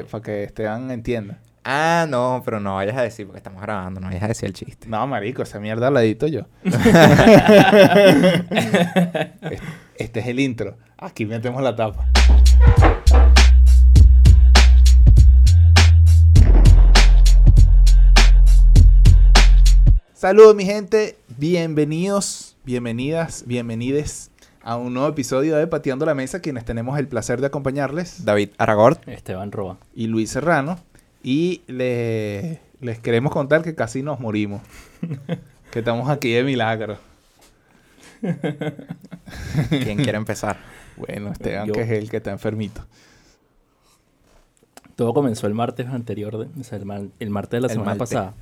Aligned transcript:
que, 0.00 0.10
para 0.10 0.22
que 0.22 0.44
Esteban 0.44 0.90
entienda. 0.90 1.38
Ah, 1.64 2.06
no, 2.08 2.40
pero 2.44 2.58
no 2.58 2.76
vayas 2.76 2.96
a 2.96 3.02
decir 3.02 3.26
porque 3.26 3.38
estamos 3.38 3.60
grabando, 3.60 4.00
no 4.00 4.06
vayas 4.06 4.22
a 4.22 4.28
decir 4.28 4.46
el 4.46 4.54
chiste. 4.54 4.88
No, 4.88 5.06
marico, 5.06 5.42
esa 5.42 5.60
mierda 5.60 5.90
la 5.90 6.02
edito 6.02 6.26
yo. 6.26 6.46
este, 6.64 6.80
este 9.96 10.20
es 10.20 10.26
el 10.26 10.40
intro. 10.40 10.76
Aquí 10.96 11.26
metemos 11.26 11.62
la 11.62 11.76
tapa. 11.76 12.08
Saludos 20.14 20.54
mi 20.54 20.64
gente, 20.64 21.16
bienvenidos, 21.38 22.56
bienvenidas, 22.64 23.44
bienvenides 23.46 24.30
a 24.62 24.76
un 24.76 24.92
nuevo 24.94 25.08
episodio 25.08 25.56
de 25.56 25.66
Pateando 25.66 26.04
la 26.06 26.14
Mesa, 26.14 26.40
quienes 26.40 26.64
tenemos 26.64 26.98
el 26.98 27.08
placer 27.08 27.40
de 27.40 27.46
acompañarles, 27.46 28.24
David 28.24 28.50
Aragort. 28.58 29.06
Esteban 29.08 29.52
Roa. 29.52 29.78
y 29.94 30.06
Luis 30.06 30.30
Serrano. 30.30 30.78
Y 31.22 31.62
le- 31.66 32.60
les 32.80 32.98
queremos 32.98 33.32
contar 33.32 33.62
que 33.62 33.74
casi 33.74 34.02
nos 34.02 34.20
morimos. 34.20 34.62
que 35.70 35.78
estamos 35.80 36.08
aquí 36.08 36.32
de 36.32 36.42
milagro. 36.44 36.98
¿Quién 39.70 39.96
quiere 39.98 40.16
empezar? 40.18 40.56
Bueno, 40.96 41.32
Esteban, 41.32 41.66
Yo. 41.66 41.72
que 41.72 41.82
es 41.82 41.90
el 41.90 42.10
que 42.10 42.18
está 42.18 42.30
enfermito. 42.30 42.84
Todo 44.96 45.14
comenzó 45.14 45.46
el 45.46 45.54
martes 45.54 45.86
anterior, 45.88 46.36
de- 46.38 46.60
o 46.60 46.64
sea, 46.64 46.76
el, 46.78 46.84
mar- 46.84 47.06
el 47.18 47.30
martes 47.30 47.52
de 47.52 47.60
la 47.60 47.66
El 47.68 47.72
semana 47.72 47.90
malte. 47.92 47.98
pasada. 48.00 48.34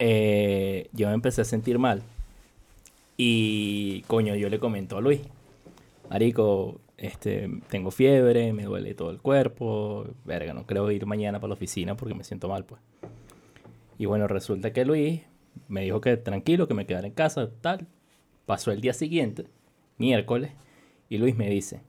Eh, 0.00 0.88
yo 0.92 1.06
me 1.08 1.14
empecé 1.14 1.42
a 1.42 1.44
sentir 1.44 1.78
mal. 1.78 2.02
Y, 3.16 4.02
coño, 4.02 4.34
yo 4.34 4.48
le 4.48 4.58
comento 4.58 4.96
a 4.96 5.00
Luis. 5.00 5.20
Marico, 6.10 6.80
este, 6.96 7.48
tengo 7.68 7.90
fiebre, 7.90 8.52
me 8.52 8.64
duele 8.64 8.94
todo 8.94 9.10
el 9.10 9.20
cuerpo. 9.20 10.06
Verga, 10.24 10.52
no 10.52 10.66
creo 10.66 10.90
ir 10.90 11.06
mañana 11.06 11.40
para 11.40 11.48
la 11.48 11.54
oficina 11.54 11.96
porque 11.96 12.14
me 12.14 12.24
siento 12.24 12.48
mal, 12.48 12.64
pues. 12.64 12.80
Y 13.98 14.06
bueno, 14.06 14.26
resulta 14.26 14.72
que 14.72 14.84
Luis 14.84 15.22
me 15.68 15.82
dijo 15.82 16.00
que 16.00 16.16
tranquilo, 16.16 16.66
que 16.66 16.74
me 16.74 16.86
quedara 16.86 17.06
en 17.06 17.14
casa, 17.14 17.50
tal. 17.60 17.86
Pasó 18.46 18.72
el 18.72 18.80
día 18.80 18.92
siguiente, 18.92 19.46
miércoles, 19.96 20.52
y 21.08 21.18
Luis 21.18 21.36
me 21.36 21.48
dice, 21.48 21.80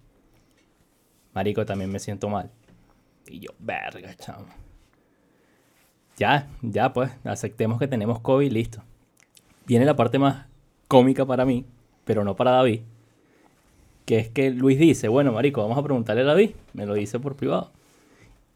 Marico, 1.33 1.65
también 1.65 1.91
me 1.91 1.99
siento 1.99 2.29
mal. 2.29 2.51
Y 3.27 3.39
yo, 3.39 3.49
verga, 3.59 4.15
chamo. 4.15 4.45
Ya, 6.17 6.47
ya 6.61 6.93
pues, 6.93 7.11
aceptemos 7.25 7.77
que 7.77 7.87
tenemos 7.87 8.21
COVID, 8.21 8.51
listo. 8.51 8.81
Viene 9.65 9.83
la 9.83 9.95
parte 9.95 10.17
más 10.17 10.45
cómica 10.87 11.25
para 11.25 11.45
mí, 11.45 11.65
pero 12.03 12.23
no 12.23 12.35
para 12.35 12.51
David. 12.51 12.81
Que 14.05 14.19
es 14.19 14.29
que 14.29 14.51
Luis 14.51 14.77
dice, 14.77 15.07
bueno, 15.07 15.31
marico, 15.31 15.61
vamos 15.61 15.77
a 15.77 15.83
preguntarle 15.83 16.21
a 16.21 16.25
David. 16.25 16.51
Me 16.73 16.85
lo 16.85 16.93
dice 16.93 17.19
por 17.19 17.35
privado. 17.35 17.71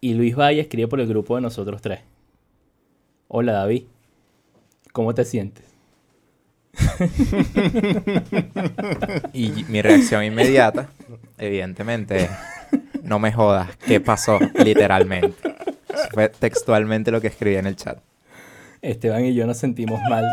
Y 0.02 0.14
Luis 0.14 0.38
va 0.38 0.54
y 0.54 0.60
escribe 0.60 0.88
por 0.88 1.00
el 1.00 1.08
grupo 1.08 1.36
de 1.36 1.42
nosotros 1.42 1.82
tres. 1.82 2.02
Hola 3.28 3.54
David, 3.54 3.84
¿cómo 4.92 5.14
te 5.14 5.26
sientes? 5.26 5.66
Y 9.34 9.66
mi 9.70 9.82
reacción 9.82 10.24
inmediata, 10.24 10.90
evidentemente, 11.38 12.30
no 13.04 13.20
me 13.20 13.32
jodas, 13.32 13.76
¿qué 13.86 14.00
pasó? 14.00 14.40
Literalmente. 14.64 15.56
Eso 15.90 16.10
Fue 16.12 16.30
textualmente 16.30 17.12
lo 17.12 17.22
que 17.22 17.28
escribí 17.28 17.58
en 17.58 17.68
el 17.68 17.76
chat. 17.76 18.00
Esteban 18.82 19.26
y 19.26 19.34
yo 19.34 19.46
nos 19.46 19.58
sentimos 19.58 20.00
mal. 20.10 20.26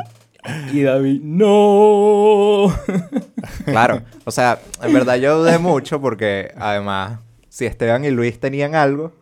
Y 0.73 0.83
David, 0.83 1.21
no. 1.23 2.75
Claro, 3.65 4.03
o 4.25 4.31
sea, 4.31 4.59
en 4.83 4.93
verdad 4.93 5.17
yo 5.17 5.39
dudé 5.39 5.59
mucho 5.59 6.01
porque 6.01 6.53
además, 6.57 7.21
si 7.49 7.67
Esteban 7.67 8.05
y 8.05 8.11
Luis 8.11 8.41
tenían 8.41 8.75
algo, 8.75 9.13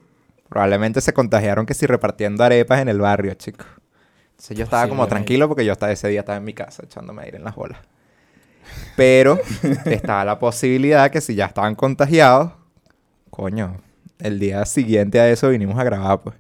probablemente 0.48 1.00
se 1.00 1.12
contagiaron 1.12 1.67
que 1.67 1.74
si 1.74 1.86
repartiendo 1.86 2.45
arepas 2.45 2.80
en 2.80 2.89
el 2.89 3.01
barrio, 3.01 3.34
chicos. 3.34 3.67
Entonces 4.30 4.57
yo 4.57 4.64
estaba 4.64 4.89
como 4.89 5.07
tranquilo 5.07 5.48
porque 5.48 5.64
yo 5.64 5.73
estaba 5.73 5.92
ese 5.92 6.08
día 6.08 6.20
estaba 6.20 6.39
en 6.39 6.45
mi 6.45 6.55
casa 6.55 6.83
echándome 6.84 7.23
aire 7.23 7.39
en 7.39 7.45
las 7.45 7.55
bolas. 7.55 7.79
Pero 8.96 9.39
estaba 9.84 10.24
la 10.24 10.39
posibilidad 10.39 11.11
que 11.11 11.20
si 11.20 11.34
ya 11.34 11.46
estaban 11.46 11.74
contagiados, 11.74 12.52
coño, 13.30 13.80
el 14.18 14.39
día 14.39 14.64
siguiente 14.64 15.20
a 15.20 15.29
eso 15.29 15.48
vinimos 15.51 15.79
a 15.79 15.84
grabar, 15.84 16.20
pues. 16.20 16.36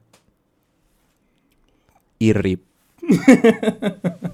Y 2.18 2.32
rip. 2.32 2.64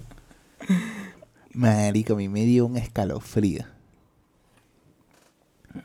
Marico, 1.61 2.15
a 2.15 2.17
mí 2.17 2.27
me 2.31 2.47
dio 2.47 2.65
un 2.65 2.79
escalofrío. 2.79 3.65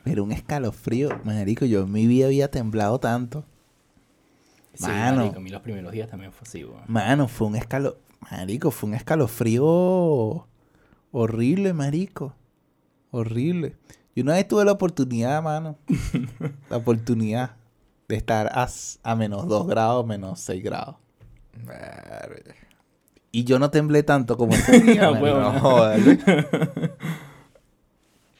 Pero 0.06 0.24
un 0.24 0.32
escalofrío, 0.32 1.10
marico, 1.26 1.66
yo 1.66 1.82
en 1.82 1.92
mi 1.92 2.08
vida 2.08 2.28
había 2.28 2.50
temblado 2.50 2.98
tanto. 2.98 3.44
Sí, 4.74 4.86
Mano. 4.86 5.18
marico, 5.18 5.36
a 5.36 5.42
mí 5.42 5.50
los 5.50 5.62
primeros 5.62 5.92
días 5.92 6.10
también 6.10 6.32
fue 6.32 6.48
así, 6.48 6.64
weón. 6.64 6.84
Mano, 6.88 7.28
fue 7.28 7.48
un 7.48 7.58
escalo... 7.58 7.98
Marico, 8.32 8.72
fue 8.72 8.88
un 8.88 8.96
escalofrío 8.96 10.48
horrible, 11.12 11.74
marico. 11.74 12.34
Horrible. 13.12 13.76
Yo 14.16 14.24
una 14.24 14.36
vez 14.36 14.48
tuve 14.48 14.64
la 14.64 14.72
oportunidad, 14.72 15.44
mano. 15.44 15.78
la 16.70 16.78
oportunidad 16.78 17.58
de 18.08 18.16
estar 18.16 18.48
a, 18.48 18.70
a 19.04 19.16
menos 19.18 19.46
2 19.50 19.68
grados, 19.68 20.08
menos 20.08 20.40
6 20.40 20.64
grados. 20.64 20.96
Y 23.36 23.44
yo 23.44 23.60
no 23.60 23.70
temblé 23.70 24.02
tanto 24.02 24.38
como 24.38 24.54
ese 24.56 24.80
día, 24.80 25.12
No. 25.12 25.92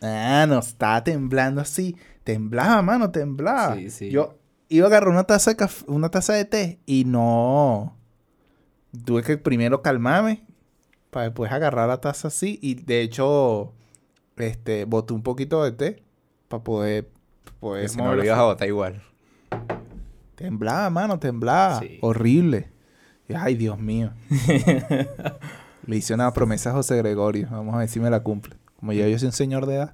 Ah, 0.02 0.46
no, 0.48 0.60
estaba 0.60 1.04
temblando 1.04 1.60
así. 1.60 1.98
Temblaba, 2.24 2.82
mano, 2.82 3.12
temblaba. 3.12 3.76
Sí, 3.76 3.90
sí. 3.90 4.10
Yo 4.10 4.38
iba 4.70 4.86
a 4.86 4.88
agarrar 4.88 5.10
una 5.10 5.26
taza 5.26 5.52
de 5.52 5.58
café, 5.58 5.84
una 5.88 6.10
taza 6.10 6.32
de 6.32 6.46
té 6.46 6.80
y 6.86 7.04
no. 7.04 7.98
Tuve 9.04 9.24
que 9.24 9.38
primero 9.38 9.82
calmarme 9.82 10.46
para 11.10 11.26
después 11.26 11.52
agarrar 11.52 11.90
la 11.90 12.00
taza 12.00 12.30
así. 12.30 12.58
Y 12.62 12.76
de 12.76 13.02
hecho, 13.02 13.74
este, 14.38 14.86
boté 14.86 15.14
un 15.14 15.24
poquito 15.24 15.62
de 15.64 15.72
té 15.74 16.04
para 16.48 16.64
poder, 16.64 17.10
poder 17.60 17.90
si 17.90 17.98
no 17.98 18.16
lo 18.16 18.24
ibas 18.24 18.40
a 18.40 18.44
botar 18.44 18.68
igual. 18.68 19.02
Temblaba, 20.36 20.90
mano, 20.90 21.20
temblaba. 21.20 21.80
Sí. 21.80 21.98
Horrible. 22.02 22.75
Ay, 23.34 23.56
Dios 23.56 23.80
mío. 23.80 24.12
Le 25.88 25.96
hice 25.98 26.14
una 26.14 26.32
promesa 26.34 26.72
a 26.72 26.74
José 26.74 26.98
Gregorio. 26.98 27.48
Vamos 27.52 27.76
a 27.76 27.80
ver 27.80 27.88
si 27.90 28.00
me 28.00 28.10
la 28.10 28.20
cumple. 28.22 28.56
Como 28.80 28.92
ya 28.94 29.08
yo 29.08 29.18
soy 29.20 29.28
un 29.28 29.32
señor 29.32 29.66
de 29.66 29.76
edad. 29.76 29.94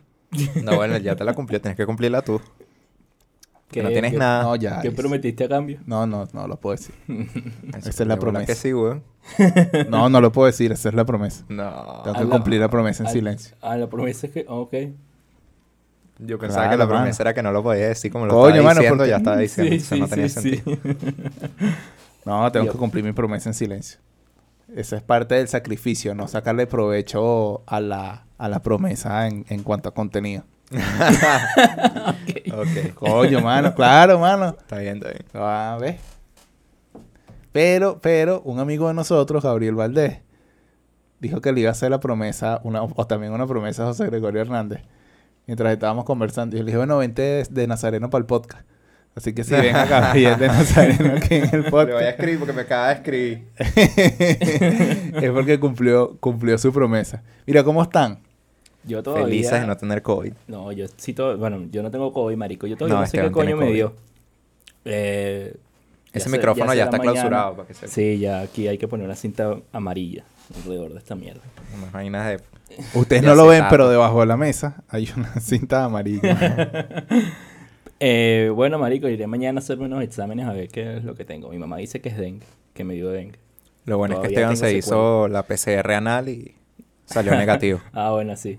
No, 0.64 0.75
bueno, 0.75 0.97
ya 0.97 1.16
te 1.16 1.24
la 1.24 1.34
cumplió, 1.34 1.59
tienes 1.62 1.75
que 1.78 1.86
cumplirla 1.86 2.22
tú. 2.22 2.40
Que 3.70 3.81
no 3.84 3.88
¿Qué- 3.90 3.94
tienes 3.96 4.12
qué- 4.14 4.18
nada. 4.18 4.44
No, 4.44 4.56
ya. 4.58 4.81
¿Qué 4.81 4.90
es- 4.90 4.94
prometiste 4.94 5.46
a 5.46 5.50
cambio? 5.50 5.80
No, 5.86 6.06
no, 6.06 6.28
no 6.34 6.47
lo 6.47 6.58
puedo 6.59 6.75
decir. 6.75 6.94
Esa 7.78 7.90
es 7.90 8.00
la 8.08 8.18
promesa. 8.18 8.46
que 8.46 8.56
sí, 8.56 8.74
weón. 8.74 9.03
No, 9.90 10.09
no 10.09 10.20
lo 10.22 10.31
puedo 10.31 10.47
decir. 10.47 10.72
Esa 10.72 10.90
es 10.90 10.96
la 10.96 11.06
promesa. 11.06 11.46
No. 11.50 12.02
Tengo 12.03 12.18
que 12.18 12.24
la- 12.25 12.30
cumplir 12.30 12.59
la 12.59 12.70
promesa 12.70 13.03
en 13.03 13.08
a- 13.08 13.12
silencio. 13.12 13.56
Ah, 13.62 13.78
la 13.78 13.88
promesa 13.90 14.28
es 14.28 14.34
que, 14.34 14.46
ok. 14.47 14.74
Yo 16.20 16.38
pensaba 16.38 16.64
Claro, 16.66 16.72
que 16.72 16.78
la 16.78 16.86
mano. 16.86 16.97
promesa 17.00 17.24
era 17.24 17.34
que 17.34 17.41
no 17.44 17.52
lo 17.52 17.64
podía 17.64 17.88
decir 17.88 18.12
como 18.12 18.25
lo 18.28 18.34
Coño, 18.34 18.56
estaba 18.56 18.64
mano, 18.70 18.80
diciendo, 18.81 18.97
porque- 18.97 19.09
ya 19.09 19.18
estaba 19.18 19.38
diciendo. 19.38 19.72
Sí, 19.72 19.78
eso 19.78 19.96
no 19.97 20.06
sí, 20.06 20.09
tenía 20.12 20.30
sí, 20.30 20.40
sí. 20.41 20.56
sentido. 20.58 20.78
No, 22.26 22.52
tengo 22.52 22.68
Yo- 22.68 22.72
que 22.74 22.78
cumplir 22.78 23.04
mi 23.04 23.14
promesa 23.14 23.50
en 23.50 23.54
silencio. 23.54 24.00
Esa 24.76 24.96
es 24.96 25.02
parte 25.04 25.36
del 25.36 25.50
sacrificio, 25.50 26.16
no 26.16 26.30
sacarle 26.30 26.66
provecho 26.66 27.62
a 27.68 27.82
la, 27.82 28.26
a 28.38 28.48
la 28.48 28.62
promesa 28.62 29.28
en, 29.28 29.46
en 29.50 29.64
cuanto 29.64 29.90
a 29.90 29.94
contenido. 29.94 30.46
ok. 30.72 32.94
Coño, 32.96 33.42
mano, 33.42 33.74
claro, 33.76 34.20
mano. 34.20 34.56
Está 34.58 34.78
bien, 34.78 34.98
está 34.98 35.09
bien. 35.09 35.26
A 35.34 35.78
ver. 35.80 35.98
Pero, 37.52 38.00
pero, 38.02 38.42
un 38.44 38.59
amigo 38.59 38.88
de 38.88 38.94
nosotros, 38.94 39.44
Gabriel 39.44 39.76
Valdés, 39.76 40.20
dijo 41.20 41.42
que 41.42 41.52
le 41.52 41.62
iba 41.62 41.70
a 41.70 41.74
hacer 41.74 41.92
la 41.92 42.00
promesa, 42.00 42.62
una, 42.64 42.82
o 42.84 43.08
también 43.08 43.34
una 43.34 43.46
promesa 43.46 43.84
a 43.84 43.88
José 43.88 44.06
Gregorio 44.06 44.41
Hernández, 44.41 44.82
mientras 45.47 45.74
estábamos 45.74 46.06
conversando. 46.06 46.56
Y 46.56 46.59
yo 46.59 46.64
le 46.64 46.67
dije, 46.72 46.78
bueno, 46.78 46.97
vente 46.97 47.22
de, 47.22 47.44
de 47.50 47.67
Nazareno 47.67 48.09
para 48.09 48.22
el 48.22 48.26
podcast. 48.26 48.66
Así 49.13 49.34
que 49.34 49.43
si 49.43 49.53
ven 49.53 49.75
a 49.75 49.85
Gabriel 49.85 50.37
de 50.40 50.47
Nazareno 50.47 51.13
aquí 51.17 51.35
en 51.35 51.43
el 51.53 51.63
Le 51.63 51.69
voy 51.69 51.81
a 51.81 51.85
podcast, 51.85 52.02
escribir 52.09 52.40
porque 52.40 52.53
me 52.53 52.61
acaba 52.61 52.87
de 52.87 52.93
escribir. 52.93 53.43
es 55.22 55.31
porque 55.31 55.59
cumplió, 55.59 56.17
cumplió 56.19 56.58
su 56.58 56.72
promesa. 56.72 57.22
Mira, 57.46 57.63
¿cómo 57.63 57.84
están? 57.84 58.19
Yo 58.84 59.03
todavía... 59.03 59.25
Felices 59.25 59.59
de 59.61 59.67
no 59.67 59.75
tener 59.78 60.02
COVID. 60.02 60.34
No, 60.47 60.72
yo 60.72 60.85
sí 60.97 61.13
todo... 61.13 61.37
Bueno, 61.37 61.67
yo 61.72 61.84
no 61.84 61.91
tengo 61.91 62.13
COVID, 62.13 62.35
marico. 62.37 62.67
Yo 62.67 62.78
todavía 62.78 62.96
No, 62.96 63.02
no, 63.02 63.05
sé 63.08 63.17
Esteban 63.17 63.29
qué 63.29 63.34
coño 63.34 63.58
me 63.58 63.72
dio. 63.73 63.93
Eh, 64.85 65.55
Ese 66.14 66.29
se- 66.29 66.35
micrófono 66.35 66.73
ya, 66.73 66.85
está 66.85 66.97
mañana. 66.97 67.11
clausurado 67.14 67.55
para 67.57 67.67
que 67.67 67.73
se 67.73 67.87
Sí, 67.90 68.17
ya 68.17 68.41
aquí 68.41 68.67
hay 68.67 68.78
que 68.78 68.87
poner 68.87 69.05
una 69.05 69.16
cinta 69.16 69.57
amarilla 69.73 70.23
alrededor 70.55 70.93
de 70.93 70.97
esta 70.99 71.16
mierda. 71.16 71.41
unas 71.78 71.91
vainas 71.91 72.28
de 72.28 72.40
Ustedes 72.93 73.22
De 73.22 73.28
no 73.28 73.35
lo 73.35 73.47
ven, 73.47 73.66
pero 73.69 73.90
debajo 73.90 74.22
de 74.22 74.25
la 74.25 74.37
mesa 74.37 74.84
hay 74.87 75.09
una 75.16 75.34
cinta 75.41 75.84
amarilla. 75.84 77.05
Eh, 78.03 78.52
bueno, 78.56 78.80
marico, 78.80 79.08
iré 79.08 79.28
mañana 79.28 79.59
a 79.59 79.62
hacerme 79.62 79.86
unos 79.86 80.02
exámenes 80.02 80.48
a 80.48 80.53
ver 80.53 80.70
qué 80.70 80.98
es 80.98 81.03
lo 81.03 81.14
que 81.14 81.24
tengo. 81.24 81.50
Mi 81.50 81.59
mamá 81.59 81.78
dice 81.78 82.02
que 82.02 82.09
es 82.09 82.18
dengue, 82.18 82.48
que 82.74 82.84
me 82.84 82.96
dio 82.96 83.09
dengue. 83.09 83.38
Lo 83.86 84.00
bueno 84.00 84.16
es 84.16 84.22
que 84.22 84.28
Esteban 84.30 84.58
se 84.58 84.76
hizo 84.76 85.28
la 85.28 85.44
PCR 85.44 85.92
anal 85.94 86.28
y 86.30 86.56
salió 87.06 87.36
negativo. 87.36 87.80
Ah, 87.94 88.09
bueno, 88.12 88.36
sí. 88.36 88.58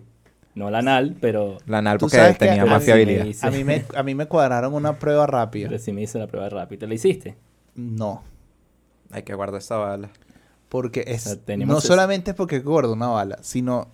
No 0.54 0.70
la 0.70 0.78
anal, 0.78 1.16
pero, 1.20 1.58
La 1.66 1.78
anal 1.78 1.98
porque 1.98 2.18
tenía 2.38 2.64
más 2.66 2.84
fiabilidad. 2.84 3.26
A 3.42 3.50
mí 3.50 3.64
me, 3.64 3.84
a 3.96 4.02
mí 4.04 4.14
me 4.14 4.26
cuadraron 4.26 4.74
una 4.74 4.98
prueba 4.98 5.26
rápida. 5.26 5.68
pero 5.68 5.80
sí 5.82 5.92
me 5.92 6.02
hice 6.02 6.20
la 6.20 6.28
prueba 6.28 6.48
rápida. 6.48 6.86
¿La 6.86 6.94
hiciste? 6.94 7.36
No. 7.74 8.22
Hay 9.10 9.24
que 9.24 9.34
guardar 9.34 9.60
esa 9.60 9.76
bala. 9.76 10.10
Porque 10.68 11.04
es. 11.06 11.22
sea, 11.22 11.36
no 11.66 11.78
ese- 11.78 11.86
solamente 11.88 12.30
es 12.30 12.36
porque 12.36 12.60
gordo 12.60 12.92
una 12.92 13.08
bala, 13.08 13.38
sino. 13.42 13.88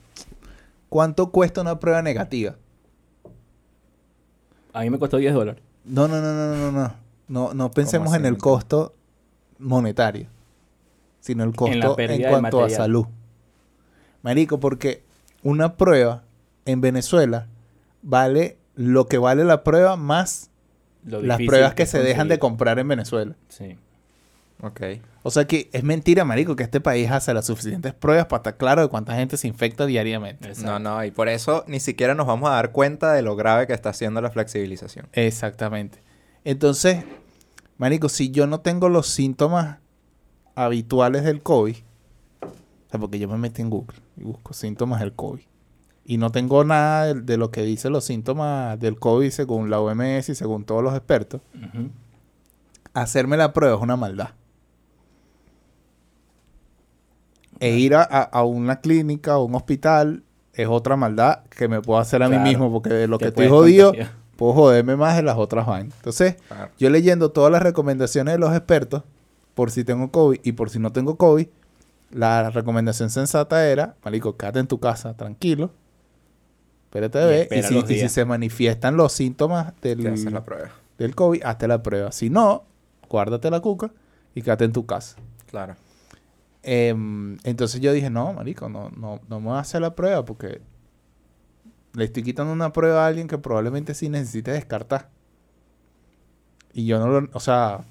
¿Cuánto 0.89 1.31
cuesta 1.31 1.61
una 1.63 1.79
prueba 1.79 2.03
negativa? 2.03 2.57
A 4.79 4.83
mí 4.83 4.91
me 4.91 4.99
costó 5.01 5.17
10 5.17 5.35
dólares. 5.35 5.61
No, 5.85 6.07
no, 6.07 6.21
no, 6.21 6.33
no, 6.33 6.55
no, 6.55 6.71
no. 6.71 6.95
No, 7.27 7.53
no 7.53 7.71
pensemos 7.73 8.15
en 8.15 8.25
el 8.27 8.39
costo 8.39 8.95
monetario, 9.59 10.29
sino 11.19 11.43
el 11.43 11.53
costo 11.55 11.99
en, 11.99 12.23
cuanto 12.23 12.63
a 12.63 12.71
salud. 12.71 13.07
Marico, 14.23 14.61
porque 14.61 15.03
una 15.43 15.77
prueba 15.77 16.23
en 16.65 16.81
Venezuela 16.81 17.49
vale 18.03 18.57
lo 18.77 19.09
que 19.09 19.19
vale 19.19 19.43
la 19.43 19.65
prueba 19.65 19.97
más 19.97 20.51
las 21.05 21.39
pruebas 21.39 21.75
que 21.75 21.83
es 21.83 21.91
se 21.91 22.01
dejan 22.01 22.29
de 22.29 22.39
comprar 22.39 22.79
en 22.79 22.87
Venezuela. 22.87 23.35
Sí. 23.49 23.77
Ok. 24.63 24.81
O 25.23 25.31
sea 25.31 25.47
que 25.47 25.71
es 25.73 25.85
mentira, 25.85 26.25
marico, 26.25 26.57
que 26.57 26.65
este 26.65 26.81
país 26.81 27.11
hace 27.11 27.33
las 27.33 27.47
suficientes 27.47 27.95
pruebas 27.95 28.27
para 28.27 28.39
estar 28.39 28.57
claro 28.57 28.83
de 28.83 28.89
cuánta 28.89 29.15
gente 29.15 29.37
se 29.37 29.47
infecta 29.47 29.87
diariamente. 29.87 30.49
Exacto. 30.49 30.79
No, 30.79 30.97
no, 30.97 31.05
y 31.05 31.11
por 31.11 31.29
eso 31.29 31.65
ni 31.69 31.81
siquiera 31.81 32.15
nos 32.15 32.27
vamos 32.27 32.51
a 32.51 32.55
dar 32.55 32.73
cuenta 32.73 33.13
de 33.13 33.23
lo 33.23 33.37
grave 33.37 33.67
que 33.67 33.73
está 33.73 33.91
haciendo 33.91 34.21
la 34.21 34.31
flexibilización. 34.31 35.09
Exactamente. 35.13 36.03
Entonces, 36.45 37.05
marico, 37.77 38.09
si 38.09 38.31
yo 38.31 38.47
no 38.47 38.61
tengo 38.61 38.89
los 38.89 39.07
síntomas 39.07 39.79
habituales 40.55 41.25
del 41.25 41.43
COVID, 41.43 41.77
o 42.43 42.91
sea, 42.91 42.99
porque 42.99 43.19
yo 43.19 43.29
me 43.29 43.39
metí 43.39 43.63
en 43.63 43.71
Google 43.71 43.99
y 44.17 44.25
busco 44.25 44.55
síntomas 44.55 45.01
del 45.01 45.13
COVID, 45.13 45.43
y 46.05 46.17
no 46.17 46.31
tengo 46.31 46.65
nada 46.65 47.13
de, 47.13 47.21
de 47.21 47.37
lo 47.37 47.51
que 47.51 47.63
dice 47.63 47.91
los 47.91 48.05
síntomas 48.05 48.81
del 48.81 48.99
COVID 48.99 49.29
según 49.31 49.69
la 49.69 49.79
OMS 49.79 50.31
y 50.31 50.35
según 50.35 50.65
todos 50.65 50.83
los 50.83 50.95
expertos, 50.95 51.43
hacerme 52.95 53.37
la 53.37 53.53
prueba 53.53 53.77
es 53.77 53.83
una 53.83 53.97
maldad. 53.97 54.31
E 57.61 57.71
ir 57.77 57.95
a, 57.95 58.03
a- 58.03 58.43
una 58.45 58.81
clínica 58.81 59.37
o 59.39 59.45
un 59.45 59.55
hospital 59.55 60.23
es 60.55 60.69
otra 60.69 60.97
maldad 60.97 61.41
que 61.51 61.69
me 61.69 61.81
puedo 61.83 61.99
hacer 62.01 62.23
a 62.23 62.29
Claro. 62.29 62.43
mí 62.43 62.49
mismo, 62.51 62.71
porque 62.73 62.91
de 62.91 63.09
lo 63.09 63.19
que 63.19 63.27
estoy 63.27 63.49
jodido, 63.49 63.89
contagiar. 63.91 64.13
puedo 64.37 64.53
joderme 64.55 64.97
más 64.97 65.17
de 65.17 65.23
las 65.23 65.37
otras 65.39 65.67
vainas. 65.67 65.95
Entonces, 65.97 66.37
Claro. 66.49 66.71
yo 66.79 66.91
leyendo 66.91 67.31
todas 67.31 67.51
las 67.53 67.63
recomendaciones 67.63 68.35
de 68.35 68.39
los 68.39 68.51
expertos, 68.55 69.03
por 69.55 69.71
si 69.73 69.83
tengo 69.85 70.11
COVID 70.11 70.41
y 70.43 70.53
por 70.53 70.71
si 70.71 70.79
no 70.79 70.93
tengo 70.93 71.17
COVID, 71.17 71.47
la 72.13 72.51
recomendación 72.51 73.11
sensata 73.11 73.67
era, 73.69 73.97
marico, 74.05 74.37
quédate 74.37 74.61
en 74.61 74.67
tu 74.69 74.79
casa 74.81 75.15
tranquilo, 75.15 75.71
espérate 76.85 77.19
a 77.21 77.27
ver, 77.27 77.49
y, 77.51 77.63
si, 77.63 77.77
y 77.95 78.09
se 78.09 78.25
manifiestan 78.25 78.97
los 78.97 79.13
síntomas 79.13 79.75
del, 79.83 80.03
la 80.33 80.45
prueba. 80.45 80.71
del 80.97 81.15
COVID, 81.15 81.43
hazte 81.45 81.69
la 81.69 81.83
prueba. 81.83 82.13
Si 82.13 82.31
no, 82.31 82.65
guárdate 83.09 83.51
la 83.51 83.61
cuca 83.61 83.91
y 84.35 84.43
quédate 84.43 84.65
en 84.65 84.73
tu 84.73 84.87
casa. 84.87 85.17
Claro. 85.51 85.75
Em, 86.71 87.39
entonces 87.45 87.81
yo 87.81 87.95
dije, 87.95 88.11
no, 88.11 88.35
marico, 88.35 88.69
no, 88.69 88.91
no, 88.91 89.23
no 89.27 89.41
me 89.41 89.47
voy 89.47 89.57
a 89.57 89.61
hacer 89.61 89.81
la 89.81 89.95
prueba 89.95 90.27
porque 90.27 90.61
le 91.95 92.05
estoy 92.05 92.23
quitando 92.23 92.53
una 92.53 92.75
prueba 92.75 93.05
a 93.05 93.07
alguien 93.07 93.27
que 93.27 93.39
probablemente 93.39 93.95
sí 93.95 94.11
necesite 94.11 94.51
descartar. 94.51 95.09
Y 96.75 96.85
yo 96.85 96.99
no 96.99 97.07
lo, 97.09 97.31
o 97.33 97.41
sea, 97.41 97.87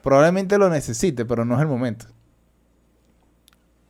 probablemente 0.00 0.58
lo 0.58 0.70
necesite, 0.70 1.24
pero 1.24 1.44
no 1.44 1.56
es 1.56 1.60
el 1.60 1.66
momento. 1.66 2.06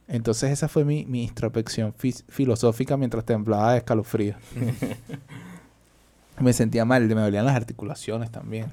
Entonces 0.08 0.52
esa 0.52 0.68
fue 0.68 0.86
mi, 0.86 1.04
mi 1.04 1.24
introspección 1.24 1.94
filosófica 2.28 2.96
mientras 2.96 3.26
temblaba 3.26 3.72
de 3.72 3.78
escalofrío. 3.78 4.36
me 6.40 6.54
sentía 6.54 6.86
mal, 6.86 7.06
me 7.06 7.20
dolían 7.20 7.44
las 7.44 7.56
articulaciones 7.56 8.30
también. 8.30 8.72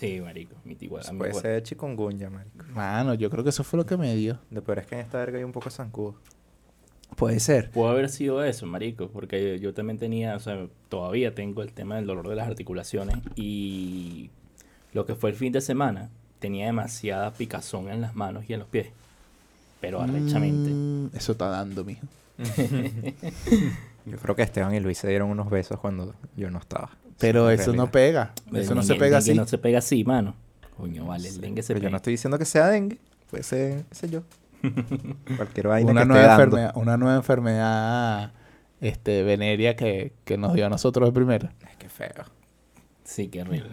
Sí, 0.00 0.18
marico. 0.18 0.54
Mi 0.64 0.76
tío, 0.76 0.96
a 0.96 1.00
Eso 1.00 1.12
mí 1.12 1.18
puede 1.18 1.34
ser 1.34 1.62
chikungunya, 1.62 2.30
marico. 2.30 2.64
Mano, 2.72 3.12
yo 3.12 3.28
creo 3.28 3.44
que 3.44 3.50
eso 3.50 3.62
fue 3.64 3.76
lo 3.76 3.84
que 3.84 3.98
me 3.98 4.14
dio. 4.16 4.38
Lo 4.50 4.64
peor 4.64 4.78
es 4.78 4.86
que 4.86 4.94
en 4.94 5.02
esta 5.02 5.18
verga 5.18 5.36
hay 5.36 5.44
un 5.44 5.52
poco 5.52 5.66
de 5.66 5.72
zancudo. 5.72 6.14
Puede 7.16 7.38
ser. 7.38 7.70
Pudo 7.70 7.88
haber 7.88 8.08
sido 8.08 8.42
eso, 8.42 8.64
marico, 8.64 9.08
porque 9.08 9.58
yo 9.58 9.74
también 9.74 9.98
tenía, 9.98 10.36
o 10.36 10.40
sea, 10.40 10.68
todavía 10.88 11.34
tengo 11.34 11.62
el 11.62 11.72
tema 11.72 11.96
del 11.96 12.06
dolor 12.06 12.28
de 12.28 12.36
las 12.36 12.48
articulaciones 12.48 13.16
y 13.36 14.30
lo 14.94 15.04
que 15.04 15.14
fue 15.14 15.28
el 15.30 15.36
fin 15.36 15.52
de 15.52 15.60
semana 15.60 16.08
tenía 16.38 16.64
demasiada 16.64 17.34
picazón 17.34 17.90
en 17.90 18.00
las 18.00 18.14
manos 18.14 18.44
y 18.48 18.54
en 18.54 18.60
los 18.60 18.68
pies, 18.68 18.88
pero 19.82 20.00
arrechamente. 20.00 20.70
Mm, 20.70 21.10
eso 21.14 21.32
está 21.32 21.48
dando, 21.48 21.84
mijo. 21.84 22.06
Yo 24.06 24.16
creo 24.18 24.34
que 24.34 24.42
Esteban 24.42 24.74
y 24.74 24.80
Luis 24.80 24.98
se 24.98 25.08
dieron 25.08 25.30
unos 25.30 25.50
besos 25.50 25.78
cuando 25.78 26.14
yo 26.36 26.50
no 26.50 26.58
estaba. 26.58 26.90
Pero 27.18 27.50
eso 27.50 27.72
no 27.72 27.90
pega. 27.90 28.32
Eso 28.54 28.74
no 28.74 28.82
se 28.82 28.94
pega 28.94 29.18
así. 29.18 29.34
No 29.34 29.46
se 29.46 29.58
pega 29.58 29.78
así, 29.78 30.04
mano. 30.04 30.34
Coño, 30.76 31.06
vale, 31.06 31.28
el 31.28 31.40
dengue 31.40 31.62
se 31.62 31.68
Pero 31.68 31.80
yo 31.80 31.82
pega. 31.82 31.90
no 31.90 31.96
estoy 31.98 32.12
diciendo 32.14 32.38
que 32.38 32.44
sea 32.46 32.68
dengue. 32.68 32.98
Puede 33.30 33.42
ser, 33.42 33.84
sé 33.90 34.08
yo. 34.08 34.22
Cualquier 35.36 35.68
vaina 35.68 35.90
una 35.90 36.00
que 36.00 36.04
esté 36.04 36.12
nueva 36.14 36.26
dando. 36.28 36.44
enfermedad, 36.44 36.72
una 36.76 36.96
nueva 36.96 37.16
enfermedad 37.16 38.32
este 38.80 39.22
venérea 39.22 39.76
que, 39.76 40.12
que 40.24 40.38
nos 40.38 40.54
dio 40.54 40.66
a 40.66 40.68
nosotros 40.70 41.08
de 41.08 41.12
primera. 41.12 41.52
Ay, 41.66 41.74
qué 41.78 41.88
feo. 41.88 42.24
Sí, 43.04 43.28
qué 43.28 43.42
horrible. 43.42 43.70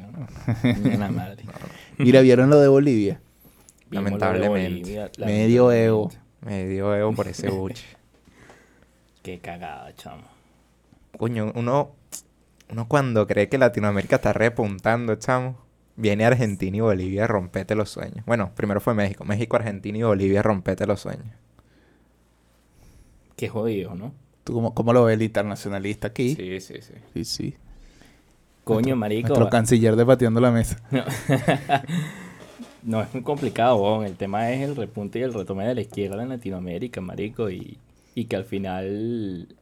la 0.98 1.10
madre. 1.10 1.44
Mira, 1.98 2.22
¿vieron 2.22 2.50
lo 2.50 2.60
de 2.60 2.68
Bolivia? 2.68 3.22
Lamentablemente. 3.90 4.70
Bolivia, 4.70 5.12
Medio 5.20 5.72
Evo. 5.72 6.12
Me 6.42 6.68
dio 6.68 6.94
ego 6.96 7.14
por 7.14 7.28
ese 7.28 7.50
buche. 7.50 7.86
Qué 9.28 9.40
cagada, 9.40 9.94
chamo. 9.94 10.24
Coño, 11.18 11.52
uno, 11.54 11.92
uno 12.72 12.88
cuando 12.88 13.28
cree 13.28 13.50
que 13.50 13.58
Latinoamérica 13.58 14.16
está 14.16 14.32
repuntando, 14.32 15.16
chamo, 15.16 15.58
viene 15.98 16.24
Argentina 16.24 16.78
y 16.78 16.80
Bolivia 16.80 17.26
a 17.26 17.28
rompete 17.28 17.76
los 17.76 17.90
sueños. 17.90 18.26
Bueno, 18.26 18.54
primero 18.56 18.80
fue 18.80 18.94
México. 18.94 19.26
México, 19.26 19.58
Argentina 19.58 19.98
y 19.98 20.04
Bolivia 20.04 20.40
a 20.40 20.44
rompete 20.44 20.88
los 20.88 21.02
sueños. 21.02 21.28
Qué 23.36 23.50
jodido, 23.50 23.96
¿no? 23.96 24.14
¿Tú 24.46 24.54
cómo, 24.54 24.74
cómo 24.74 24.94
lo 24.94 25.04
ves 25.04 25.16
el 25.16 25.24
internacionalista 25.24 26.08
aquí? 26.08 26.34
Sí, 26.34 26.62
sí, 26.62 26.76
sí. 26.82 26.94
sí. 27.14 27.26
sí. 27.26 27.56
Coño, 28.64 28.96
marico. 28.96 29.28
Nuestro 29.28 29.50
canciller 29.50 29.98
debateando 29.98 30.40
la 30.40 30.52
mesa. 30.52 30.82
No. 30.90 31.04
No, 32.84 33.02
es 33.02 33.14
muy 33.14 33.22
complicado, 33.22 33.76
weón. 33.76 34.06
El 34.06 34.16
tema 34.16 34.50
es 34.52 34.62
el 34.62 34.74
repunte 34.78 35.20
y 35.20 35.24
el 35.24 35.34
retome 35.34 35.68
de 35.68 35.76
la 35.76 35.82
izquierda 35.82 36.24
en 36.24 36.30
Latinoamérica, 36.30 37.02
marico. 37.02 37.50
Y, 37.50 37.78
y 38.18 38.26
que 38.26 38.36
al 38.36 38.46
final 38.46 39.56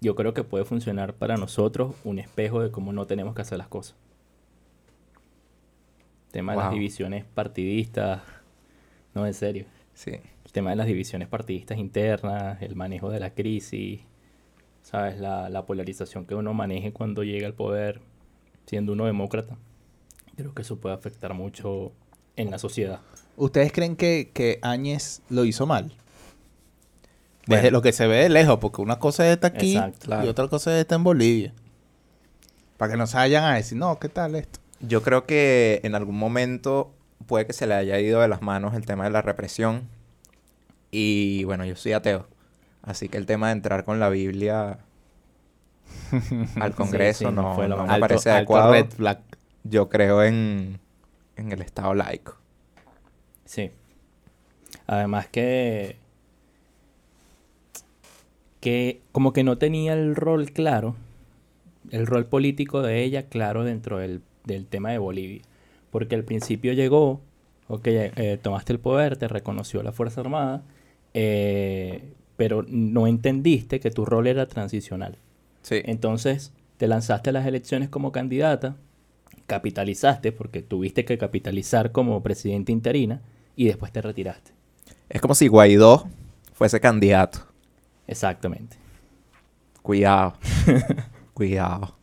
yo 0.00 0.14
creo 0.14 0.34
que 0.34 0.44
puede 0.44 0.64
funcionar 0.64 1.14
para 1.14 1.36
nosotros 1.36 1.96
un 2.04 2.20
espejo 2.20 2.62
de 2.62 2.70
cómo 2.70 2.92
no 2.92 3.08
tenemos 3.08 3.34
que 3.34 3.42
hacer 3.42 3.58
las 3.58 3.66
cosas. 3.66 3.96
tema 6.30 6.52
de 6.52 6.58
las 6.58 6.70
divisiones 6.70 7.24
partidistas. 7.24 8.22
No, 9.14 9.26
en 9.26 9.34
serio. 9.34 9.66
Sí. 9.94 10.12
El 10.44 10.52
tema 10.52 10.70
de 10.70 10.76
las 10.76 10.86
divisiones 10.86 11.26
partidistas 11.26 11.76
internas, 11.78 12.62
el 12.62 12.76
manejo 12.76 13.10
de 13.10 13.18
la 13.18 13.34
crisis, 13.34 14.02
¿sabes? 14.82 15.18
La, 15.18 15.48
la 15.48 15.66
polarización 15.66 16.26
que 16.26 16.36
uno 16.36 16.54
maneje 16.54 16.92
cuando 16.92 17.24
llega 17.24 17.48
al 17.48 17.54
poder, 17.54 18.00
siendo 18.64 18.92
uno 18.92 19.06
demócrata. 19.06 19.56
Creo 20.36 20.54
que 20.54 20.62
eso 20.62 20.78
puede 20.78 20.94
afectar 20.94 21.34
mucho 21.34 21.90
en 22.36 22.52
la 22.52 22.60
sociedad. 22.60 23.00
¿Ustedes 23.36 23.72
creen 23.72 23.96
que, 23.96 24.30
que 24.32 24.60
Áñez 24.62 25.20
lo 25.30 25.44
hizo 25.44 25.66
mal? 25.66 25.96
Bueno. 27.46 27.62
Desde 27.62 27.70
lo 27.70 27.82
que 27.82 27.92
se 27.92 28.06
ve 28.06 28.16
de 28.16 28.28
lejos, 28.30 28.58
porque 28.58 28.80
una 28.80 28.98
cosa 28.98 29.26
es 29.26 29.34
estar 29.34 29.52
aquí 29.54 29.76
Exacto, 29.76 30.06
claro. 30.06 30.24
y 30.24 30.28
otra 30.28 30.48
cosa 30.48 30.72
es 30.74 30.80
estar 30.80 30.96
en 30.96 31.04
Bolivia. 31.04 31.52
Para 32.78 32.92
que 32.92 32.96
no 32.98 33.06
se 33.06 33.16
vayan 33.16 33.44
a 33.44 33.54
decir, 33.54 33.76
no, 33.78 33.98
¿qué 33.98 34.08
tal 34.08 34.34
esto? 34.34 34.60
Yo 34.80 35.02
creo 35.02 35.26
que 35.26 35.80
en 35.84 35.94
algún 35.94 36.16
momento 36.18 36.92
puede 37.26 37.46
que 37.46 37.52
se 37.52 37.66
le 37.66 37.74
haya 37.74 37.98
ido 38.00 38.20
de 38.20 38.28
las 38.28 38.42
manos 38.42 38.74
el 38.74 38.86
tema 38.86 39.04
de 39.04 39.10
la 39.10 39.22
represión. 39.22 39.88
Y 40.90 41.44
bueno, 41.44 41.64
yo 41.64 41.76
soy 41.76 41.92
ateo. 41.92 42.26
Así 42.82 43.08
que 43.08 43.16
el 43.18 43.26
tema 43.26 43.46
de 43.48 43.52
entrar 43.54 43.84
con 43.84 44.00
la 44.00 44.08
Biblia 44.08 44.78
al 46.60 46.74
Congreso 46.76 47.18
sí, 47.28 47.34
no 47.34 47.42
no, 47.42 47.54
fue 47.54 47.68
lo 47.68 47.76
no 47.76 47.86
más- 47.86 47.94
me 47.96 48.00
parece 48.00 48.30
alto 48.30 48.56
adecuado. 48.56 48.72
red 48.72 48.90
flag. 48.90 49.20
Yo 49.64 49.88
creo 49.88 50.22
en, 50.22 50.80
en 51.36 51.52
el 51.52 51.62
Estado 51.62 51.94
laico. 51.94 52.36
Sí. 53.44 53.70
Además 54.86 55.28
que... 55.28 55.98
Que 58.64 59.02
como 59.12 59.34
que 59.34 59.44
no 59.44 59.58
tenía 59.58 59.92
el 59.92 60.16
rol 60.16 60.50
claro, 60.50 60.96
el 61.90 62.06
rol 62.06 62.24
político 62.24 62.80
de 62.80 63.04
ella 63.04 63.24
claro 63.24 63.62
dentro 63.62 63.98
del, 63.98 64.22
del 64.44 64.64
tema 64.64 64.90
de 64.90 64.96
Bolivia. 64.96 65.42
Porque 65.90 66.14
al 66.14 66.24
principio 66.24 66.72
llegó, 66.72 67.20
ok, 67.68 67.86
eh, 67.86 68.38
tomaste 68.40 68.72
el 68.72 68.78
poder, 68.78 69.18
te 69.18 69.28
reconoció 69.28 69.82
la 69.82 69.92
Fuerza 69.92 70.22
Armada, 70.22 70.62
eh, 71.12 72.14
pero 72.36 72.64
no 72.66 73.06
entendiste 73.06 73.80
que 73.80 73.90
tu 73.90 74.06
rol 74.06 74.28
era 74.28 74.46
transicional. 74.46 75.18
Sí. 75.60 75.82
Entonces 75.84 76.54
te 76.78 76.88
lanzaste 76.88 77.28
a 77.28 77.34
las 77.34 77.46
elecciones 77.46 77.90
como 77.90 78.12
candidata, 78.12 78.76
capitalizaste 79.46 80.32
porque 80.32 80.62
tuviste 80.62 81.04
que 81.04 81.18
capitalizar 81.18 81.92
como 81.92 82.22
presidente 82.22 82.72
interina 82.72 83.20
y 83.56 83.66
después 83.66 83.92
te 83.92 84.00
retiraste. 84.00 84.52
Es 85.10 85.20
como 85.20 85.34
si 85.34 85.48
Guaidó 85.48 86.08
fuese 86.54 86.80
candidato. 86.80 87.53
Exactamente. 88.06 88.76
Cuidado. 89.82 90.34
Cuidado. 91.34 91.96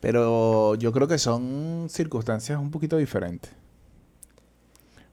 Pero 0.00 0.74
yo 0.76 0.92
creo 0.92 1.06
que 1.06 1.18
son 1.18 1.86
circunstancias 1.88 2.58
un 2.58 2.70
poquito 2.70 2.96
diferentes. 2.96 3.52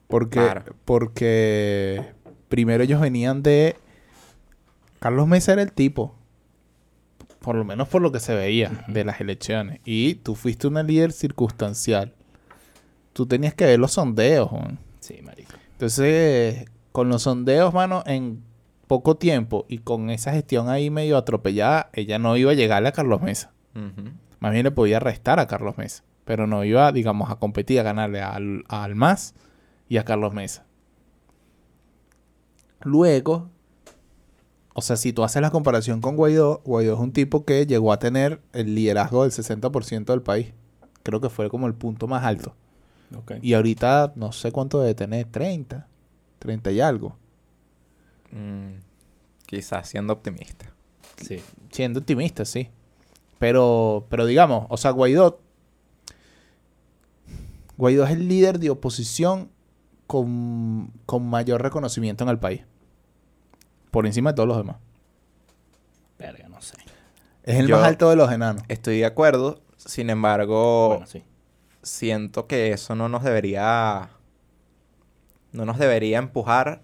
Porque, 0.08 0.40
Claro. 0.40 0.74
porque 0.84 2.04
primero 2.48 2.82
ellos 2.82 3.00
venían 3.00 3.42
de... 3.42 3.76
Carlos 4.98 5.26
Mesa 5.28 5.52
era 5.52 5.62
el 5.62 5.72
tipo. 5.72 6.14
Por 7.40 7.54
lo 7.54 7.64
menos 7.64 7.88
por 7.88 8.02
lo 8.02 8.12
que 8.12 8.20
se 8.20 8.34
veía 8.34 8.84
de 8.88 9.04
las 9.04 9.20
elecciones. 9.20 9.80
Y 9.84 10.16
tú 10.16 10.34
fuiste 10.34 10.66
una 10.66 10.82
líder 10.82 11.12
circunstancial. 11.12 12.12
Tú 13.12 13.26
tenías 13.26 13.54
que 13.54 13.64
ver 13.64 13.78
los 13.78 13.92
sondeos, 13.92 14.50
Juan. 14.50 14.78
Sí, 14.98 15.20
marico. 15.22 15.52
Entonces, 15.72 16.66
con 16.92 17.08
los 17.08 17.22
sondeos, 17.22 17.72
mano, 17.72 18.02
en 18.04 18.42
poco 18.90 19.16
tiempo 19.16 19.66
y 19.68 19.78
con 19.78 20.10
esa 20.10 20.32
gestión 20.32 20.68
ahí 20.68 20.90
medio 20.90 21.16
atropellada, 21.16 21.90
ella 21.92 22.18
no 22.18 22.36
iba 22.36 22.50
a 22.50 22.54
llegarle 22.54 22.88
a 22.88 22.92
Carlos 22.92 23.22
Mesa. 23.22 23.52
Más 24.40 24.50
bien 24.50 24.64
le 24.64 24.72
podía 24.72 24.98
restar 24.98 25.38
a 25.38 25.46
Carlos 25.46 25.78
Mesa. 25.78 26.02
Pero 26.24 26.48
no 26.48 26.64
iba, 26.64 26.90
digamos, 26.90 27.30
a 27.30 27.36
competir, 27.36 27.78
a 27.78 27.84
ganarle 27.84 28.20
al, 28.20 28.64
a 28.66 28.82
Almaz 28.82 29.34
y 29.88 29.98
a 29.98 30.04
Carlos 30.04 30.34
Mesa. 30.34 30.66
Luego, 32.80 33.48
o 34.74 34.82
sea, 34.82 34.96
si 34.96 35.12
tú 35.12 35.22
haces 35.22 35.40
la 35.40 35.52
comparación 35.52 36.00
con 36.00 36.16
Guaidó, 36.16 36.60
Guaidó 36.64 36.94
es 36.94 37.00
un 37.00 37.12
tipo 37.12 37.44
que 37.44 37.66
llegó 37.66 37.92
a 37.92 38.00
tener 38.00 38.40
el 38.52 38.74
liderazgo 38.74 39.22
del 39.22 39.30
60% 39.30 40.06
del 40.06 40.22
país. 40.22 40.52
Creo 41.04 41.20
que 41.20 41.30
fue 41.30 41.48
como 41.48 41.68
el 41.68 41.74
punto 41.74 42.08
más 42.08 42.24
alto. 42.24 42.56
Y 43.40 43.54
ahorita 43.54 44.14
no 44.16 44.32
sé 44.32 44.50
cuánto 44.50 44.80
debe 44.80 44.96
tener, 44.96 45.26
30, 45.26 45.86
30 46.40 46.72
y 46.72 46.80
algo. 46.80 47.19
Mm, 48.32 48.74
quizás 49.46 49.88
siendo 49.88 50.12
optimista. 50.12 50.66
Sí. 51.16 51.40
Siendo 51.70 52.00
optimista, 52.00 52.44
sí. 52.44 52.70
Pero, 53.38 54.06
pero 54.10 54.26
digamos, 54.26 54.66
o 54.68 54.76
sea, 54.76 54.90
Guaidó. 54.90 55.40
Guaidó 57.76 58.04
es 58.04 58.10
el 58.10 58.28
líder 58.28 58.58
de 58.58 58.70
oposición 58.70 59.50
con, 60.06 60.92
con 61.06 61.26
mayor 61.28 61.62
reconocimiento 61.62 62.24
en 62.24 62.30
el 62.30 62.38
país. 62.38 62.62
Por 63.90 64.06
encima 64.06 64.30
de 64.30 64.36
todos 64.36 64.48
los 64.48 64.56
demás. 64.58 64.76
Verga, 66.18 66.48
no 66.48 66.60
sé. 66.60 66.76
Es 67.42 67.56
el 67.56 67.66
Yo- 67.68 67.76
más 67.78 67.86
alto 67.86 68.10
de 68.10 68.16
los 68.16 68.30
enanos. 68.30 68.62
Estoy 68.68 68.98
de 68.98 69.06
acuerdo. 69.06 69.62
Sin 69.76 70.10
embargo, 70.10 70.88
Bueno, 70.88 71.06
sí. 71.06 71.24
siento 71.82 72.46
que 72.46 72.72
eso 72.72 72.94
no 72.94 73.08
nos 73.08 73.24
debería. 73.24 74.10
No 75.52 75.64
nos 75.64 75.78
debería 75.78 76.18
empujar 76.18 76.82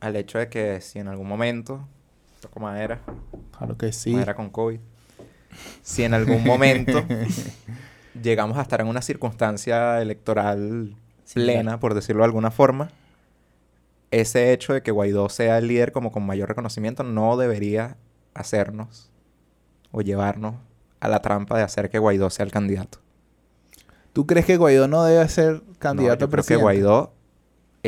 al 0.00 0.16
hecho 0.16 0.38
de 0.38 0.48
que 0.48 0.80
si 0.80 0.98
en 0.98 1.08
algún 1.08 1.28
momento. 1.28 1.86
Toco 2.40 2.60
madera. 2.60 3.00
Claro 3.56 3.76
que 3.76 3.92
sí. 3.92 4.12
Madera 4.12 4.34
con 4.34 4.50
COVID. 4.50 4.78
Si 5.82 6.04
en 6.04 6.14
algún 6.14 6.44
momento 6.44 7.04
llegamos 8.22 8.58
a 8.58 8.62
estar 8.62 8.80
en 8.80 8.88
una 8.88 9.02
circunstancia 9.02 10.00
electoral 10.02 10.94
plena, 11.34 11.80
por 11.80 11.94
decirlo 11.94 12.22
de 12.22 12.26
alguna 12.26 12.50
forma, 12.50 12.90
ese 14.10 14.52
hecho 14.52 14.72
de 14.74 14.82
que 14.82 14.90
Guaidó 14.90 15.28
sea 15.28 15.58
el 15.58 15.68
líder 15.68 15.92
como 15.92 16.12
con 16.12 16.24
mayor 16.24 16.48
reconocimiento 16.48 17.02
no 17.02 17.36
debería 17.36 17.96
hacernos 18.34 19.10
o 19.90 20.02
llevarnos 20.02 20.54
a 21.00 21.08
la 21.08 21.22
trampa 21.22 21.56
de 21.56 21.64
hacer 21.64 21.90
que 21.90 21.98
Guaidó 21.98 22.30
sea 22.30 22.44
el 22.44 22.52
candidato. 22.52 22.98
¿Tú 24.12 24.26
crees 24.26 24.46
que 24.46 24.56
Guaidó 24.56 24.88
no 24.88 25.04
debe 25.04 25.28
ser 25.28 25.62
candidato 25.78 25.94
No, 25.94 26.02
yo 26.02 26.12
a 26.12 26.16
creo 26.16 26.28
que 26.28 26.32
presidente? 26.32 26.62
Guaidó, 26.62 27.12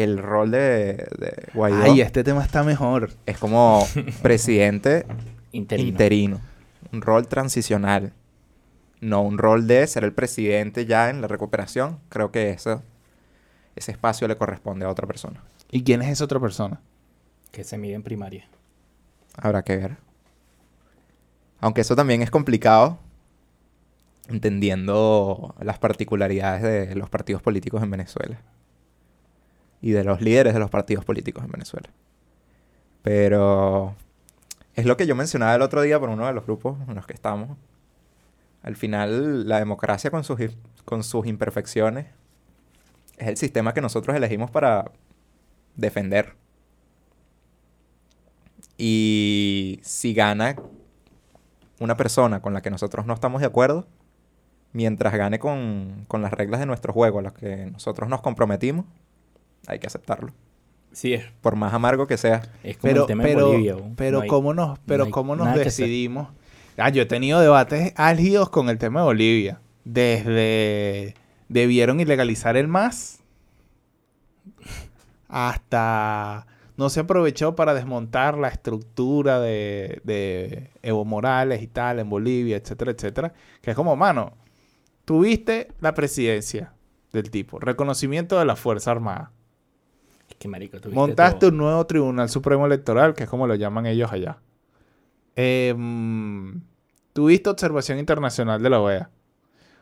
el 0.02 0.19
rol 0.19 0.50
de, 0.50 1.09
de 1.19 1.49
Guaidó 1.55 1.83
Ay, 1.83 2.00
este 2.00 2.25
tema 2.25 2.43
está 2.45 2.62
mejor. 2.62 3.11
es 3.26 3.38
como 3.38 3.87
presidente 4.23 5.07
Interino. 5.52 5.88
interino. 5.88 6.40
Un 6.93 7.02
rol 7.02 7.26
transicional. 7.28 8.12
No 9.00 9.23
un 9.23 9.38
rol 9.38 9.67
de 9.67 9.87
ser 9.87 10.05
el 10.05 10.12
presidente 10.12 10.87
ya 10.87 11.11
en 11.11 11.21
la 11.21 11.28
recuperación. 11.28 11.99
Creo 12.09 12.31
que 12.33 12.50
eso, 12.50 12.83
ese 13.76 13.93
espacio 13.93 14.26
le 14.28 14.37
corresponde 14.37 14.85
a 14.87 14.90
otra 14.90 15.07
persona. 15.07 15.43
¿Y 15.71 15.85
quién 15.85 16.02
es 16.02 16.09
esa 16.09 16.25
otra 16.25 16.40
persona? 16.40 16.81
que 17.52 17.64
se 17.64 17.78
mide 17.78 17.95
en 17.95 18.02
primaria. 18.02 18.47
Habrá 19.37 19.62
que 19.62 19.76
ver. 19.76 19.97
Aunque 21.61 21.81
eso 21.81 21.97
también 21.97 22.21
es 22.23 22.31
complicado, 22.31 22.99
entendiendo 24.28 25.55
las 25.61 25.78
particularidades 25.78 26.88
de 26.88 26.95
los 26.95 27.09
partidos 27.09 27.43
políticos 27.43 27.83
en 27.83 27.90
Venezuela. 27.90 28.38
Y 29.81 29.93
de 29.93 30.05
los 30.05 30.21
líderes 30.21 30.55
de 30.55 30.61
los 30.61 30.71
partidos 30.71 31.05
políticos 31.05 31.45
en 31.45 31.51
Venezuela. 31.51 31.89
Pero 33.03 33.95
es 34.75 34.87
lo 34.87 34.97
que 34.97 35.07
yo 35.07 35.15
mencionaba 35.15 35.55
el 35.55 35.63
otro 35.63 35.83
día 35.83 35.99
por 35.99 36.09
uno 36.09 36.27
de 36.27 36.33
los 36.33 36.45
grupos 36.45 36.79
en 36.89 36.95
los 36.95 37.07
que 37.07 37.13
estamos. 37.13 37.57
Al 38.63 38.77
final, 38.77 39.49
la 39.49 39.59
democracia 39.59 40.11
con 40.11 40.25
sus, 40.25 40.39
con 40.85 41.03
sus 41.03 41.27
imperfecciones 41.27 42.07
es 43.17 43.29
el 43.29 43.37
sistema 43.37 43.75
que 43.75 43.81
nosotros 43.81 44.17
elegimos 44.17 44.51
para 44.51 44.91
defender. 45.75 46.35
Y 48.77 49.81
si 49.83 50.15
gana 50.15 50.57
una 51.81 51.97
persona 51.97 52.41
con 52.41 52.55
la 52.55 52.63
que 52.63 52.71
nosotros 52.71 53.07
no 53.07 53.15
estamos 53.15 53.41
de 53.41 53.47
acuerdo, 53.47 53.87
mientras 54.73 55.15
gane 55.15 55.39
con, 55.39 56.05
con 56.09 56.23
las 56.23 56.33
reglas 56.33 56.61
de 56.61 56.67
nuestro 56.67 56.93
juego 56.93 57.19
a 57.19 57.23
las 57.23 57.33
que 57.33 57.67
nosotros 57.67 58.09
nos 58.09 58.21
comprometimos, 58.21 58.85
hay 59.67 59.79
que 59.79 59.87
aceptarlo. 59.87 60.33
Sí, 60.93 61.12
es, 61.15 61.25
Por 61.43 61.55
más 61.57 61.75
amargo 61.75 62.07
que 62.07 62.17
sea. 62.17 62.43
es 62.65 62.77
como 62.79 62.91
Pero, 62.91 63.00
el 63.03 63.07
tema 63.07 63.23
pero, 63.23 63.41
en 63.41 63.47
Bolivia. 63.53 63.75
¿no? 63.77 63.93
pero 63.97 64.17
No 64.19 64.23
hay- 64.23 64.29
cómo 64.29 64.55
nos, 64.55 64.79
pero 64.87 65.05
no 65.05 65.11
cómo 65.11 65.37
nos 65.37 65.55
decidimos. 65.55 66.29
Ah, 66.77 66.88
yo 66.91 67.03
he 67.03 67.07
tenido 67.07 67.41
debates 67.41 67.93
álgidos 67.97 68.49
con 68.50 68.69
el 68.69 68.79
tema 68.79 69.00
de 69.00 69.07
Bolivia. 69.07 69.61
Desde 69.85 71.15
debieron 71.49 72.00
ilegalizar 72.00 72.57
el 72.57 72.69
MAS 72.69 73.21
hasta 75.29 76.47
no 76.77 76.88
se 76.91 77.00
aprovechó 77.00 77.57
para 77.57 77.75
desmontar 77.75 78.38
la 78.38 78.49
estructura 78.49 79.41
de, 79.41 80.00
de 80.05 80.71
Evo 80.83 81.05
Morales 81.05 81.61
y 81.62 81.67
tal 81.67 81.99
en 81.99 82.09
Bolivia, 82.09 82.57
etcétera, 82.57 82.93
etcétera. 82.93 83.33
Que 83.61 83.71
es 83.71 83.77
como, 83.77 83.97
mano, 83.97 84.33
tuviste 85.05 85.69
la 85.81 85.95
presidencia 85.95 86.73
del 87.12 87.31
tipo, 87.31 87.59
reconocimiento 87.59 88.38
de 88.38 88.45
la 88.45 88.55
Fuerza 88.57 88.93
Armada. 88.93 89.33
Es 90.29 90.37
que, 90.37 90.49
marico, 90.49 90.79
tuviste 90.81 90.95
Montaste 90.95 91.41
todo. 91.41 91.51
un 91.51 91.57
nuevo 91.57 91.87
Tribunal 91.87 92.29
Supremo 92.29 92.67
Electoral, 92.67 93.15
que 93.15 93.25
es 93.25 93.31
como 93.31 93.47
lo 93.47 93.55
llaman 93.55 93.87
ellos 93.87 94.13
allá. 94.13 94.39
Em, 95.37 96.61
tuviste 97.13 97.49
observación 97.51 97.99
internacional 97.99 98.63
de 98.63 98.71
la 98.71 98.81
OEA. 98.81 99.11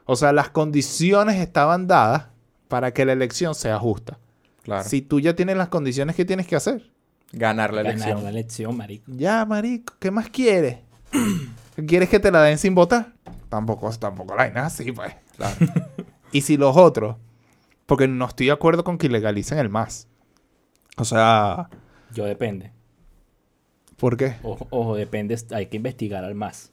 O 0.04 0.14
sea, 0.16 0.32
las 0.32 0.50
condiciones 0.50 1.36
estaban 1.36 1.86
dadas 1.86 2.26
para 2.68 2.92
que 2.92 3.04
la 3.04 3.12
elección 3.12 3.54
sea 3.54 3.78
justa. 3.78 4.18
Claro. 4.62 4.88
Si 4.88 5.02
tú 5.02 5.20
ya 5.20 5.34
tienes 5.34 5.56
las 5.56 5.68
condiciones, 5.68 6.14
¿qué 6.16 6.24
tienes 6.24 6.46
que 6.46 6.56
hacer? 6.56 6.90
Ganar 7.32 7.72
la 7.72 7.82
Ganar 7.82 7.96
elección. 7.96 8.22
la 8.24 8.30
elección, 8.30 8.76
marico. 8.76 9.04
Ya, 9.08 9.44
marico, 9.44 9.94
¿qué 9.98 10.10
más 10.10 10.28
quieres? 10.30 10.78
¿Quieres 11.86 12.08
que 12.08 12.20
te 12.20 12.30
la 12.30 12.42
den 12.42 12.58
sin 12.58 12.74
votar? 12.74 13.12
Tampoco, 13.48 13.90
tampoco 13.98 14.34
la 14.34 14.44
hay 14.44 14.52
nada 14.52 14.66
así, 14.66 14.92
pues. 14.92 15.12
Claro. 15.36 15.56
Y 16.32 16.40
si 16.42 16.56
los 16.56 16.76
otros, 16.76 17.16
porque 17.86 18.08
no 18.08 18.26
estoy 18.26 18.46
de 18.46 18.52
acuerdo 18.52 18.82
con 18.84 18.98
que 18.98 19.08
legalicen 19.08 19.58
el 19.58 19.68
MAS. 19.70 20.08
O 20.96 21.04
sea, 21.04 21.68
Yo 22.14 22.24
depende. 22.24 22.72
¿por 23.96 24.16
qué? 24.16 24.34
Ojo, 24.42 24.66
ojo, 24.70 24.96
depende. 24.96 25.36
Hay 25.52 25.66
que 25.66 25.76
investigar 25.76 26.24
al 26.24 26.34
más. 26.34 26.72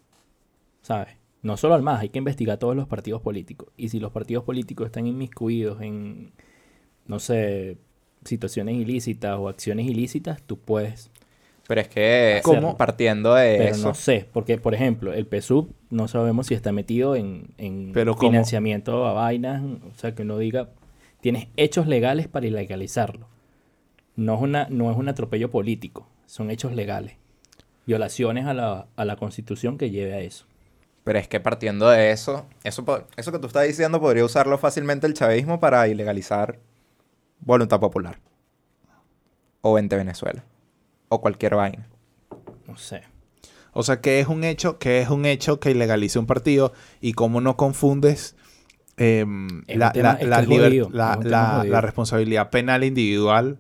¿Sabes? 0.82 1.16
No 1.42 1.58
solo 1.58 1.76
al 1.76 1.82
más, 1.82 2.02
hay 2.02 2.10
que 2.10 2.20
investigar 2.20 2.56
a 2.56 2.60
todos 2.60 2.76
los 2.76 2.88
partidos 2.88 3.22
políticos. 3.22 3.70
Y 3.78 3.90
si 3.90 4.00
los 4.00 4.12
partidos 4.12 4.44
políticos 4.46 4.86
están 4.88 5.08
inmiscuidos 5.08 5.82
en, 5.82 6.32
no 7.06 7.20
sé, 7.20 7.78
situaciones 8.24 8.76
ilícitas 8.76 9.38
o 9.38 9.50
acciones 9.50 9.86
ilícitas, 9.88 10.42
tú 10.44 10.58
puedes. 10.58 11.12
Pero 11.68 11.82
es 11.82 11.88
que 11.88 12.42
¿Cómo? 12.44 12.78
partiendo 12.78 13.34
de 13.36 13.56
Pero 13.58 13.70
eso, 13.72 13.88
no 13.88 13.94
sé, 13.94 14.28
porque 14.32 14.58
por 14.58 14.74
ejemplo, 14.74 15.14
el 15.14 15.26
PSUV 15.26 15.70
no 15.90 16.08
sabemos 16.10 16.48
si 16.48 16.54
está 16.54 16.74
metido 16.74 17.16
en, 17.16 17.54
en 17.58 17.92
Pero 17.94 18.16
¿cómo? 18.16 18.30
financiamiento 18.30 19.06
a 19.06 19.14
vainas, 19.14 19.64
o 19.64 19.98
sea, 19.98 20.14
que 20.14 20.24
uno 20.24 20.38
diga, 20.38 20.70
tienes 21.22 21.48
hechos 21.56 21.88
legales 21.88 22.28
para 22.28 22.48
ilegalizarlo. 22.48 23.28
No 24.16 24.36
es, 24.36 24.42
una, 24.42 24.68
no 24.70 24.92
es 24.92 24.98
un 24.98 25.10
atropello 25.10 25.50
político, 25.50 26.08
son 26.26 26.52
hechos 26.52 26.74
legales. 26.74 27.16
Violaciones 27.86 28.46
a 28.46 28.54
la, 28.54 28.88
a 28.96 29.06
la 29.06 29.16
constitución 29.16 29.78
que 29.78 29.90
lleve 29.90 30.14
a 30.14 30.20
eso. 30.20 30.46
pero 31.04 31.20
es 31.20 31.28
que 31.28 31.40
partiendo 31.40 31.90
de 31.90 32.12
eso, 32.12 32.46
eso, 32.64 32.86
eso 33.18 33.32
que 33.32 33.40
tú 33.40 33.48
estás 33.48 33.68
diciendo 33.68 34.00
podría 34.00 34.24
usarlo 34.24 34.58
fácilmente 34.58 35.08
el 35.08 35.14
chavismo 35.14 35.60
para 35.60 35.88
ilegalizar 35.88 36.60
voluntad 37.40 37.80
popular. 37.80 38.20
O 39.62 39.74
20 39.74 39.96
Venezuela. 39.96 40.44
O 41.10 41.22
cualquier 41.22 41.56
vaina. 41.56 41.88
No 42.68 42.78
sé. 42.78 43.04
O 43.74 43.84
sea, 43.84 44.00
que 44.02 44.20
es 44.20 44.28
un 44.28 44.44
hecho, 44.44 44.78
que 44.78 45.02
es 45.02 45.10
un 45.10 45.26
hecho 45.26 45.60
que 45.60 45.72
ilegalice 45.72 46.20
un 46.20 46.28
partido 46.28 46.74
y 47.02 47.14
cómo 47.14 47.42
no 47.42 47.58
confundes 47.58 48.36
em, 48.98 49.64
la, 49.68 49.92
la 49.94 51.82
responsabilidad 51.82 52.50
penal 52.52 52.84
individual 52.84 53.58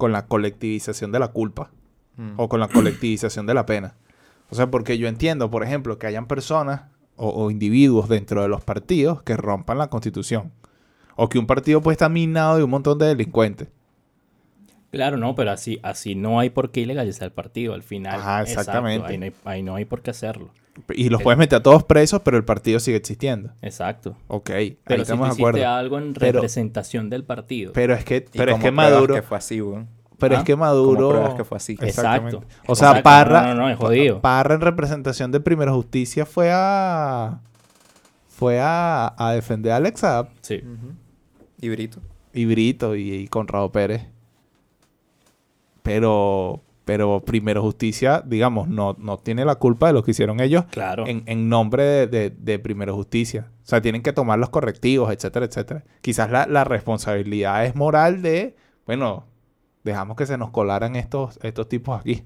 con 0.00 0.10
la 0.10 0.26
colectivización 0.26 1.12
de 1.12 1.20
la 1.20 1.28
culpa 1.28 1.70
Mm. 2.16 2.32
o 2.36 2.48
con 2.48 2.60
la 2.60 2.68
colectivización 2.68 3.46
de 3.46 3.54
la 3.54 3.64
pena. 3.66 3.94
O 4.50 4.54
sea, 4.54 4.70
porque 4.70 4.98
yo 4.98 5.08
entiendo, 5.08 5.50
por 5.50 5.62
ejemplo, 5.62 5.98
que 5.98 6.06
hayan 6.06 6.26
personas 6.26 6.82
o, 7.16 7.28
o 7.28 7.50
individuos 7.50 8.08
dentro 8.08 8.42
de 8.42 8.48
los 8.48 8.62
partidos 8.62 9.22
que 9.22 9.36
rompan 9.36 9.78
la 9.78 9.88
constitución. 9.88 10.52
O 11.16 11.28
que 11.28 11.38
un 11.38 11.46
partido 11.46 11.80
puede 11.80 11.94
estar 11.94 12.10
minado 12.10 12.56
de 12.56 12.64
un 12.64 12.70
montón 12.70 12.98
de 12.98 13.06
delincuentes. 13.06 13.68
Claro, 14.90 15.16
no, 15.16 15.34
pero 15.34 15.52
así, 15.52 15.78
así 15.82 16.14
no 16.14 16.40
hay 16.40 16.50
por 16.50 16.70
qué 16.72 16.80
ilegalizar 16.80 17.26
el 17.26 17.32
partido 17.32 17.74
al 17.74 17.82
final. 17.82 18.18
Ajá, 18.20 18.40
Exacto, 18.40 18.60
exactamente. 18.60 19.06
ahí, 19.08 19.18
no 19.18 19.24
hay, 19.26 19.32
ahí 19.44 19.62
no 19.62 19.74
hay 19.76 19.84
por 19.84 20.02
qué 20.02 20.10
hacerlo. 20.10 20.50
Y 20.94 21.08
los 21.10 21.22
puedes 21.22 21.38
meter 21.38 21.58
a 21.58 21.62
todos 21.62 21.84
presos, 21.84 22.22
pero 22.24 22.36
el 22.36 22.44
partido 22.44 22.80
sigue 22.80 22.96
existiendo. 22.96 23.50
Exacto. 23.62 24.16
Ok, 24.28 24.50
ahí 24.50 24.78
Pero 24.84 24.98
si 24.98 25.02
estamos 25.02 25.28
de 25.28 25.34
acuerdo. 25.42 25.68
algo 25.68 25.98
en 25.98 26.14
Pero- 26.14 26.38
representación 26.40 27.10
del 27.10 27.24
partido. 27.24 27.72
Pero 27.72 27.94
es 27.94 28.04
que, 28.04 28.26
¿Y 28.32 28.38
pero 28.38 28.52
es 28.56 28.60
que 28.60 28.70
Maduro, 28.70 29.14
que 29.14 29.22
fue 29.22 29.36
así, 29.38 29.60
weón? 29.60 29.88
pero 30.18 30.36
¿Ah? 30.36 30.38
es 30.38 30.44
que 30.44 30.52
¿Cómo 30.52 30.64
Maduro, 30.64 31.08
pruebas 31.10 31.34
que 31.34 31.44
fue 31.44 31.56
así? 31.56 31.72
Exactamente. 31.80 32.36
Exacto. 32.38 32.62
O 32.66 32.74
sea, 32.74 32.88
Exacto. 32.88 33.04
Parra, 33.04 33.42
No, 33.42 33.48
no, 33.54 33.60
no, 33.62 33.68
es 33.70 33.78
jodido. 33.78 34.20
Parra 34.20 34.54
en 34.54 34.60
representación 34.60 35.30
de 35.32 35.40
Primera 35.40 35.72
Justicia 35.72 36.26
fue 36.26 36.50
a, 36.52 37.40
fue 38.28 38.58
a, 38.60 39.14
a 39.18 39.32
defender 39.32 39.72
a 39.72 39.76
Alex 39.76 40.00
Saab 40.00 40.28
Sí. 40.40 40.56
Ujú. 40.64 40.92
Y 41.60 41.68
Brito. 41.68 42.00
y 42.32 42.44
Brito 42.46 42.96
y, 42.96 43.12
y 43.12 43.28
Conrado 43.28 43.70
Pérez. 43.72 44.06
Pero, 45.94 46.62
pero 46.84 47.20
Primera 47.20 47.60
Justicia, 47.60 48.22
digamos, 48.24 48.68
no, 48.68 48.96
no 48.98 49.18
tiene 49.18 49.44
la 49.44 49.56
culpa 49.56 49.88
de 49.88 49.92
lo 49.92 50.02
que 50.02 50.12
hicieron 50.12 50.40
ellos 50.40 50.64
Claro. 50.70 51.06
en, 51.06 51.22
en 51.26 51.48
nombre 51.48 51.82
de, 51.84 52.06
de, 52.06 52.30
de 52.30 52.58
Primera 52.58 52.92
Justicia. 52.92 53.48
O 53.64 53.66
sea, 53.70 53.80
tienen 53.80 54.02
que 54.02 54.12
tomar 54.12 54.38
los 54.38 54.50
correctivos, 54.50 55.12
etcétera, 55.12 55.46
etcétera. 55.46 55.84
Quizás 56.00 56.30
la, 56.30 56.46
la 56.46 56.64
responsabilidad 56.64 57.64
es 57.64 57.74
moral 57.74 58.22
de, 58.22 58.56
bueno, 58.86 59.24
dejamos 59.84 60.16
que 60.16 60.26
se 60.26 60.36
nos 60.38 60.50
colaran 60.50 60.96
estos, 60.96 61.38
estos 61.42 61.68
tipos 61.68 62.00
aquí. 62.00 62.22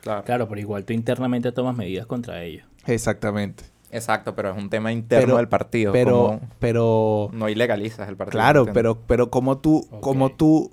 Claro. 0.00 0.22
Claro, 0.24 0.48
pero 0.48 0.60
igual 0.60 0.84
tú 0.84 0.92
internamente 0.92 1.50
tomas 1.52 1.76
medidas 1.76 2.06
contra 2.06 2.42
ellos. 2.42 2.66
Exactamente. 2.86 3.64
Exacto, 3.90 4.34
pero 4.34 4.50
es 4.50 4.56
un 4.58 4.68
tema 4.70 4.90
interno 4.92 5.24
Pero- 5.26 5.36
del 5.38 5.48
partido. 5.48 5.92
Pero, 5.92 6.10
como 6.10 6.40
pero, 6.58 7.30
no 7.32 7.48
ilegalizas 7.48 8.08
el 8.08 8.16
partido. 8.16 8.32
claro, 8.40 8.66
pero, 8.72 8.98
pero 9.06 9.30
como 9.30 9.58
tú, 9.58 9.86
como 10.00 10.30
tú 10.32 10.72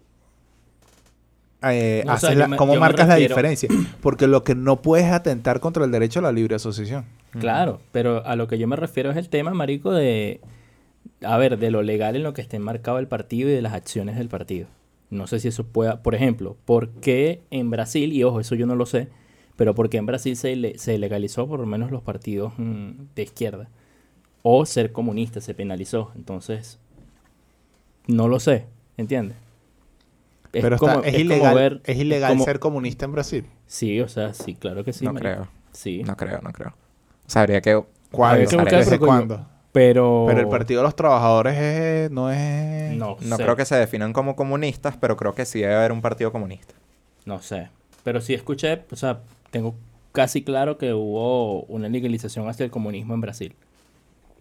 eh, 1.63 2.03
No, 2.05 2.13
o 2.13 2.17
sea, 2.17 2.29
haces 2.29 2.35
yo 2.37 2.39
la- 2.39 2.47
me- 2.47 2.57
cómo 2.57 2.75
marcas 2.77 3.07
la 3.07 3.15
diferencia. 3.15 3.69
Porque 4.01 4.27
lo 4.27 4.43
que 4.43 4.55
no 4.55 4.81
puedes 4.81 5.05
es 5.07 5.11
atentar 5.13 5.59
contra 5.59 5.85
el 5.85 5.91
derecho 5.91 6.19
a 6.19 6.23
la 6.23 6.31
libre 6.31 6.55
asociación. 6.55 7.05
Claro, 7.39 7.79
pero 7.91 8.25
a 8.25 8.35
lo 8.35 8.47
que 8.47 8.57
yo 8.57 8.67
me 8.67 8.75
refiero 8.75 9.11
es 9.11 9.17
el 9.17 9.29
tema, 9.29 9.53
marico, 9.53 9.91
de... 9.91 10.41
A 11.23 11.37
ver, 11.37 11.57
de 11.59 11.71
lo 11.71 11.81
legal 11.83 12.15
en 12.15 12.23
lo 12.23 12.33
que 12.33 12.41
esté 12.41 12.57
enmarcado 12.57 12.97
el 12.99 13.07
partido 13.07 13.49
y 13.49 13.53
de 13.53 13.61
las 13.61 13.73
acciones 13.73 14.17
del 14.17 14.27
partido. 14.27 14.67
No 15.11 15.27
sé 15.27 15.39
si 15.39 15.47
eso 15.49 15.63
pueda... 15.65 16.01
Por 16.03 16.15
ejemplo, 16.15 16.57
¿por 16.65 16.89
qué 16.89 17.41
en 17.51 17.69
Brasil, 17.69 18.11
y 18.13 18.23
ojo, 18.23 18.39
eso 18.39 18.55
yo 18.55 18.65
no 18.65 18.75
lo 18.75 18.85
sé, 18.85 19.07
pero 19.55 19.75
por 19.75 19.89
qué 19.89 19.97
en 19.97 20.05
Brasil 20.07 20.35
se, 20.35 20.55
le- 20.55 20.77
se 20.79 20.97
legalizó 20.97 21.47
por 21.47 21.59
lo 21.59 21.65
menos 21.67 21.91
los 21.91 22.01
partidos 22.01 22.53
mm, 22.57 22.89
de 23.15 23.23
izquierda? 23.23 23.67
O 24.41 24.65
ser 24.65 24.91
comunista 24.91 25.41
se 25.41 25.53
penalizó. 25.53 26.11
Entonces, 26.15 26.79
no 28.07 28.27
lo 28.27 28.39
sé, 28.39 28.65
¿entiendes? 28.97 29.37
Es 30.53 30.61
pero 30.61 30.75
está- 30.75 30.95
es, 30.95 31.13
como 31.13 31.17
ilegal, 31.17 31.55
ver- 31.55 31.81
es 31.85 31.97
ilegal 31.97 32.31
como- 32.31 32.43
ser 32.45 32.59
comunista 32.59 33.05
en 33.05 33.11
Brasil. 33.13 33.45
Sí, 33.67 34.01
o 34.01 34.07
sea, 34.07 34.33
sí, 34.33 34.55
claro 34.55 34.83
que 34.83 34.91
sí. 34.93 35.05
no 35.05 35.13
creo. 35.13 35.47
Sí. 35.71 36.03
No 36.03 36.17
creo, 36.17 36.41
no 36.41 36.51
creo. 36.51 36.69
O 36.69 37.29
sea, 37.29 37.43
habría 37.43 37.61
que... 37.61 37.81
¿Cuándo? 38.11 38.33
Habría 38.33 38.47
que 38.49 38.55
buscar, 38.57 38.79
¿Desde 38.79 38.99
cuándo? 38.99 39.47
Pero... 39.71 40.25
Pero 40.27 40.41
el 40.41 40.49
Partido 40.49 40.81
de 40.81 40.83
los 40.87 40.95
Trabajadores 40.97 41.57
es- 41.57 42.11
no 42.11 42.29
es... 42.31 42.93
No, 42.97 43.15
No 43.21 43.37
sé. 43.37 43.43
creo 43.43 43.55
que 43.55 43.63
se 43.63 43.75
definan 43.75 44.11
como 44.11 44.35
comunistas, 44.35 44.97
pero 44.97 45.15
creo 45.15 45.33
que 45.33 45.45
sí 45.45 45.61
debe 45.61 45.75
haber 45.75 45.93
un 45.93 46.01
partido 46.01 46.31
comunista. 46.33 46.73
No 47.25 47.41
sé. 47.41 47.69
Pero 48.03 48.19
sí 48.19 48.33
escuché, 48.33 48.81
o 48.91 48.95
sea, 48.97 49.21
tengo 49.51 49.75
casi 50.11 50.43
claro 50.43 50.77
que 50.77 50.93
hubo 50.93 51.61
una 51.63 51.87
legalización 51.87 52.49
hacia 52.49 52.65
el 52.65 52.71
comunismo 52.71 53.13
en 53.13 53.21
Brasil. 53.21 53.55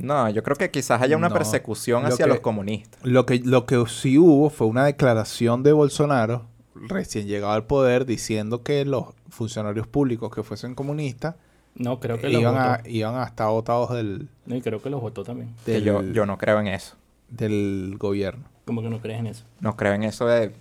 No, 0.00 0.28
yo 0.30 0.42
creo 0.42 0.56
que 0.56 0.70
quizás 0.70 1.00
haya 1.02 1.16
una 1.16 1.28
No, 1.28 1.34
persecución 1.34 2.02
lo 2.02 2.08
hacia 2.08 2.24
que- 2.24 2.30
los 2.30 2.40
comunistas. 2.40 3.00
Lo 3.04 3.26
que, 3.26 3.38
lo 3.40 3.66
que 3.66 3.84
sí 3.88 4.18
hubo 4.18 4.50
fue 4.50 4.66
una 4.66 4.84
declaración 4.84 5.62
de 5.62 5.72
Bolsonaro, 5.72 6.46
recién 6.74 7.26
llegado 7.26 7.52
al 7.52 7.64
poder, 7.64 8.06
diciendo 8.06 8.62
que 8.62 8.84
los 8.84 9.06
funcionarios 9.28 9.86
públicos 9.86 10.34
que 10.34 10.42
fuesen 10.42 10.74
comunistas 10.74 11.34
No, 11.74 12.00
creo 12.00 12.18
que 12.18 12.28
los 12.30 12.40
iban 12.40 12.54
votó. 12.54 12.68
a, 12.68 12.80
iban 12.88 13.14
a 13.16 13.24
estar 13.24 13.48
votados 13.48 13.90
del, 13.94 14.28
No, 14.46 14.56
y 14.56 14.60
creo 14.62 14.80
que 14.82 14.90
los 14.90 15.00
votó 15.00 15.22
también. 15.22 15.50
Que 15.64 15.72
del, 15.72 15.84
yo, 15.84 16.02
yo 16.02 16.26
no 16.26 16.36
creo 16.38 16.58
en 16.60 16.66
eso. 16.68 16.96
del 17.28 17.96
gobierno. 17.98 18.44
¿Cómo 18.64 18.82
que 18.82 18.88
no 18.90 19.00
crees 19.00 19.20
en 19.20 19.26
eso? 19.28 19.44
No 19.60 19.76
creo 19.76 19.92
en 19.94 20.02
eso 20.04 20.26
de... 20.26 20.52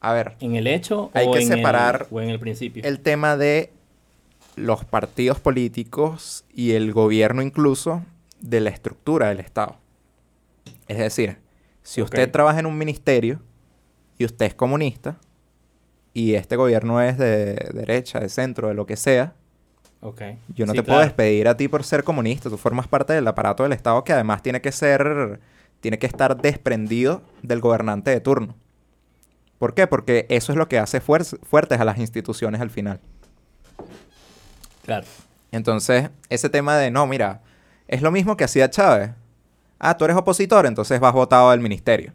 A 0.00 0.12
ver, 0.12 0.36
¿En 0.40 0.54
el 0.54 0.66
hecho 0.66 1.10
Hay 1.14 1.26
o, 1.26 1.32
que 1.32 1.40
en 1.40 1.48
separar 1.48 2.06
el, 2.10 2.16
o 2.16 2.20
en 2.20 2.28
el 2.30 2.38
principio? 2.38 2.82
el 2.84 3.00
tema 3.00 3.36
de 3.36 3.70
los 4.54 4.84
partidos 4.84 5.40
políticos 5.40 6.44
y 6.54 6.72
el 6.72 6.92
gobierno 6.92 7.42
incluso 7.42 8.02
de 8.40 8.60
la 8.60 8.70
estructura 8.70 9.28
del 9.28 9.40
Estado. 9.40 9.76
Es 10.86 10.98
decir, 10.98 11.38
si 11.82 12.02
usted 12.02 12.30
trabaja 12.30 12.60
en 12.60 12.66
un 12.66 12.76
ministerio 12.78 13.40
y 14.18 14.24
usted 14.24 14.46
es 14.46 14.54
comunista 14.54 15.18
y 16.14 16.34
este 16.34 16.56
gobierno 16.56 17.00
es 17.00 17.18
de 17.18 17.54
derecha, 17.74 18.20
de 18.20 18.28
centro, 18.28 18.68
de 18.68 18.74
lo 18.74 18.86
que 18.86 18.96
sea, 18.96 19.34
Ok. 20.00 20.22
yo 20.54 20.66
no 20.66 20.72
Sí, 20.72 20.78
te 20.78 20.82
puedo 20.84 21.00
despedir 21.00 21.48
a 21.48 21.56
ti 21.56 21.68
por 21.68 21.84
ser 21.84 22.04
comunista. 22.04 22.48
Tú 22.50 22.56
formas 22.56 22.86
parte 22.88 23.12
del 23.12 23.26
aparato 23.26 23.62
del 23.64 23.72
Estado 23.72 24.04
que 24.04 24.12
además 24.12 24.42
tiene 24.42 24.60
que 24.60 24.72
ser, 24.72 25.40
tiene 25.80 25.98
que 25.98 26.06
estar 26.06 26.36
desprendido 26.40 27.22
del 27.42 27.60
gobernante 27.60 28.10
de 28.10 28.20
turno. 28.20 28.54
¿Por 29.58 29.74
qué? 29.74 29.86
Porque 29.88 30.26
eso 30.28 30.52
es 30.52 30.58
lo 30.58 30.68
que 30.68 30.78
hace 30.78 31.02
fuer- 31.02 31.38
fuertes 31.42 31.80
a 31.80 31.84
las 31.84 31.98
instituciones 31.98 32.60
al 32.60 32.70
final. 32.70 33.00
Claro. 34.84 35.06
Entonces, 35.50 36.10
ese 36.28 36.48
tema 36.48 36.76
de, 36.76 36.90
no, 36.90 37.06
mira, 37.06 37.42
es 37.88 38.02
lo 38.02 38.10
mismo 38.10 38.36
que 38.36 38.44
hacía 38.44 38.70
Chávez. 38.70 39.10
Ah, 39.78 39.96
tú 39.96 40.04
eres 40.04 40.16
opositor, 40.16 40.66
entonces 40.66 41.00
vas 41.00 41.12
votado 41.12 41.50
del 41.50 41.60
ministerio. 41.60 42.12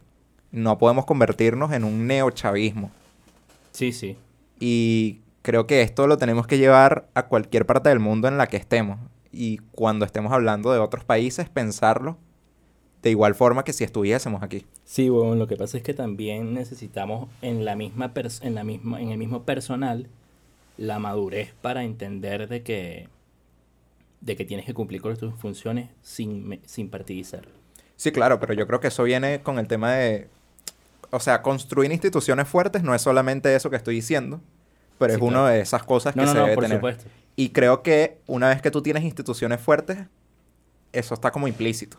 No 0.50 0.78
podemos 0.78 1.04
convertirnos 1.04 1.72
en 1.72 1.84
un 1.84 2.06
neochavismo. 2.06 2.90
Sí, 3.72 3.92
sí. 3.92 4.16
Y 4.60 5.20
creo 5.42 5.66
que 5.66 5.82
esto 5.82 6.06
lo 6.06 6.16
tenemos 6.16 6.46
que 6.46 6.58
llevar 6.58 7.08
a 7.14 7.26
cualquier 7.26 7.66
parte 7.66 7.88
del 7.88 7.98
mundo 7.98 8.28
en 8.28 8.38
la 8.38 8.46
que 8.46 8.56
estemos. 8.56 8.98
Y 9.32 9.58
cuando 9.72 10.04
estemos 10.04 10.32
hablando 10.32 10.72
de 10.72 10.78
otros 10.78 11.04
países, 11.04 11.48
pensarlo 11.48 12.16
de 13.02 13.10
igual 13.10 13.34
forma 13.34 13.64
que 13.64 13.74
si 13.74 13.84
estuviésemos 13.84 14.42
aquí. 14.42 14.64
Sí, 14.84 15.10
bueno, 15.10 15.34
lo 15.34 15.46
que 15.46 15.56
pasa 15.56 15.76
es 15.76 15.82
que 15.82 15.92
también 15.92 16.54
necesitamos 16.54 17.28
en 17.42 17.66
la 17.66 17.76
misma 17.76 18.10
en 18.40 18.54
la 18.54 18.64
misma 18.64 19.00
en 19.00 19.10
el 19.10 19.18
mismo 19.18 19.42
personal 19.42 20.08
la 20.78 20.98
madurez 20.98 21.52
para 21.60 21.84
entender 21.84 22.48
de 22.48 22.62
que 22.62 23.08
de 24.24 24.36
que 24.36 24.44
tienes 24.44 24.64
que 24.66 24.72
cumplir 24.74 25.02
con 25.02 25.16
tus 25.16 25.34
funciones 25.34 25.90
sin 26.02 26.60
sin 26.66 26.88
partidizar. 26.88 27.46
Sí, 27.96 28.10
claro, 28.10 28.40
pero 28.40 28.54
yo 28.54 28.66
creo 28.66 28.80
que 28.80 28.88
eso 28.88 29.04
viene 29.04 29.40
con 29.42 29.58
el 29.58 29.68
tema 29.68 29.92
de... 29.92 30.28
O 31.10 31.20
sea, 31.20 31.42
construir 31.42 31.92
instituciones 31.92 32.48
fuertes 32.48 32.82
no 32.82 32.92
es 32.94 33.02
solamente 33.02 33.54
eso 33.54 33.70
que 33.70 33.76
estoy 33.76 33.94
diciendo, 33.96 34.40
pero 34.98 35.12
Sí, 35.12 35.16
es 35.18 35.22
una 35.22 35.30
claro. 35.32 35.46
de 35.46 35.60
esas 35.60 35.84
cosas 35.84 36.16
No, 36.16 36.22
que 36.22 36.26
no, 36.26 36.32
se 36.32 36.38
no, 36.38 36.44
debe 36.44 36.54
por 36.56 36.64
tener. 36.64 36.78
supuesto. 36.78 37.04
Y 37.36 37.50
creo 37.50 37.82
que 37.82 38.18
una 38.26 38.48
vez 38.48 38.60
que 38.62 38.70
tú 38.72 38.82
tienes 38.82 39.04
instituciones 39.04 39.60
fuertes, 39.60 39.98
eso 40.92 41.14
está 41.14 41.30
como 41.30 41.46
implícito. 41.46 41.98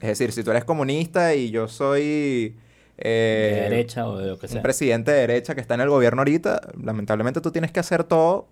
Es 0.00 0.08
decir, 0.08 0.30
si 0.32 0.44
tú 0.44 0.50
eres 0.52 0.64
comunista 0.64 1.34
y 1.34 1.50
yo 1.50 1.66
soy... 1.66 2.56
eh, 2.98 3.52
de 3.54 3.60
derecha 3.62 4.06
o 4.08 4.18
de 4.18 4.28
lo 4.28 4.38
que 4.38 4.46
un 4.46 4.52
sea. 4.52 4.62
presidente 4.62 5.10
de 5.10 5.18
derecha 5.26 5.54
que 5.56 5.60
está 5.60 5.74
en 5.74 5.80
el 5.80 5.88
gobierno 5.88 6.20
ahorita, 6.20 6.60
lamentablemente 6.82 7.40
tú 7.40 7.50
tienes 7.50 7.72
que 7.72 7.80
hacer 7.80 8.04
todo 8.04 8.46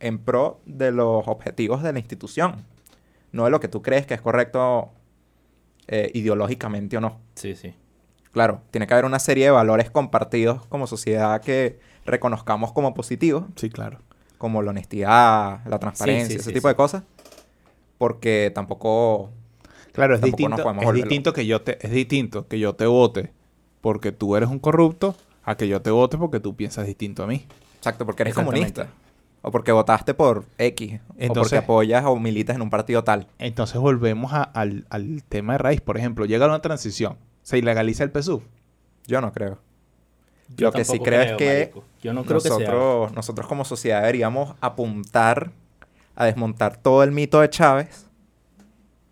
en 0.00 0.18
pro 0.18 0.60
de 0.66 0.92
los 0.92 1.26
objetivos 1.26 1.82
de 1.82 1.92
la 1.92 1.98
institución, 1.98 2.64
no 3.32 3.44
de 3.44 3.50
lo 3.50 3.60
que 3.60 3.68
tú 3.68 3.82
crees 3.82 4.06
que 4.06 4.14
es 4.14 4.20
correcto 4.20 4.90
eh, 5.86 6.10
ideológicamente 6.14 6.96
o 6.96 7.00
no. 7.00 7.18
Sí, 7.34 7.54
sí. 7.54 7.74
Claro, 8.32 8.60
tiene 8.70 8.86
que 8.86 8.94
haber 8.94 9.04
una 9.04 9.18
serie 9.18 9.46
de 9.46 9.50
valores 9.50 9.90
compartidos 9.90 10.66
como 10.66 10.86
sociedad 10.86 11.40
que 11.40 11.80
reconozcamos 12.04 12.72
como 12.72 12.94
positivos, 12.94 13.44
Sí, 13.56 13.70
claro. 13.70 13.98
como 14.38 14.62
la 14.62 14.70
honestidad, 14.70 15.64
la 15.66 15.78
transparencia, 15.78 16.28
sí, 16.28 16.34
ese 16.36 16.44
sí, 16.44 16.52
tipo 16.54 16.68
sí. 16.68 16.72
de 16.72 16.76
cosas, 16.76 17.02
porque 17.96 18.52
tampoco... 18.54 19.30
Claro, 19.92 20.14
es 20.14 20.20
Tampoco 20.20 20.42
nos 20.42 20.50
distinto, 20.50 20.62
podemos 20.62 20.84
es 20.84 20.92
distinto 20.92 21.32
que 21.32 21.46
yo 21.46 21.62
te, 21.62 21.84
es 21.84 21.90
distinto 21.90 22.46
que 22.46 22.60
yo 22.60 22.74
te 22.74 22.86
vote 22.86 23.32
porque 23.80 24.12
tú 24.12 24.36
eres 24.36 24.48
un 24.48 24.60
corrupto 24.60 25.16
a 25.42 25.56
que 25.56 25.66
yo 25.66 25.82
te 25.82 25.90
vote 25.90 26.16
porque 26.18 26.38
tú 26.38 26.54
piensas 26.54 26.86
distinto 26.86 27.24
a 27.24 27.26
mí. 27.26 27.46
Exacto, 27.78 28.06
porque 28.06 28.22
eres 28.22 28.34
comunista. 28.34 28.88
O 29.42 29.50
porque 29.50 29.72
votaste 29.72 30.14
por 30.14 30.44
X. 30.58 31.00
o 31.08 31.14
Entonces- 31.18 31.32
porque 31.52 31.56
apoyas 31.64 32.04
o 32.04 32.16
militas 32.16 32.56
en 32.56 32.62
un 32.62 32.70
partido 32.70 33.04
tal. 33.04 33.28
Entonces 33.38 33.76
volvemos 33.80 34.32
a- 34.32 34.42
al, 34.42 34.86
al 34.90 35.22
tema 35.24 35.52
de 35.54 35.58
raíz. 35.58 35.80
Por 35.80 35.96
ejemplo, 35.96 36.24
llega 36.26 36.46
una 36.46 36.60
transición, 36.60 37.16
se 37.42 37.56
ilegaliza 37.58 38.04
el 38.04 38.10
PSUV. 38.10 38.42
Yo 39.06 39.20
no 39.20 39.32
creo. 39.32 39.58
Yo 40.56 40.66
Lo 40.68 40.72
que 40.72 40.84
sí 40.84 40.98
creo 40.98 41.20
es 41.22 41.32
que 41.34 41.58
marico. 41.72 41.84
yo 42.02 42.12
no 42.14 42.24
creo 42.24 42.38
que 42.40 42.48
sea. 42.48 42.58
nosotros, 42.58 43.12
nosotros 43.12 43.46
como 43.46 43.64
sociedad 43.64 44.00
deberíamos 44.00 44.54
apuntar 44.60 45.50
a 46.16 46.24
desmontar 46.24 46.76
todo 46.78 47.02
el 47.04 47.12
mito 47.12 47.40
de 47.40 47.50
Chávez 47.50 48.06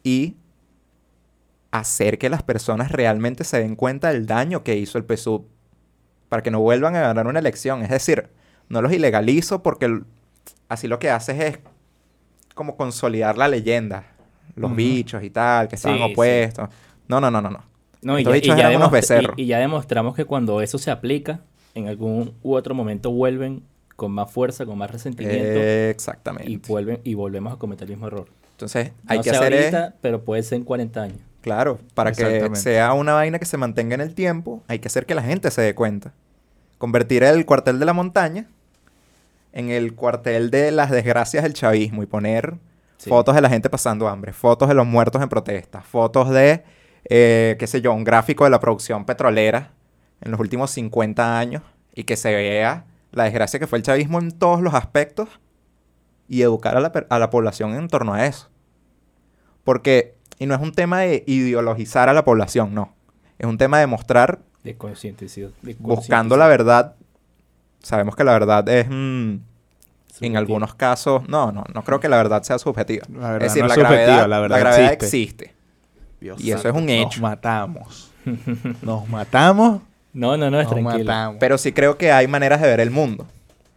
y 0.02 0.34
hacer 1.70 2.18
que 2.18 2.30
las 2.30 2.42
personas 2.42 2.90
realmente 2.90 3.44
se 3.44 3.58
den 3.60 3.76
cuenta 3.76 4.12
del 4.12 4.26
daño 4.26 4.62
que 4.64 4.76
hizo 4.76 4.98
el 4.98 5.04
PSUV 5.04 5.44
para 6.28 6.42
que 6.42 6.50
no 6.50 6.60
vuelvan 6.60 6.96
a 6.96 7.00
ganar 7.00 7.26
una 7.26 7.38
elección. 7.38 7.82
Es 7.82 7.90
decir, 7.90 8.28
no 8.68 8.82
los 8.82 8.92
ilegalizo 8.92 9.62
porque 9.62 10.00
así 10.68 10.88
lo 10.88 10.98
que 10.98 11.10
haces 11.10 11.40
es 11.40 11.58
como 12.54 12.76
consolidar 12.76 13.36
la 13.38 13.48
leyenda. 13.48 14.04
Los 14.54 14.74
bichos 14.74 15.22
y 15.22 15.28
tal, 15.30 15.68
que 15.68 15.74
estaban 15.76 15.98
Sí, 15.98 16.04
sí. 16.06 16.12
opuestos. 16.12 16.68
No, 17.08 17.20
no, 17.20 17.30
no, 17.30 17.42
no, 17.42 17.50
no. 17.50 17.62
No, 18.02 18.18
y 18.18 18.22
Estos 18.22 18.56
ya, 18.56 18.72
y 18.72 18.76
unos 18.76 18.90
y- 19.36 19.42
y 19.42 19.46
ya 19.46 19.58
demostramos 19.58 20.14
que 20.14 20.24
cuando 20.24 20.60
eso 20.62 20.78
se 20.78 20.90
aplica, 20.90 21.40
en 21.74 21.88
algún 21.88 22.32
u 22.42 22.54
otro 22.54 22.74
momento 22.74 23.10
vuelven 23.10 23.62
con 23.96 24.12
más 24.12 24.30
fuerza, 24.30 24.64
con 24.64 24.78
más 24.78 24.90
resentimiento 24.90 25.58
Exactamente. 25.60 26.50
y 26.50 26.56
vuelven 26.56 27.00
y 27.04 27.14
volvemos 27.14 27.52
a 27.52 27.56
cometer 27.56 27.84
el 27.84 27.90
mismo 27.90 28.06
error. 28.06 28.26
Entonces, 28.52 28.92
hay 29.06 29.18
no 29.18 29.24
que 29.24 29.30
sé 29.30 29.36
hacer 29.36 29.52
es- 29.52 29.74
ahorita, 29.74 29.94
pero 30.00 30.22
puede 30.22 30.42
ser 30.42 30.56
en 30.58 30.64
40 30.64 31.02
años. 31.02 31.18
Claro, 31.42 31.78
para 31.94 32.12
que 32.12 32.50
sea 32.54 32.92
una 32.94 33.12
vaina 33.12 33.38
que 33.38 33.44
se 33.44 33.56
mantenga 33.58 33.94
en 33.94 34.00
el 34.00 34.14
tiempo, 34.14 34.62
hay 34.68 34.78
que 34.78 34.88
hacer 34.88 35.04
que 35.04 35.14
la 35.14 35.22
gente 35.22 35.50
se 35.50 35.60
dé 35.62 35.74
cuenta. 35.74 36.12
Convertir 36.78 37.22
el 37.24 37.44
cuartel 37.46 37.78
de 37.78 37.84
la 37.84 37.92
montaña 37.92 38.46
en 39.56 39.70
el 39.70 39.94
cuartel 39.94 40.50
de 40.50 40.70
las 40.70 40.90
desgracias 40.90 41.42
del 41.42 41.54
chavismo 41.54 42.02
y 42.02 42.06
poner 42.06 42.58
Sí. 42.98 43.10
fotos 43.10 43.34
de 43.34 43.40
la 43.40 43.48
gente 43.50 43.68
pasando 43.70 44.06
hambre, 44.08 44.32
fotos 44.32 44.68
de 44.68 44.74
los 44.74 44.86
muertos 44.86 45.20
en 45.22 45.28
protesta, 45.28 45.80
fotos 45.82 46.30
de, 46.30 46.62
eh, 47.08 47.56
qué 47.58 47.66
sé 47.66 47.80
yo, 47.80 47.92
un 47.92 48.04
gráfico 48.04 48.44
de 48.44 48.50
la 48.50 48.58
producción 48.60 49.04
petrolera 49.04 49.72
en 50.22 50.30
los 50.30 50.40
últimos 50.40 50.70
50 50.70 51.38
años 51.38 51.62
y 51.94 52.04
que 52.04 52.16
se 52.16 52.34
vea 52.34 52.84
la 53.12 53.24
desgracia 53.24 53.58
que 53.60 53.66
fue 53.66 53.78
el 53.78 53.82
chavismo 53.84 54.18
en 54.18 54.30
todos 54.32 54.60
los 54.62 54.72
aspectos 54.74 55.28
y 56.28 56.42
educar 56.42 56.76
a 56.76 56.80
la, 56.80 56.92
a 57.08 57.18
la 57.18 57.30
población 57.30 57.74
en 57.74 57.88
torno 57.88 58.14
a 58.14 58.26
eso. 58.26 58.48
Porque, 59.64 60.14
y 60.38 60.46
no 60.46 60.54
es 60.54 60.60
un 60.60 60.72
tema 60.72 61.00
de 61.00 61.24
ideologizar 61.26 62.08
a 62.08 62.12
la 62.14 62.24
población, 62.24 62.74
no. 62.74 62.94
Es 63.38 63.46
un 63.46 63.58
tema 63.58 63.78
de 63.78 63.86
mostrar, 63.86 64.40
de 64.64 64.76
buscando 65.78 66.36
la 66.36 66.48
verdad. 66.48 66.94
Sabemos 67.86 68.16
que 68.16 68.24
la 68.24 68.32
verdad 68.32 68.68
es, 68.68 68.86
mm, 68.90 69.36
en 70.22 70.36
algunos 70.36 70.74
casos, 70.74 71.28
no, 71.28 71.52
no, 71.52 71.64
no 71.72 71.84
creo 71.84 72.00
que 72.00 72.08
la 72.08 72.16
verdad 72.16 72.42
sea 72.42 72.58
subjetiva. 72.58 73.06
La 73.12 73.30
verdad 73.32 73.46
es 73.46 73.52
decir, 73.54 73.62
no 73.62 73.68
la, 73.68 73.74
es 73.74 73.80
subjetiva, 73.80 74.04
gravedad, 74.06 74.20
la 74.22 74.28
la 74.28 74.40
verdad 74.40 74.58
gravedad 74.60 74.92
existe. 74.92 75.44
existe. 75.44 75.54
Dios 76.20 76.40
Y 76.40 76.50
eso 76.50 76.62
santo, 76.62 76.68
es 76.78 76.82
un 76.82 76.86
Nos 76.86 77.12
hecho. 77.12 77.20
matamos. 77.22 78.10
Nos 78.82 79.08
matamos. 79.08 79.82
No, 80.12 80.36
no, 80.36 80.50
no, 80.50 80.58
es 80.60 80.64
Nos 80.64 80.72
tranquilo. 80.74 81.04
matamos. 81.04 81.36
Pero 81.38 81.58
sí 81.58 81.72
creo 81.72 81.96
que 81.96 82.10
hay 82.10 82.26
maneras 82.26 82.60
de 82.60 82.66
ver 82.66 82.80
el 82.80 82.90
mundo. 82.90 83.26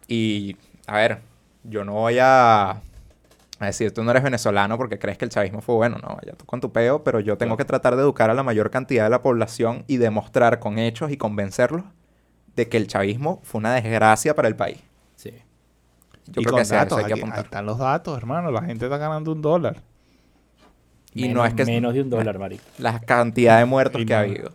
Y, 0.08 0.56
a 0.88 0.96
ver, 0.96 1.20
yo 1.62 1.84
no 1.84 1.92
voy 1.92 2.18
a, 2.18 2.70
a 2.70 3.66
decir, 3.66 3.92
tú 3.94 4.02
no 4.02 4.10
eres 4.10 4.22
venezolano 4.24 4.76
porque 4.76 4.98
crees 4.98 5.18
que 5.18 5.26
el 5.26 5.30
chavismo 5.30 5.60
fue 5.60 5.76
bueno. 5.76 5.98
No, 6.02 6.18
ya 6.26 6.32
tú 6.32 6.46
con 6.46 6.60
tu 6.60 6.72
peo, 6.72 7.04
pero 7.04 7.20
yo 7.20 7.36
tengo 7.38 7.50
Claro. 7.50 7.58
que 7.58 7.64
tratar 7.66 7.94
de 7.94 8.02
educar 8.02 8.28
a 8.30 8.34
la 8.34 8.42
mayor 8.42 8.70
cantidad 8.70 9.04
de 9.04 9.10
la 9.10 9.22
población 9.22 9.84
y 9.86 9.98
demostrar 9.98 10.58
con 10.58 10.78
hechos 10.80 11.12
y 11.12 11.16
convencerlos 11.16 11.84
de 12.56 12.68
que 12.68 12.76
el 12.76 12.86
chavismo 12.86 13.40
fue 13.44 13.58
una 13.60 13.74
desgracia 13.74 14.34
para 14.34 14.48
el 14.48 14.56
país. 14.56 14.78
Sí. 15.16 15.30
Yo 16.26 16.40
y 16.42 16.44
creo 16.44 16.52
con 16.52 16.58
que 16.58 16.62
eso 16.62 16.74
datos, 16.74 16.98
hay 16.98 17.04
que 17.06 17.14
ahí 17.14 17.20
apuntar. 17.20 17.44
están 17.44 17.66
los 17.66 17.78
datos, 17.78 18.16
hermano. 18.16 18.50
La 18.50 18.62
gente 18.62 18.84
está 18.86 18.96
ganando 18.98 19.32
un 19.32 19.42
dólar. 19.42 19.82
Y 21.12 21.22
menos, 21.22 21.34
no 21.36 21.44
es 21.46 21.54
que... 21.54 21.64
menos 21.64 21.94
de 21.94 22.02
un 22.02 22.10
dólar, 22.10 22.38
marico. 22.38 22.62
La 22.78 23.00
cantidad 23.00 23.58
de 23.58 23.64
muertos 23.64 24.00
Y 24.00 24.06
que 24.06 24.14
ha 24.14 24.20
habido. 24.20 24.52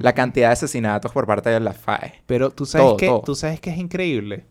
La 0.00 0.12
cantidad 0.12 0.48
de 0.48 0.52
asesinatos 0.54 1.12
por 1.12 1.26
parte 1.26 1.50
de 1.50 1.60
la 1.60 1.72
FAE. 1.72 2.22
Pero 2.26 2.50
tú 2.50 2.66
sabes 2.66 2.86
Todo, 2.88 2.96
que 2.96 3.06
todo. 3.06 3.20
tú 3.22 3.34
sabes 3.34 3.60
que 3.60 3.70
es 3.70 3.78
increíble. 3.78 4.44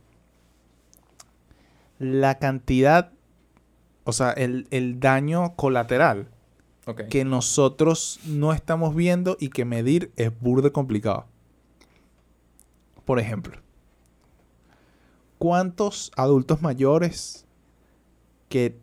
La 1.99 2.37
cantidad, 2.37 3.11
o 4.03 4.13
sea, 4.13 4.31
el, 4.31 4.67
el 4.71 4.99
daño 4.99 5.55
colateral 5.55 6.27
Ok. 6.85 7.03
que 7.09 7.25
nosotros 7.25 8.19
no 8.25 8.53
estamos 8.53 8.95
viendo 8.95 9.35
y 9.39 9.49
que 9.49 9.65
medir 9.65 10.11
es 10.15 10.31
burde 10.39 10.71
complicado. 10.71 11.25
Por 13.07 13.21
ejemplo, 13.21 13.57
¿cuántos 15.37 16.11
adultos 16.17 16.61
mayores 16.61 17.45
que 18.49 18.77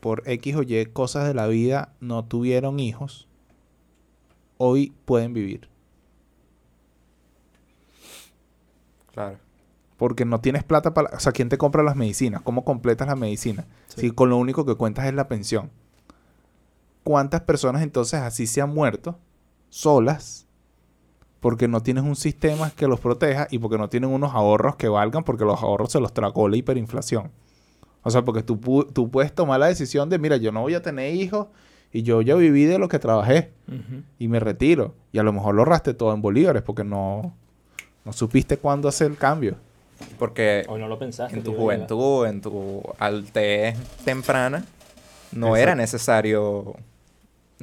por 0.00 0.28
X 0.28 0.56
o 0.56 0.62
Y 0.62 0.86
cosas 0.86 1.28
de 1.28 1.34
la 1.34 1.46
vida 1.46 1.94
no 2.00 2.24
tuvieron 2.24 2.80
hijos 2.80 3.28
hoy 4.58 4.92
pueden 5.04 5.34
vivir? 5.34 5.68
Claro. 9.12 9.38
Porque 9.98 10.24
no 10.24 10.40
tienes 10.40 10.64
plata 10.64 10.92
para... 10.92 11.16
O 11.16 11.20
sea, 11.20 11.30
¿quién 11.30 11.48
te 11.48 11.56
compra 11.56 11.84
las 11.84 11.94
medicinas? 11.94 12.42
¿Cómo 12.42 12.64
completas 12.64 13.06
la 13.06 13.14
medicina? 13.14 13.68
Sí. 13.86 14.00
Si 14.00 14.10
con 14.10 14.30
lo 14.30 14.36
único 14.36 14.66
que 14.66 14.74
cuentas 14.74 15.06
es 15.06 15.14
la 15.14 15.28
pensión. 15.28 15.70
¿Cuántas 17.04 17.42
personas 17.42 17.82
entonces 17.82 18.18
así 18.18 18.48
se 18.48 18.60
han 18.60 18.74
muerto 18.74 19.16
solas 19.68 20.43
porque 21.44 21.68
no 21.68 21.82
tienes 21.82 22.04
un 22.04 22.16
sistema 22.16 22.70
que 22.70 22.88
los 22.88 23.00
proteja 23.00 23.48
y 23.50 23.58
porque 23.58 23.76
no 23.76 23.90
tienen 23.90 24.08
unos 24.08 24.32
ahorros 24.32 24.76
que 24.76 24.88
valgan 24.88 25.24
porque 25.24 25.44
los 25.44 25.62
ahorros 25.62 25.92
se 25.92 26.00
los 26.00 26.14
tragó 26.14 26.48
la 26.48 26.56
hiperinflación? 26.56 27.30
O 28.02 28.10
sea, 28.10 28.24
porque 28.24 28.42
tú, 28.42 28.56
tú 28.94 29.10
puedes 29.10 29.30
tomar 29.34 29.60
la 29.60 29.66
decisión 29.66 30.08
de, 30.08 30.18
mira, 30.18 30.38
yo 30.38 30.52
no 30.52 30.62
voy 30.62 30.72
a 30.74 30.80
tener 30.80 31.14
hijos 31.14 31.48
y 31.92 32.02
yo 32.02 32.22
ya 32.22 32.34
viví 32.34 32.64
de 32.64 32.78
lo 32.78 32.88
que 32.88 32.98
trabajé 32.98 33.52
y 34.18 34.28
me 34.28 34.40
retiro. 34.40 34.94
Y 35.12 35.18
a 35.18 35.22
lo 35.22 35.34
mejor 35.34 35.54
lo 35.54 35.60
ahorraste 35.60 35.92
todo 35.92 36.14
en 36.14 36.22
bolívares 36.22 36.62
porque 36.62 36.82
no, 36.82 37.34
no 38.06 38.12
supiste 38.14 38.56
cuándo 38.56 38.88
hacer 38.88 39.10
el 39.10 39.18
cambio. 39.18 39.56
Porque 40.18 40.64
O 40.66 40.78
no 40.78 40.88
lo 40.88 40.98
pensaste. 40.98 41.36
en 41.36 41.42
tu 41.44 41.52
juventud, 41.54 42.26
en 42.26 42.40
tu 42.40 42.80
altez 42.98 43.76
temprana, 44.02 44.64
no 45.30 45.48
Exacto. 45.48 45.56
era 45.56 45.74
necesario 45.74 46.74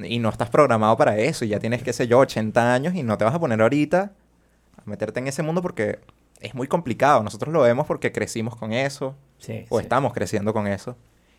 y 0.05 0.19
no 0.19 0.29
estás 0.29 0.49
programado 0.49 0.97
para 0.97 1.17
eso. 1.17 1.45
y 1.45 1.49
Ya 1.49 1.59
tienes, 1.59 1.83
qué 1.83 1.93
sé 1.93 2.07
yo, 2.07 2.19
80 2.19 2.73
años 2.73 2.95
y 2.95 3.03
no 3.03 3.17
te 3.17 3.25
vas 3.25 3.33
a 3.33 3.39
poner 3.39 3.61
ahorita 3.61 4.11
a 4.77 4.81
meterte 4.89 5.19
en 5.19 5.27
ese 5.27 5.43
mundo 5.43 5.61
porque 5.61 5.99
es 6.39 6.53
muy 6.55 6.67
complicado. 6.67 7.23
Nosotros 7.23 7.53
lo 7.53 7.61
vemos 7.61 7.85
porque 7.87 8.11
crecimos 8.11 8.55
con 8.55 8.73
eso 8.73 9.15
Sí, 9.37 9.65
o 9.69 9.79
sí. 9.79 9.83
estamos 9.83 10.13
creciendo 10.13 10.53
con 10.53 10.67
eso 10.67 10.95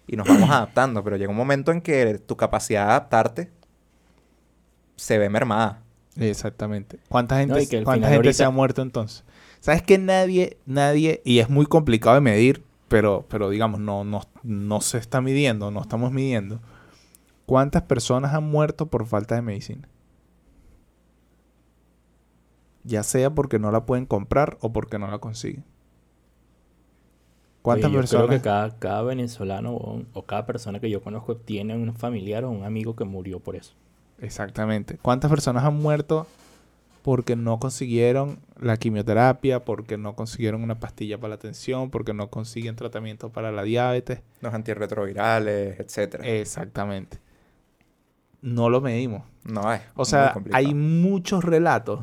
y 0.07 0.16
nos 0.16 0.27
vamos 0.29 0.48
adaptando. 0.51 1.03
Pero 1.05 1.16
llega 1.16 1.31
un 1.31 1.37
momento 1.37 1.72
en 1.72 1.81
que 1.81 2.18
tu 2.18 2.37
capacidad 2.37 2.85
de 2.87 2.90
adaptarte 2.90 3.51
se 4.96 5.18
ve 5.18 5.29
mermada. 5.29 5.83
Exactamente. 6.16 6.98
¿Cuánta 7.09 7.38
gente, 7.38 7.55
No, 7.61 7.68
que 7.68 7.83
cuánta 7.85 8.09
gente 8.09 8.33
se 8.33 8.44
ha 8.44 8.51
muerto 8.51 8.83
entonces? 8.83 9.25
¿Sabes 9.61 9.83
que 9.83 9.96
nadie, 9.98 10.59
nadie, 10.66 11.22
y 11.25 11.38
es 11.38 11.48
muy 11.48 11.66
complicado 11.66 12.16
de 12.16 12.20
medir, 12.20 12.64
pero, 12.88 13.25
pero 13.29 13.48
digamos, 13.48 13.81
no, 13.81 14.05
no, 14.05 14.20
no 14.42 14.81
se 14.81 14.98
está 14.98 15.20
midiendo, 15.20 15.70
no 15.70 15.81
estamos 15.81 16.12
midiendo. 16.12 16.61
¿Cuántas 17.46 17.83
personas 17.83 18.35
han 18.35 18.44
muerto 18.44 18.87
por 18.87 19.07
falta 19.07 19.35
de 19.35 19.42
medicina? 19.42 19.88
Ya 22.85 23.02
sea 23.02 23.31
porque 23.31 23.59
no 23.59 23.70
la 23.70 23.87
pueden 23.87 24.07
comprar 24.07 24.59
o 24.61 24.72
porque 24.72 24.98
no 24.98 25.09
la 25.11 25.18
consiguen. 25.18 25.64
¿Cuántas 27.62 27.87
Oye, 27.88 27.94
yo 27.94 28.00
personas? 28.00 28.26
Creo 28.26 28.38
que 28.38 28.44
cada, 28.44 28.78
cada 28.78 29.02
venezolano 29.02 29.74
o, 29.74 30.02
o 30.12 30.22
cada 30.24 30.46
persona 30.46 30.81
que 30.81 30.90
yo 30.90 31.00
conozco 31.00 31.37
tiene 31.37 31.76
un 31.76 31.94
familiar 31.94 32.44
o 32.44 32.50
un 32.50 32.64
amigo 32.64 32.96
que 32.96 33.05
murió 33.05 33.38
por 33.38 33.55
eso. 33.55 33.74
Exactamente. 34.20 34.98
¿Cuántas 35.00 35.31
personas 35.31 35.64
han 35.64 35.76
muerto 35.76 36.26
porque 37.02 37.35
no 37.37 37.59
consiguieron 37.59 38.38
la 38.61 38.76
quimioterapia, 38.76 39.64
porque 39.64 39.96
no 39.98 40.14
consiguieron 40.14 40.62
una 40.62 40.78
pastilla 40.78 41.18
para 41.18 41.31
la 41.31 41.38
tensión, 41.38 41.90
porque 41.90 42.14
no 42.14 42.31
consiguen 42.31 42.76
tratamiento 42.76 43.31
para 43.31 43.52
la 43.52 43.62
diabetes? 43.64 44.20
Los 44.40 44.55
antirretrovirales, 44.55 45.78
etcétera. 45.81 46.26
Exactamente. 46.26 47.18
No 48.42 48.68
lo 48.68 48.81
medimos. 48.81 49.22
no 49.44 49.72
es. 49.72 49.81
O 49.94 50.05
sea, 50.05 50.35
hay 50.52 50.74
muchos 50.74 51.42
relatos 51.44 52.00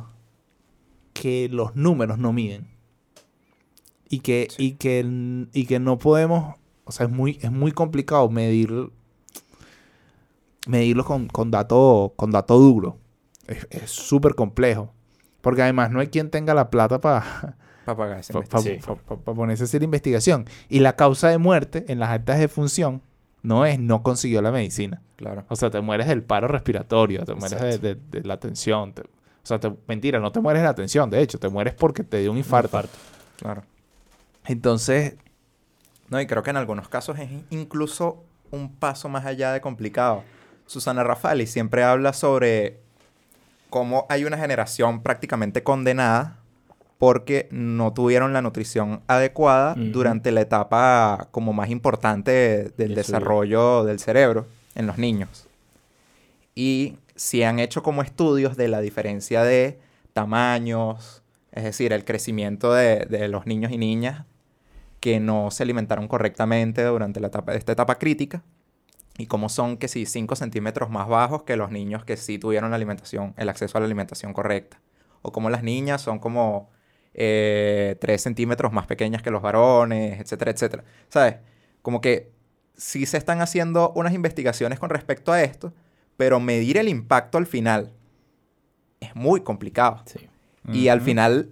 que 1.13 1.47
los 1.51 1.75
números 1.75 2.17
no 2.17 2.33
miden. 2.33 2.67
Y 4.09 4.21
que, 4.21 4.47
y 4.57 4.71
que, 4.73 5.47
y 5.53 5.65
que 5.67 5.79
no 5.79 5.99
podemos, 5.99 6.55
o 6.85 6.91
sea, 6.91 7.05
es 7.05 7.11
muy, 7.11 7.37
es 7.41 7.51
muy 7.51 7.71
complicado 7.71 8.27
medir, 8.29 8.89
medirlo 10.67 11.05
con, 11.05 11.27
con 11.27 11.51
dato, 11.51 12.13
con 12.15 12.31
dato 12.31 12.57
duro. 12.57 12.97
Es 13.69 13.91
súper 13.91 14.35
complejo. 14.35 14.93
Porque 15.41 15.61
además 15.61 15.91
no 15.91 15.99
hay 15.99 16.07
quien 16.07 16.29
tenga 16.29 16.53
la 16.53 16.69
plata 16.69 16.99
para 17.01 17.57
Para 17.85 17.97
pagar 17.97 18.23
pa- 19.25 19.33
ponerse 19.33 19.63
a 19.63 19.65
hacer 19.65 19.81
investigación. 19.83 20.45
Y 20.69 20.79
la 20.79 20.95
causa 20.95 21.29
de 21.29 21.37
muerte 21.37 21.85
en 21.87 21.99
las 21.99 22.09
actas 22.09 22.39
de 22.39 22.47
función 22.47 23.01
no 23.43 23.65
es 23.65 23.79
no 23.79 24.03
consiguió 24.03 24.41
la 24.41 24.51
medicina. 24.51 25.01
Claro. 25.15 25.45
O 25.49 25.55
sea, 25.55 25.69
te 25.69 25.81
mueres 25.81 26.07
del 26.07 26.23
paro 26.23 26.47
respiratorio, 26.47 27.23
te 27.25 27.33
mueres 27.35 27.59
de, 27.61 27.67
Exacto. 27.69 27.87
de- 28.11 28.21
de 28.21 28.27
la 28.27 28.39
tensión. 28.39 28.93
te- 28.93 29.01
o 29.01 29.45
sea, 29.49 29.59
te- 29.59 29.73
mentira, 29.87 30.19
no 30.19 30.31
te 30.31 30.39
mueres 30.41 30.61
de 30.61 30.67
la 30.67 30.75
tensión, 30.75 31.09
de 31.09 31.21
hecho, 31.21 31.39
te 31.39 31.49
mueres 31.49 31.73
porque 31.73 32.03
te 32.03 32.17
dio 32.19 32.31
un 32.31 32.37
infarto. 32.37 32.87
Claro. 33.37 33.63
Entonces, 34.45 35.15
No, 36.09 36.19
y 36.19 36.25
creo 36.25 36.41
que 36.41 36.49
en 36.49 36.57
algunos 36.57 36.89
casos 36.89 37.19
es 37.19 37.29
in- 37.29 37.45
incluso 37.51 38.23
un 38.49 38.73
paso 38.73 39.09
más 39.09 39.25
allá 39.27 39.53
de 39.53 39.61
complicado. 39.61 40.23
Susana 40.65 41.03
Rafali 41.03 41.45
siempre 41.45 41.83
habla 41.83 42.13
sobre 42.13 42.79
cómo 43.69 44.07
hay 44.09 44.25
una 44.25 44.35
generación 44.37 45.03
prácticamente 45.03 45.61
condenada 45.61 46.38
porque 46.99 47.47
no 47.49 47.93
tuvieron 47.93 48.33
la 48.33 48.41
nutrición 48.41 49.01
adecuada 49.07 49.73
durante 49.73 50.33
la 50.33 50.41
etapa 50.41 51.29
como 51.31 51.53
más 51.53 51.69
importante 51.69 52.73
del 52.77 52.93
desarrollo 52.93 53.85
del 53.85 53.99
cerebro 53.99 54.45
en 54.75 54.85
los 54.85 54.97
niños. 54.97 55.47
Y 56.55 56.97
si 57.15 57.43
han 57.43 57.59
hecho 57.59 57.83
como 57.83 58.01
estudios 58.01 58.57
de 58.57 58.67
la 58.67 58.81
diferencia 58.81 59.43
de 59.43 59.79
tamaños, 60.11 61.23
es 61.53 61.63
decir, 61.63 61.93
el 61.93 62.03
crecimiento 62.03 62.73
de, 62.73 63.05
de 63.05 63.29
los 63.29 63.45
niños 63.45 63.71
y 63.71 63.77
niñas 63.77 64.25
que 64.99 65.21
no 65.21 65.51
se 65.51 65.63
alimentaron 65.63 66.09
correctamente 66.09 66.83
durante 66.83 67.21
la 67.21 67.27
etapa, 67.27 67.53
esta 67.55 67.71
etapa 67.71 67.97
crítica 67.97 68.43
y 69.17 69.27
cómo 69.27 69.47
son 69.47 69.77
que 69.77 69.87
sí 69.87 70.05
5 70.05 70.35
centímetros 70.35 70.89
más 70.89 71.07
bajos 71.07 71.43
que 71.43 71.55
los 71.55 71.71
niños 71.71 72.03
que 72.03 72.17
sí 72.17 72.39
tuvieron 72.39 72.71
la 72.71 72.75
alimentación, 72.75 73.33
el 73.37 73.47
acceso 73.47 73.77
a 73.77 73.81
la 73.81 73.85
alimentación 73.85 74.33
correcta. 74.33 74.81
O 75.21 75.31
como 75.31 75.49
las 75.49 75.63
niñas 75.63 76.01
son 76.01 76.19
como 76.19 76.69
eh, 77.21 77.97
3 77.99 78.21
centímetros 78.21 78.71
más 78.71 78.87
pequeñas 78.87 79.21
que 79.21 79.29
los 79.29 79.41
varones, 79.41 80.19
etcétera, 80.21 80.51
etcétera. 80.51 80.83
¿Sabes? 81.09 81.35
Como 81.81 81.99
que 82.01 82.31
sí 82.77 83.05
se 83.05 83.17
están 83.17 83.41
haciendo 83.41 83.91
unas 83.95 84.13
investigaciones 84.13 84.79
con 84.79 84.89
respecto 84.89 85.31
a 85.33 85.43
esto, 85.43 85.73
pero 86.17 86.39
medir 86.39 86.77
el 86.77 86.87
impacto 86.87 87.37
al 87.37 87.45
final 87.45 87.91
es 89.01 89.13
muy 89.15 89.41
complicado. 89.41 90.01
Sí. 90.05 90.27
Y 90.71 90.87
al 90.87 91.01
final, 91.01 91.49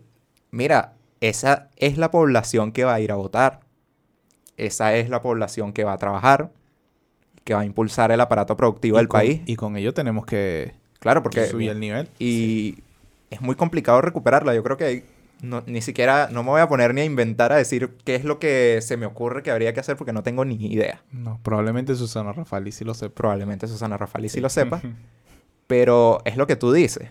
mira, 0.52 0.94
esa 1.22 1.70
es 1.76 1.98
la 1.98 2.12
población 2.12 2.72
que 2.72 2.84
va 2.86 2.94
a 2.94 3.00
ir 3.00 3.12
a 3.12 3.16
votar. 3.16 3.60
Esa 4.58 4.96
es 4.96 5.10
la 5.10 5.22
población 5.22 5.74
que 5.74 5.84
va 5.84 5.94
a 5.94 5.98
trabajar, 5.98 6.52
que 7.44 7.54
va 7.54 7.62
a 7.62 7.66
impulsar 7.66 8.12
el 8.12 8.22
aparato 8.22 8.56
productivo 8.58 8.98
Y 8.98 9.00
del 9.00 9.08
con- 9.08 9.20
país. 9.20 9.42
Y 9.46 9.56
con 9.56 9.76
ello 9.78 9.94
tenemos 9.94 10.26
que 10.26 10.74
Claro, 11.00 11.24
porque... 11.24 11.46
subir 11.48 11.70
el 11.72 11.80
nivel. 11.80 12.10
Y 12.20 12.80
es 13.30 13.42
muy 13.42 13.56
complicado 13.56 14.02
recuperarla. 14.02 14.54
Yo 14.56 14.64
creo 14.64 14.78
que 14.78 14.84
hay- 14.86 15.04
no- 15.42 15.64
ni 15.66 15.82
siquiera, 15.82 16.30
no 16.32 16.44
me 16.44 16.50
voy 16.50 16.62
a 16.62 16.68
poner 16.68 16.94
ni 16.94 17.02
a 17.02 17.06
inventar 17.06 17.52
a 17.52 17.56
decir 17.58 17.98
qué 18.04 18.16
es 18.16 18.24
lo 18.24 18.40
que 18.40 18.80
se 18.82 18.98
me 18.98 19.06
ocurre 19.06 19.44
que 19.44 19.52
habría 19.52 19.74
que 19.74 19.80
hacer 19.80 19.96
porque 19.98 20.14
no 20.14 20.24
tengo 20.24 20.46
ni 20.46 20.56
idea. 20.56 21.04
No, 21.12 21.40
probablemente 21.44 21.96
Susana 21.96 22.32
Rafali 22.34 22.72
sí 22.72 22.84
lo 22.86 22.94
sepa. 22.94 23.14
Probablemente 23.16 23.68
Susana 23.68 23.98
Rafali 23.98 24.30
sí 24.30 24.40
lo 24.40 24.50
sepa. 24.50 24.82
Pero 25.68 26.20
es 26.26 26.38
lo 26.38 26.48
que 26.48 26.56
tú 26.56 26.72
dices. 26.72 27.10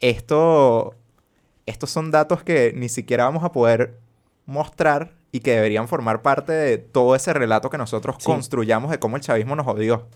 Esto, 0.00 0.94
estos 1.66 1.90
son 1.90 2.10
datos 2.10 2.42
que 2.42 2.72
ni 2.74 2.88
siquiera 2.88 3.24
vamos 3.24 3.44
a 3.44 3.52
poder 3.52 3.98
mostrar 4.46 5.12
y 5.32 5.40
que 5.40 5.52
deberían 5.52 5.86
formar 5.88 6.22
parte 6.22 6.52
de 6.52 6.78
todo 6.78 7.14
ese 7.14 7.32
relato 7.32 7.70
que 7.70 7.78
nosotros 7.78 8.16
Sí. 8.18 8.24
construyamos 8.24 8.90
de 8.90 8.98
cómo 8.98 9.16
el 9.16 9.22
chavismo 9.22 9.54
nos 9.56 9.66
odió. 9.66 10.06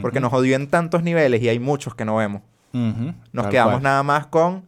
Porque 0.00 0.18
nos 0.18 0.32
odió 0.32 0.56
en 0.56 0.68
tantos 0.70 1.02
niveles 1.02 1.42
y 1.42 1.48
hay 1.50 1.58
muchos 1.58 1.94
que 1.94 2.06
no 2.06 2.16
vemos. 2.16 2.40
Nos 2.72 3.44
tal 3.44 3.50
quedamos 3.50 3.74
cual. 3.74 3.82
nada 3.82 4.02
más 4.02 4.26
con 4.26 4.66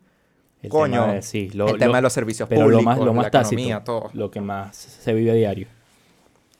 El 0.62 0.70
Coño, 0.70 1.02
tema 1.02 1.12
de, 1.14 1.22
sí, 1.22 1.50
lo- 1.50 1.66
el 1.66 1.72
lo- 1.74 1.78
tema 1.78 1.96
de 1.96 2.02
los 2.02 2.12
servicios 2.12 2.48
pero 2.48 2.62
públicos, 2.62 2.82
lo 2.84 2.90
más, 2.90 2.98
lo 2.98 3.12
más 3.14 3.24
la 3.26 3.30
tácito, 3.30 3.54
economía, 3.60 3.84
todo. 3.84 4.10
lo 4.14 4.30
que 4.30 4.40
más 4.40 4.76
se 4.76 5.12
vive 5.12 5.30
a 5.30 5.34
diario. 5.34 5.68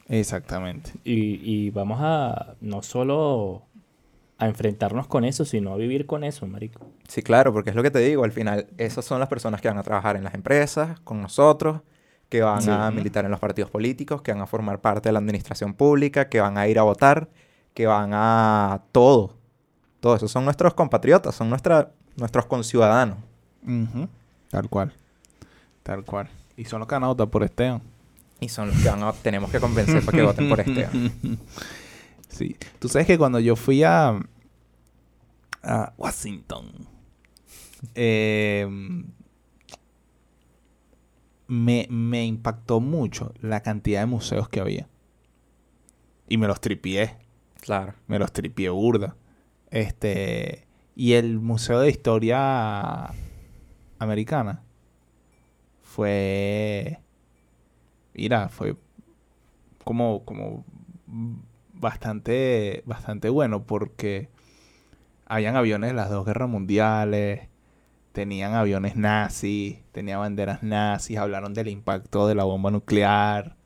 Exactamente. 0.09 0.93
Y, 1.05 1.41
y 1.43 1.71
vamos 1.71 1.99
a 2.01 2.55
no 2.61 2.83
solo 2.83 3.63
a 4.39 4.47
enfrentarnos 4.47 5.07
con 5.07 5.25
eso, 5.25 5.45
sino 5.45 5.73
a 5.73 5.77
vivir 5.77 6.07
con 6.07 6.23
eso, 6.23 6.47
marico. 6.47 6.81
Sí, 7.09 7.23
claro, 7.23 7.53
porque 7.53 7.71
es 7.71 7.77
lo 7.77 7.83
que 7.83 7.91
te 7.91 7.99
digo, 8.01 8.23
al 8.23 8.33
final 8.33 8.67
esas 8.77 9.05
son 9.05 9.19
las 9.19 9.29
personas 9.29 9.61
que 9.61 9.69
van 9.69 9.79
a 9.79 9.83
trabajar 9.83 10.17
en 10.17 10.25
las 10.25 10.35
empresas, 10.35 11.01
con 11.01 11.23
nosotros, 11.23 11.81
que 12.29 12.43
van 12.43 12.61
Sí. 12.63 12.71
a 12.71 12.91
militar 12.91 13.25
en 13.25 13.31
los 13.31 13.41
partidos 13.41 13.71
políticos, 13.71 14.21
que 14.21 14.33
van 14.33 14.43
a 14.43 14.47
formar 14.47 14.81
parte 14.81 15.09
de 15.09 15.15
la 15.15 15.21
administración 15.21 15.73
pública, 15.75 16.29
que 16.29 16.41
van 16.41 16.59
a 16.59 16.69
ir 16.69 16.79
a 16.79 16.83
votar, 16.83 17.29
que 17.73 17.87
van 17.87 18.11
a 18.13 18.83
todo. 18.93 19.35
Todo 20.01 20.17
eso 20.17 20.29
son 20.29 20.45
nuestros 20.45 20.75
compatriotas, 20.75 21.35
son 21.35 21.49
nuestra, 21.49 21.91
nuestros 22.17 22.45
conciudadanos. 22.47 23.19
Ujú, 23.67 24.09
Tal 24.51 24.69
cual. 24.69 24.93
Tal 25.83 26.05
cual. 26.05 26.29
Y 26.57 26.65
son 26.65 26.79
los 26.81 26.89
que 26.89 26.95
van 26.95 27.05
a 27.05 27.09
votar 27.09 27.29
por 27.29 27.43
Esteban. 27.43 27.83
Y 28.41 28.49
son 28.49 28.69
los 28.69 28.79
que 28.83 28.89
van 28.89 29.03
a- 29.03 29.13
tenemos 29.13 29.51
que 29.51 29.61
convencer 29.61 30.05
para 30.05 30.17
que 30.19 30.25
voten 30.25 30.49
por 30.49 30.61
este. 30.61 30.89
Sí. 32.29 32.57
Tú 32.79 32.89
sabes 32.89 33.07
que 33.07 33.17
cuando 33.17 33.41
yo 33.41 33.57
fui 33.57 33.83
a, 33.83 34.19
a 35.63 35.93
Washington, 35.97 36.71
eh, 37.95 38.69
me, 41.47 41.87
me 41.91 42.27
impactó 42.27 42.81
mucho 42.81 43.33
la 43.41 43.63
cantidad 43.63 44.01
de 44.01 44.07
museos 44.07 44.49
que 44.49 44.61
había. 44.61 44.89
Y 46.29 46.37
me 46.39 46.47
los 46.49 46.61
tripié. 46.61 47.17
Claro. 47.61 47.95
Me 48.07 48.19
los 48.19 48.33
tripié 48.33 48.69
burda. 48.71 49.17
Este. 49.71 50.67
Y 50.95 51.13
el 51.13 51.39
Museo 51.39 51.81
de 51.81 51.91
Historia 51.91 53.11
Americana 53.99 54.63
fue. 55.83 56.99
Mira, 58.15 58.49
fue 58.49 58.77
como, 59.85 60.25
como 60.25 60.65
bastante, 61.73 62.83
bastante 62.87 63.29
bueno 63.29 63.65
porque 63.65 64.29
habían 65.27 65.57
aviones 65.57 65.91
de 65.91 65.95
las 65.95 66.11
dos 66.11 66.27
guerras 66.27 66.49
mundiales, 66.49 67.49
tenían 68.13 68.55
aviones 68.55 68.97
nazis, 68.97 69.79
tenían 69.93 70.21
banderas 70.21 70.63
nazis, 70.63 71.19
hablaron 71.19 71.55
del 71.55 71.69
impacto 71.69 72.27
de 72.27 72.35
la 72.35 72.45
bomba 72.45 72.71
nuclear, 72.71 73.57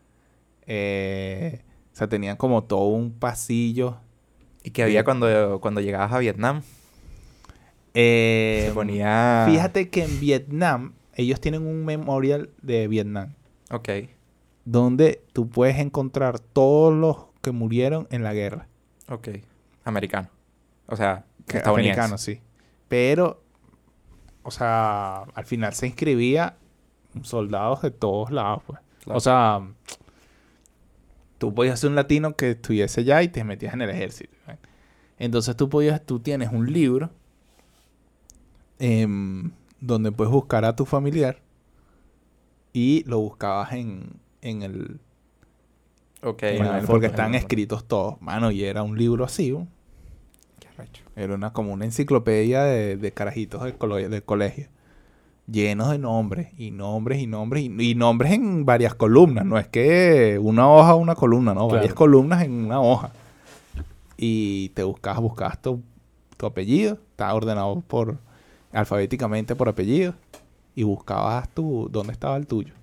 eh, 0.67 1.63
o 1.93 1.97
sea, 1.97 2.09
tenían 2.09 2.37
como 2.37 2.65
todo 2.65 2.89
un 2.89 3.13
pasillo. 3.13 3.99
Y 4.63 4.71
que 4.71 4.83
había 4.83 5.05
cuando, 5.05 5.59
cuando 5.61 5.81
llegabas 5.81 6.13
a 6.13 6.19
Vietnam. 6.19 6.63
Eh, 7.95 8.65
se 8.69 8.73
ponía... 8.75 9.45
Fíjate 9.49 9.89
que 9.91 10.05
en 10.05 10.21
Vietnam, 10.21 10.93
ellos 11.15 11.41
tienen 11.41 11.67
un 11.67 11.85
memorial 11.85 12.51
de 12.63 12.87
Vietnam, 12.89 13.35
Ok. 13.71 13.89
donde 14.65 15.23
tú 15.33 15.49
puedes 15.49 15.79
encontrar 15.79 16.39
todos 16.39 16.95
los 16.95 17.27
que 17.43 17.51
murieron 17.53 18.07
en 18.11 18.23
la 18.23 18.33
guerra. 18.35 18.69
Ok. 19.09 19.29
Americano. 19.85 20.29
O 20.87 20.97
sea, 20.97 21.25
Que-. 21.47 21.63
Americanos, 21.65 22.21
sí. 22.21 22.41
Pero, 22.89 23.43
o 24.43 24.51
sea, 24.51 25.23
al 25.35 25.45
final 25.45 25.73
se 25.75 25.87
inscribía 25.87 26.57
soldados 27.23 27.83
de 27.83 27.91
todos 27.91 28.31
lados, 28.31 28.63
pues. 28.67 28.79
Claro. 29.03 29.17
O 29.17 29.21
sea, 29.21 29.61
tú 31.39 31.55
podías 31.55 31.81
ser 31.81 31.91
un 31.91 31.97
latino 31.97 32.35
que 32.37 32.51
estuviese 32.51 33.01
allá 33.01 33.23
y 33.23 33.29
te 33.29 33.43
metías 33.45 33.75
en 33.75 33.83
el 33.83 33.91
ejército. 33.91 34.37
¿eh? 34.49 34.57
Entonces 35.19 35.57
tú 35.57 35.69
podías, 35.69 36.05
tú 36.05 36.21
tienes 36.21 36.51
un 36.53 36.71
libro 36.73 37.11
em, 38.81 39.53
donde 39.81 40.11
puedes 40.11 40.33
buscar 40.33 40.65
a 40.65 40.75
tu 40.75 40.85
familiar 40.85 41.39
y 42.73 43.05
lo 43.07 43.21
buscabas 43.21 43.73
en, 43.75 44.11
en 44.43 44.63
el... 44.63 44.99
Ok. 46.23 46.43
en 46.43 46.59
Bueno, 46.59 46.75
el- 46.75 46.81
foto, 46.83 46.93
porque 46.93 47.07
están 47.07 47.35
escritos 47.35 47.85
todos. 47.87 48.21
Mano, 48.21 48.51
y 48.51 48.65
era 48.65 48.83
un 48.83 48.99
libro 48.99 49.25
así, 49.25 49.51
¿no? 49.53 49.67
Qué 50.59 50.69
arrecho. 50.69 51.03
Era 51.17 51.35
una, 51.35 51.53
como 51.53 51.73
una 51.73 51.85
enciclopedia 51.85 52.63
de, 52.65 52.97
de 52.97 53.13
carajitos 53.13 53.63
del, 53.63 53.79
colo- 53.79 54.09
del 54.09 54.23
colegio. 54.25 54.67
Llenos 55.47 55.91
de 55.91 55.99
nombres, 55.99 56.49
y 56.59 56.71
nombres, 56.71 57.21
y 57.21 57.27
nombres, 57.27 57.65
y, 57.65 57.91
y 57.91 57.95
nombres 57.97 58.33
en 58.33 58.65
varias 58.65 58.95
columnas. 58.95 59.45
No 59.45 59.59
es 59.59 59.67
que 59.67 60.39
una 60.41 60.69
hoja, 60.71 60.95
una 60.95 61.15
columna, 61.17 61.55
no. 61.55 61.67
Varias 61.67 61.87
Claro. 61.87 61.95
columnas 61.97 62.43
en 62.45 62.53
una 62.67 62.81
hoja. 62.81 63.11
Y 64.17 64.69
te 64.71 64.85
buscabas, 64.85 65.21
buscabas 65.21 65.61
tu, 65.61 65.83
tu 66.37 66.47
apellido. 66.47 66.99
Estaba 67.11 67.35
ordenado 67.35 67.81
por 67.81 68.19
alfabéticamente 68.73 69.55
por 69.57 69.69
apellido. 69.69 70.15
Y 70.75 70.83
buscabas 70.85 71.49
tu, 71.51 71.89
dónde 71.91 72.13
estaba 72.13 72.37
el 72.37 72.47
tuyo. 72.47 72.75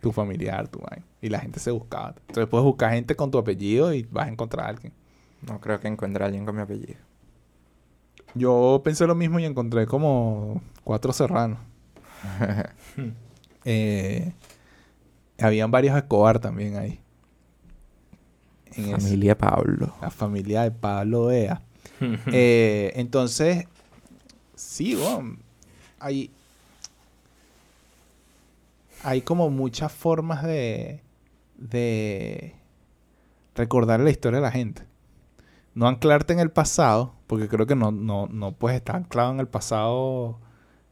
Tu 0.00 0.12
familiar, 0.12 0.68
tu 0.68 0.78
vaina. 0.78 1.04
Y 1.20 1.28
la 1.28 1.40
gente 1.40 1.60
se 1.60 1.70
buscaba. 1.70 2.14
Entonces 2.28 2.46
puedes 2.48 2.64
buscar 2.64 2.92
gente 2.92 3.14
con 3.16 3.30
tu 3.30 3.38
apellido 3.38 3.92
y 3.92 4.02
vas 4.04 4.26
a 4.26 4.30
encontrar 4.30 4.66
a 4.66 4.68
alguien. 4.70 4.92
No 5.46 5.60
creo 5.60 5.78
que 5.80 5.88
encuentre 5.88 6.22
a 6.24 6.26
alguien 6.26 6.46
con 6.46 6.56
mi 6.56 6.62
apellido. 6.62 6.98
Yo 8.34 8.80
pensé 8.84 9.06
lo 9.06 9.14
mismo 9.14 9.38
y 9.38 9.44
encontré 9.44 9.86
como 9.86 10.60
cuatro 10.84 11.12
serranos. 11.12 11.58
Eh, 13.68 14.32
habían 15.40 15.70
varios 15.72 15.96
Escobar 15.96 16.38
también 16.38 16.76
ahí. 16.76 17.00
En 18.76 18.84
ese- 18.84 18.92
Familia 19.00 19.36
Pablo. 19.36 19.92
la 20.00 20.10
familia 20.10 20.62
de 20.62 20.70
Pablo 20.70 21.30
Ea. 21.32 21.62
Eh, 22.32 22.92
entonces, 22.96 23.66
sí, 24.56 24.96
bueno, 24.96 25.36
hay, 26.00 26.30
hay 29.04 29.22
como 29.22 29.48
muchas 29.50 29.92
formas 29.92 30.42
de, 30.42 31.02
de 31.56 32.56
recordar 33.54 34.00
la 34.00 34.10
historia 34.10 34.38
de 34.38 34.42
la 34.42 34.50
gente. 34.50 34.82
No 35.74 35.86
anclarte 35.86 36.32
en 36.32 36.40
el 36.40 36.50
pasado, 36.50 37.14
porque 37.26 37.48
creo 37.48 37.66
que 37.66 37.76
no, 37.76 37.92
no, 37.92 38.26
no 38.26 38.52
puedes 38.52 38.78
estar 38.78 38.96
anclado 38.96 39.30
en 39.32 39.40
el 39.40 39.48
pasado 39.48 40.40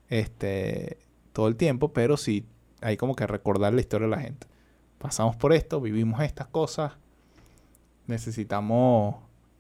este, 0.09 0.99
todo 1.33 1.49
el 1.49 1.57
tiempo, 1.57 1.93
pero 1.93 2.17
sí 2.17 2.47
hay 2.83 2.97
como 2.97 3.17
que 3.17 3.27
recordar 3.27 3.73
la 3.73 3.81
historia 3.81 4.07
de 4.09 4.17
la 4.17 4.23
gente. 4.23 4.47
Pasamos 4.99 5.37
por 5.37 5.53
esto, 5.53 5.81
vivimos 5.81 6.21
estas 6.21 6.49
cosas, 6.49 6.93
necesitamos 8.07 9.17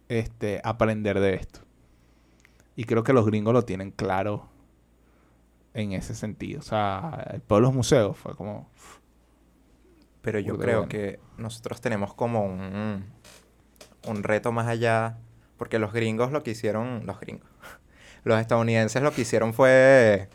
este, 0.08 0.60
aprender 0.62 1.18
de 1.20 1.34
esto. 1.34 1.63
Y 2.76 2.84
creo 2.84 3.04
que 3.04 3.12
los 3.12 3.24
gringos 3.26 3.52
lo 3.52 3.62
tienen 3.64 3.90
claro 3.90 4.48
en 5.74 5.92
ese 5.92 6.14
sentido. 6.14 6.60
O 6.60 6.62
sea, 6.62 7.28
el 7.32 7.40
pueblo 7.40 7.68
de 7.68 7.70
los 7.72 7.76
museos 7.76 8.16
fue 8.16 8.34
como... 8.36 8.68
Pero 10.22 10.38
yo 10.38 10.56
creo 10.58 10.88
que 10.88 11.20
nosotros 11.36 11.80
tenemos 11.80 12.14
como 12.14 12.44
un, 12.46 13.04
un 14.06 14.22
reto 14.22 14.52
más 14.52 14.66
allá. 14.66 15.18
Porque 15.58 15.78
los 15.78 15.92
gringos 15.92 16.32
lo 16.32 16.42
que 16.42 16.52
hicieron. 16.52 17.04
Los 17.06 17.20
gringos. 17.20 17.48
Los 18.24 18.40
estadounidenses 18.40 19.02
lo 19.02 19.12
que 19.12 19.20
hicieron 19.20 19.52
fue. 19.52 20.28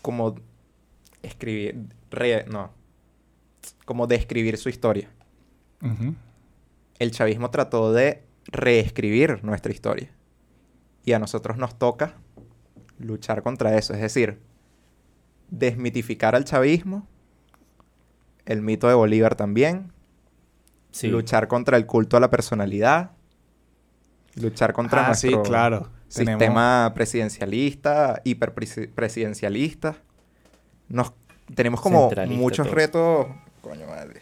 Como 0.00 0.36
escribir. 1.22 1.88
re- 2.10 2.46
no, 2.48 2.70
como 3.84 4.06
describir 4.06 4.56
su 4.58 4.68
historia. 4.68 5.10
El 6.98 7.10
chavismo 7.10 7.50
trató 7.50 7.92
de 7.92 8.22
reescribir 8.48 9.42
nuestra 9.44 9.72
historia. 9.72 10.10
Y 11.04 11.12
a 11.12 11.18
nosotros 11.18 11.56
nos 11.56 11.78
toca 11.78 12.14
luchar 12.98 13.42
contra 13.42 13.76
eso. 13.76 13.94
Es 13.94 14.00
decir, 14.00 14.40
desmitificar 15.50 16.34
al 16.34 16.44
chavismo, 16.44 17.06
el 18.44 18.62
mito 18.62 18.88
de 18.88 18.94
Bolívar 18.94 19.34
también, 19.36 19.92
Sí. 20.90 21.08
luchar 21.08 21.46
contra 21.48 21.76
el 21.76 21.84
culto 21.86 22.16
a 22.16 22.20
la 22.20 22.30
personalidad, 22.30 23.10
luchar 24.34 24.72
contra 24.72 25.08
Ah, 25.08 25.14
sí, 25.14 25.28
nuestro 25.28 25.50
claro. 25.50 25.90
sistema 26.08 26.92
presidencialista, 26.94 28.20
hiperpresidencialista. 28.24 29.96
Nos 30.88 31.12
tenemos 31.54 31.80
como 31.80 32.10
muchos 32.28 32.70
retos. 32.70 33.26
Coño 33.60 33.86
madre. 33.86 34.20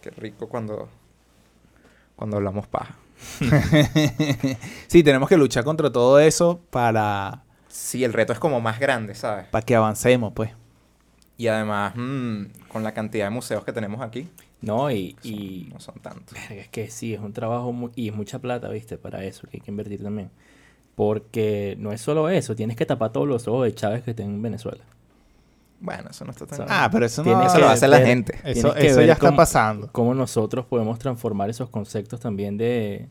Qué 0.00 0.10
rico 0.10 0.48
cuando 0.48 0.88
cuando 2.18 2.36
hablamos 2.36 2.66
paja. 2.66 2.96
sí, 4.88 5.02
tenemos 5.02 5.28
que 5.28 5.36
luchar 5.36 5.64
contra 5.64 5.90
todo 5.90 6.18
eso 6.18 6.60
para, 6.70 7.42
Sí, 7.68 8.04
el 8.04 8.12
reto 8.12 8.32
es 8.32 8.38
como 8.38 8.60
más 8.60 8.78
grande, 8.80 9.14
¿sabes? 9.14 9.46
para 9.46 9.64
que 9.64 9.74
avancemos, 9.76 10.32
pues. 10.34 10.50
Y 11.36 11.46
además, 11.46 11.92
mm, 11.96 12.42
con 12.68 12.82
la 12.82 12.92
cantidad 12.92 13.26
de 13.26 13.30
museos 13.30 13.64
que 13.64 13.72
tenemos 13.72 14.00
aquí, 14.00 14.28
No, 14.60 14.90
y, 14.90 15.16
son- 15.22 15.32
y 15.32 15.68
no 15.72 15.78
son 15.80 15.94
tantos. 16.00 16.36
es 16.50 16.68
que 16.68 16.90
sí, 16.90 17.14
es 17.14 17.20
un 17.20 17.32
trabajo 17.32 17.72
y 17.94 18.08
es 18.08 18.14
mucha 18.14 18.40
plata, 18.40 18.68
¿viste? 18.68 18.98
Para 18.98 19.24
eso, 19.24 19.46
que 19.48 19.58
hay 19.58 19.60
que 19.60 19.70
invertir 19.70 20.02
también. 20.02 20.30
Porque 20.96 21.76
no 21.78 21.92
es 21.92 22.00
solo 22.00 22.28
eso, 22.28 22.56
tienes 22.56 22.76
que 22.76 22.84
tapar 22.86 23.12
todos 23.12 23.28
los 23.28 23.46
ojos 23.46 23.66
de 23.66 23.74
Chávez 23.74 24.02
que 24.02 24.10
estén 24.10 24.26
en 24.30 24.42
Venezuela. 24.42 24.82
Bueno, 25.80 26.10
eso 26.10 26.24
no 26.24 26.32
está 26.32 26.46
tan... 26.46 26.58
¿Sabes? 26.58 26.72
Ah, 26.74 26.88
pero 26.90 27.06
eso 27.06 27.22
no... 27.22 27.30
Tienes 27.30 27.46
eso 27.46 27.54
que 27.56 27.60
lo 27.60 27.68
hace 27.68 27.86
la 27.88 28.00
gente. 28.00 28.38
Eso, 28.44 28.74
eso 28.74 29.00
ya 29.02 29.12
está 29.12 29.26
cómo- 29.28 29.36
pasando. 29.36 29.92
Cómo 29.92 30.14
nosotros 30.14 30.66
podemos 30.66 30.98
transformar 30.98 31.50
esos 31.50 31.70
conceptos 31.70 32.18
también 32.20 32.56
de, 32.58 33.08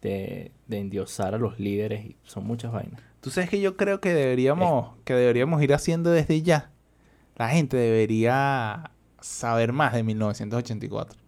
de, 0.00 0.52
de 0.68 0.78
endiosar 0.78 1.34
a 1.34 1.38
los 1.38 1.58
líderes. 1.58 2.04
y 2.04 2.16
son 2.22 2.46
muchas 2.46 2.70
vainas. 2.72 3.00
Tú 3.20 3.30
sabes 3.30 3.50
que 3.50 3.60
yo 3.60 3.76
creo 3.76 4.00
que 4.00 4.12
deberíamos, 4.14 4.94
que 5.04 5.14
deberíamos 5.14 5.60
ir 5.62 5.74
haciendo 5.74 6.10
desde 6.10 6.42
ya. 6.42 6.70
La 7.36 7.48
gente 7.48 7.76
debería 7.76 8.92
saber 9.20 9.72
más 9.72 9.92
de 9.94 10.02
1984. 10.04 11.18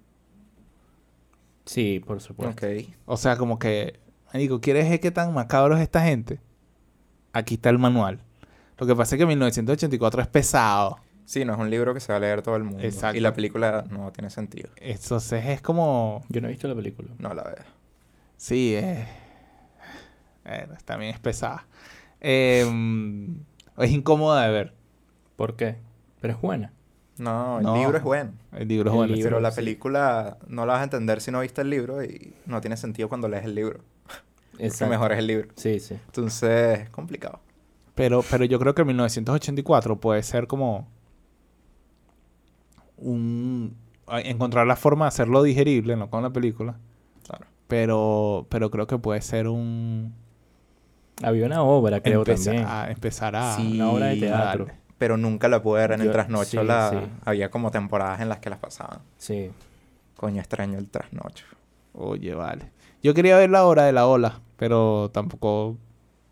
Sí, 1.65 2.01
por 2.07 2.21
supuesto. 2.21 2.65
Ok. 2.67 2.85
O 3.07 3.17
sea, 3.17 3.37
como 3.37 3.59
que, 3.59 3.99
digo, 4.35 4.61
¿quieres 4.61 4.89
ver 4.89 5.01
qué 5.01 5.11
tan 5.11 5.35
macabro 5.35 5.75
es 5.77 5.83
esta 5.83 6.03
gente? 6.05 6.39
Aquí 7.33 7.55
está 7.55 7.71
el 7.71 7.79
manual. 7.79 8.21
Lo 8.79 8.87
que 8.87 8.95
pasa 8.95 9.15
es 9.15 9.19
que 9.19 9.27
1984 9.27 10.23
es 10.23 10.29
pesado. 10.29 10.99
Sí, 11.25 11.45
no 11.45 11.55
es 11.55 11.59
un 11.59 11.71
libro 11.71 11.93
que 11.95 12.01
se 12.01 12.13
va 12.13 12.19
a 12.19 12.21
leer 12.21 12.43
todo 12.43 12.57
el 12.57 12.63
mundo. 12.65 12.83
Exacto. 12.85 13.17
Y 13.17 13.21
la 13.21 13.33
película 13.35 13.85
no 13.91 14.13
tiene 14.13 14.31
sentido. 14.31 14.69
Entonces 14.77 15.45
es 15.47 15.61
como... 15.61 16.25
Yo 16.29 16.41
no 16.41 16.47
he 16.49 16.51
visto 16.51 16.69
la 16.69 16.75
película. 16.75 17.09
No 17.19 17.35
la 17.35 17.43
veo. 17.43 17.65
Sí, 18.37 18.75
es... 18.77 19.07
bueno, 20.45 20.75
también 20.85 21.13
es 21.15 21.19
pesada. 21.21 21.67
Em, 22.21 23.39
es 23.79 23.91
incómoda 23.91 24.45
de 24.47 24.53
ver. 24.53 24.75
¿Por 25.37 25.57
qué? 25.57 25.77
Pero 26.21 26.35
es 26.35 26.41
buena. 26.41 26.73
No, 27.19 27.59
el 27.59 27.65
No. 27.65 27.77
libro 27.77 27.97
es 27.97 28.05
bueno. 28.05 28.33
El 28.53 28.69
libro 28.69 28.91
es 28.91 28.93
El 28.93 28.97
bueno. 28.99 29.15
libro. 29.15 29.31
Pero 29.31 29.41
la 29.41 29.51
sí. 29.51 29.57
película 29.57 30.37
no 30.49 30.67
la 30.67 30.75
vas 30.75 30.81
a 30.83 30.85
entender 30.85 31.21
si 31.21 31.31
no 31.31 31.41
viste 31.41 31.63
el 31.63 31.71
libro 31.71 32.05
y 32.05 32.35
no 32.47 32.61
tiene 32.61 32.77
sentido 32.77 33.09
cuando 33.09 33.27
lees 33.29 33.45
el 33.45 33.55
libro. 33.55 33.81
Porque 34.53 34.67
Exacto. 34.67 34.91
mejor 34.91 35.13
es 35.13 35.19
el 35.19 35.27
libro. 35.27 35.49
Sí, 35.57 35.81
sí. 35.81 35.95
Entonces, 36.07 36.81
es 36.81 36.91
complicado. 36.91 37.41
Pero, 37.97 38.23
pero 38.31 38.45
yo 38.45 38.61
creo 38.61 38.75
que 38.77 38.85
1984 38.85 39.99
puede 39.99 40.23
ser 40.23 40.47
como 40.47 40.87
un 42.97 43.77
encontrar 44.09 44.67
la 44.67 44.77
forma 44.77 45.07
de 45.07 45.09
hacerlo 45.09 45.43
digerible, 45.43 45.97
no 45.97 46.09
con 46.09 46.23
la 46.23 46.31
película, 46.31 46.77
Claro. 47.27 47.47
pero 47.67 48.47
pero 48.49 48.71
creo 48.71 48.87
que 48.87 48.99
puede 48.99 49.21
ser 49.21 49.49
un 49.49 50.15
Había 51.23 51.47
una 51.47 51.63
obra, 51.63 52.01
creo 52.01 52.21
empezar 52.21 52.55
también. 52.55 52.69
a 52.69 52.91
empezar 52.91 53.35
a 53.37 53.57
Sí, 53.57 53.75
una 53.81 53.91
obra 53.91 54.07
de 54.07 54.17
teatro. 54.19 54.67
Pero 54.99 55.17
nunca 55.17 55.49
la 55.49 55.63
pude 55.63 55.81
ver 55.81 55.93
en 55.93 56.01
el 56.03 56.07
Yo- 56.07 56.13
trasnocho. 56.13 56.61
sí, 56.61 56.67
la... 56.67 56.91
sí. 56.91 56.97
Había 57.25 57.51
como 57.51 57.71
temporadas 57.71 58.21
en 58.21 58.29
las 58.29 58.39
que 58.39 58.49
las 58.51 58.59
pasaban. 58.59 59.01
Sí. 59.19 59.51
Coño, 60.17 60.41
extraño 60.41 60.79
el 60.79 60.89
trasnocho. 60.89 61.45
Oye, 61.93 62.35
vale. 62.35 62.71
Yo 63.03 63.13
quería 63.15 63.37
ver 63.37 63.51
la 63.51 63.65
hora 63.67 63.85
de 63.85 63.93
la 63.93 64.07
ola, 64.07 64.41
pero 64.57 65.11
tampoco 65.13 65.77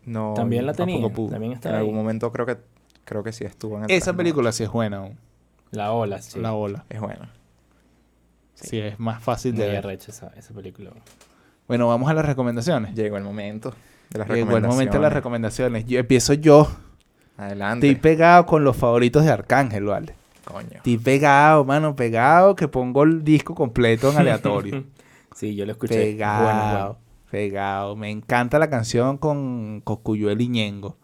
No. 0.05 0.33
También 0.35 0.65
la 0.65 0.73
tenía. 0.73 1.01
También 1.01 1.43
En 1.43 1.51
está 1.53 1.77
algún 1.77 1.95
ahí. 1.95 2.01
momento 2.01 2.31
creo 2.31 2.45
que 2.45 2.57
creo 3.03 3.23
que 3.23 3.31
sí 3.31 3.43
estuvo 3.43 3.77
en 3.77 3.83
el 3.85 3.91
esa 3.91 4.13
película 4.13 4.51
sí 4.51 4.63
es 4.63 4.69
buena, 4.71 4.97
aún, 4.97 5.17
La 5.71 5.91
ola, 5.91 6.21
sí. 6.21 6.39
la 6.39 6.53
ola. 6.53 6.85
Es 6.89 6.99
buena. 7.01 7.31
Sí. 8.55 8.79
es 8.79 8.99
más 8.99 9.21
fácil 9.21 9.53
de 9.55 9.63
Muy 9.65 9.67
ver. 9.75 9.77
arrecha 9.85 10.11
esa, 10.11 10.31
esa 10.37 10.53
película. 10.53 10.91
Bueno, 11.67 11.87
vamos 11.87 12.09
a 12.09 12.13
las 12.13 12.25
recomendaciones. 12.25 12.95
Llegó 12.95 13.17
el 13.17 13.23
momento 13.23 13.73
de 14.11 14.19
las 14.19 14.27
Llegó 14.29 14.55
el 14.57 14.63
momento 14.63 14.93
de 14.93 14.99
las 15.01 15.13
recomendaciones. 15.13 15.13
recomendaciones. 15.13 15.85
Yo 15.85 15.99
empiezo 15.99 16.33
yo. 16.33 16.67
Adelante. 17.37 17.89
Estoy 17.89 18.01
pegado 18.01 18.45
con 18.45 18.63
los 18.63 18.77
favoritos 18.77 19.23
de 19.25 19.31
Arcángel, 19.31 19.83
¿vale? 19.85 20.15
Coño. 20.45 20.69
Estoy 20.75 20.97
pegado, 20.99 21.65
mano, 21.65 21.95
pegado, 21.95 22.55
que 22.55 22.67
pongo 22.67 23.03
el 23.03 23.23
disco 23.23 23.53
completo 23.55 24.11
en 24.11 24.17
aleatorio. 24.17 24.83
Sí, 25.35 25.53
yo 25.53 25.65
lo 25.65 25.73
escuché. 25.73 25.95
pegado, 25.95 26.43
Bueno, 26.45 26.61
bueno. 26.71 26.97
Pegado. 27.35 27.95
Me 27.97 28.09
encanta 28.09 28.57
la 28.59 28.69
canción 28.69 29.17
con 29.17 29.81
Coscuyuel 29.83 30.39
y 30.39 30.47
Ñengo. 30.47 30.95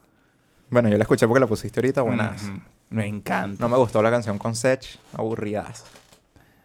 Bueno, 0.69 0.87
yo 0.87 0.97
la 0.97 1.03
escuché 1.03 1.27
porque 1.27 1.41
la 1.41 1.47
pusiste 1.47 1.79
ahorita, 1.81 2.01
buenas. 2.03 2.43
Ujú. 2.43 2.59
Me 2.91 3.05
encanta. 3.05 3.57
No 3.61 3.67
me 3.67 3.77
gustó 3.77 4.01
la 4.01 4.09
canción 4.09 4.37
con 4.37 4.55
Sech, 4.55 4.97
aburridas. 5.13 5.83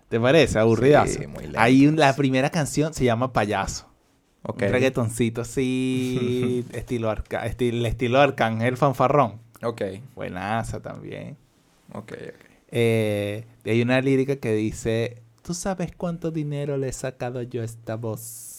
¿Te 0.08 0.20
parece? 0.20 0.60
Aburridazo. 0.60 1.12
Sí, 1.20 1.26
muy. 1.26 1.50
Hay 1.56 1.84
un- 1.88 1.96
la 1.96 2.14
primera 2.14 2.50
canción 2.50 2.94
se 2.94 3.04
llama 3.04 3.32
Payaso. 3.32 3.88
Un 4.44 4.56
reggaetoncito 4.60 5.40
así, 5.40 6.64
estilo, 6.72 7.10
arca, 7.10 7.44
estilo, 7.46 7.84
estilo 7.88 8.20
Arcángel 8.20 8.76
Fanfarrón. 8.76 9.40
Ok, 9.64 9.82
Buenaza 10.14 10.80
también. 10.80 11.36
ok, 11.92 12.12
ok. 12.12 12.46
Eh, 12.70 13.44
hay 13.64 13.82
una 13.82 14.00
lírica 14.00 14.36
que 14.36 14.52
dice, 14.54 15.22
¿tú 15.42 15.54
sabes 15.54 15.90
cuánto 15.96 16.30
dinero 16.30 16.76
le 16.76 16.88
he 16.88 16.92
sacado 16.92 17.42
yo 17.42 17.62
a 17.62 17.64
esta 17.64 17.96
voz? 17.96 18.52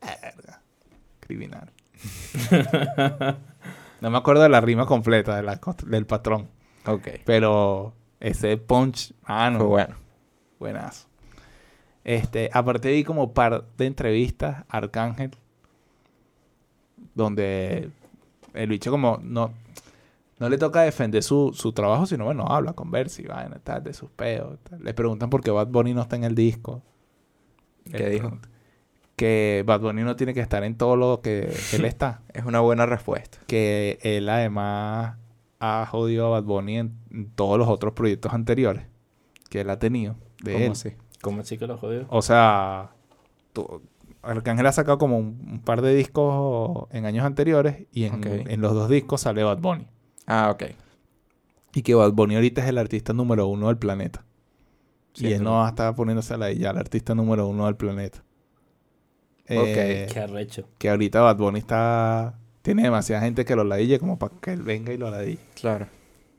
Verga. 0.00 0.60
Criminal. 1.20 1.70
no 4.00 4.10
me 4.10 4.18
acuerdo 4.18 4.42
de 4.42 4.48
la 4.48 4.60
rima 4.60 4.86
completa 4.86 5.36
de 5.36 5.42
la 5.42 5.60
cost- 5.60 5.82
del 5.84 6.06
patrón, 6.06 6.48
Ok. 6.86 7.08
pero 7.24 7.92
ese 8.20 8.56
punch, 8.56 9.12
ah, 9.24 9.50
no, 9.50 9.58
Fue 9.58 9.66
bueno. 9.66 9.96
buenazo. 10.58 11.06
Este, 12.04 12.48
aparte 12.52 12.90
vi 12.92 13.04
como 13.04 13.32
par 13.34 13.64
de 13.76 13.86
entrevistas 13.86 14.64
a 14.68 14.76
Arcángel, 14.78 15.32
donde 17.14 17.90
el 18.54 18.68
bicho 18.68 18.90
como 18.90 19.18
no, 19.22 19.52
no 20.38 20.48
le 20.48 20.56
toca 20.58 20.82
defender 20.82 21.22
su, 21.22 21.52
su 21.54 21.72
trabajo, 21.72 22.06
sino 22.06 22.24
bueno, 22.24 22.46
habla, 22.48 22.72
conversa 22.72 23.20
y 23.22 23.26
vaina, 23.26 23.58
tal, 23.62 23.82
de 23.84 23.92
sus 23.92 24.10
peos. 24.10 24.58
tal. 24.62 24.82
Le 24.82 24.94
preguntan 24.94 25.28
por 25.30 25.42
qué 25.42 25.50
Bad 25.50 25.66
Bunny 25.68 25.92
no 25.94 26.02
está 26.02 26.16
en 26.16 26.24
el 26.24 26.34
disco. 26.34 26.82
¿Qué 27.90 28.08
dijo? 28.08 28.38
Que 29.18 29.64
Bad 29.66 29.80
Bunny 29.80 30.02
no 30.02 30.14
tiene 30.14 30.32
que 30.32 30.40
estar 30.40 30.62
en 30.62 30.76
todo 30.76 30.94
lo 30.96 31.20
que 31.20 31.52
él 31.72 31.84
está. 31.84 32.22
Es 32.32 32.44
una 32.44 32.60
buena 32.60 32.86
respuesta. 32.86 33.38
Que 33.48 33.98
él 34.02 34.28
además 34.28 35.16
ha 35.58 35.84
jodido 35.90 36.26
a 36.26 36.30
Bad 36.40 36.44
Bunny 36.44 36.78
en, 36.78 36.94
en 37.10 37.28
todos 37.32 37.58
los 37.58 37.66
otros 37.68 37.94
proyectos 37.94 38.32
anteriores 38.32 38.86
que 39.50 39.62
él 39.62 39.70
ha 39.70 39.78
tenido. 39.80 40.14
De 40.42 40.52
¿Cómo 40.52 40.64
él. 40.66 40.70
así? 40.72 40.90
¿Cómo 41.20 41.40
así 41.40 41.58
que 41.58 41.66
lo 41.66 41.76
jodió? 41.76 42.06
O 42.10 42.22
sea, 42.22 42.92
tú- 43.52 43.82
Arcángel 44.22 44.66
ha 44.66 44.72
sacado 44.72 44.98
como 44.98 45.18
un, 45.18 45.40
un 45.50 45.60
par 45.62 45.82
de 45.82 45.94
discos 45.96 46.86
en 46.92 47.04
años 47.06 47.24
anteriores 47.24 47.86
y 47.92 48.04
en, 48.04 48.22
en 48.24 48.60
los 48.60 48.72
dos 48.72 48.88
discos 48.88 49.22
sale 49.22 49.42
Bad 49.42 49.58
Bunny. 49.58 49.88
Ah, 50.26 50.50
ok. 50.52 50.64
Y 51.74 51.82
que 51.82 51.94
Bad 51.96 52.12
Bunny 52.12 52.36
ahorita 52.36 52.62
es 52.62 52.68
el 52.68 52.78
artista 52.78 53.12
número 53.12 53.48
uno 53.48 53.66
del 53.66 53.78
planeta. 53.78 54.24
Sí, 55.14 55.26
y 55.26 55.32
él 55.32 55.42
no 55.42 55.66
está 55.66 55.92
poniéndose 55.94 56.34
a 56.34 56.36
la 56.36 56.52
ya 56.52 56.70
el 56.70 56.78
artista 56.78 57.14
número 57.16 57.48
uno 57.48 57.66
del 57.66 57.74
planeta. 57.76 58.22
Eh, 59.48 60.06
Qué 60.12 60.20
arrecho. 60.20 60.68
que 60.78 60.90
ahorita 60.90 61.20
Bad 61.20 61.36
Bunny 61.36 61.58
está... 61.58 62.34
Tiene 62.62 62.82
demasiada 62.82 63.22
gente 63.22 63.44
que 63.44 63.56
lo 63.56 63.64
ladille 63.64 63.98
como 63.98 64.18
para 64.18 64.34
que 64.40 64.52
él 64.52 64.62
venga 64.62 64.92
y 64.92 64.98
lo 64.98 65.10
ladille. 65.10 65.40
Claro. 65.54 65.86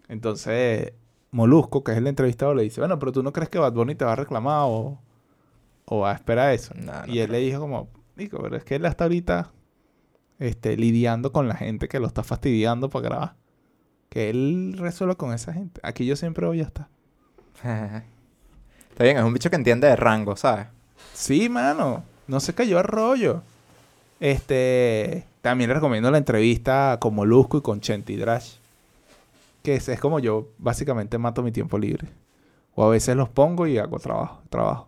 Entonces, 0.07 0.93
Molusco, 1.31 1.83
que 1.83 1.91
es 1.93 1.97
el 1.97 2.07
entrevistado, 2.07 2.53
le 2.53 2.63
dice, 2.63 2.81
bueno, 2.81 2.99
pero 2.99 3.11
tú 3.11 3.23
no 3.23 3.33
crees 3.33 3.49
que 3.49 3.57
Bad 3.59 3.73
Bunny 3.73 3.95
te 3.95 4.05
va 4.05 4.13
a 4.13 4.15
reclamar 4.15 4.63
o, 4.65 4.99
o 5.85 5.99
va 5.99 6.11
a 6.11 6.15
esperar 6.15 6.53
eso. 6.53 6.73
No 6.75 6.91
y 7.07 7.19
él 7.19 7.31
le 7.31 7.39
dijo 7.39 7.59
como, 7.59 7.89
Nico, 8.15 8.39
pero 8.41 8.57
es 8.57 8.63
que 8.63 8.75
él 8.75 8.85
está 8.85 9.05
ahorita 9.05 9.51
este, 10.39 10.77
lidiando 10.77 11.31
con 11.31 11.47
la 11.47 11.55
gente 11.55 11.87
que 11.87 11.99
lo 11.99 12.07
está 12.07 12.23
fastidiando 12.23 12.89
para 12.89 13.09
grabar. 13.09 13.35
Que 14.09 14.29
él 14.29 14.75
resuelva 14.77 15.15
con 15.15 15.33
esa 15.33 15.53
gente. 15.53 15.79
Aquí 15.83 16.05
yo 16.05 16.15
siempre 16.15 16.45
voy 16.45 16.59
a 16.61 16.63
estar. 16.63 16.87
Está 18.89 19.03
bien, 19.03 19.17
es 19.17 19.23
un 19.23 19.33
bicho 19.33 19.49
que 19.49 19.55
entiende 19.55 19.87
de 19.87 19.95
rango, 19.95 20.35
¿sabes? 20.35 20.67
Sí, 21.13 21.47
mano. 21.47 22.03
No 22.29 22.39
se 22.39 22.53
cayó 22.53 22.77
a 22.77 22.83
rollo. 22.83 23.41
Este, 24.19 25.25
también 25.41 25.71
recomiendo 25.71 26.11
la 26.11 26.19
entrevista 26.19 26.95
con 27.01 27.15
Molusco 27.15 27.57
y 27.57 27.61
con 27.61 27.81
Chenti 27.81 28.17
Drash. 28.17 28.57
que 29.63 29.73
es, 29.73 29.89
es 29.89 29.99
como 29.99 30.19
yo 30.19 30.47
básicamente 30.59 31.17
mato 31.17 31.41
mi 31.41 31.51
tiempo 31.51 31.79
libre. 31.79 32.07
O 32.75 32.85
a 32.85 32.89
veces 32.89 33.15
los 33.15 33.29
pongo 33.29 33.65
y 33.65 33.79
hago 33.79 33.97
trabajo. 33.97 34.43
trabajo. 34.51 34.85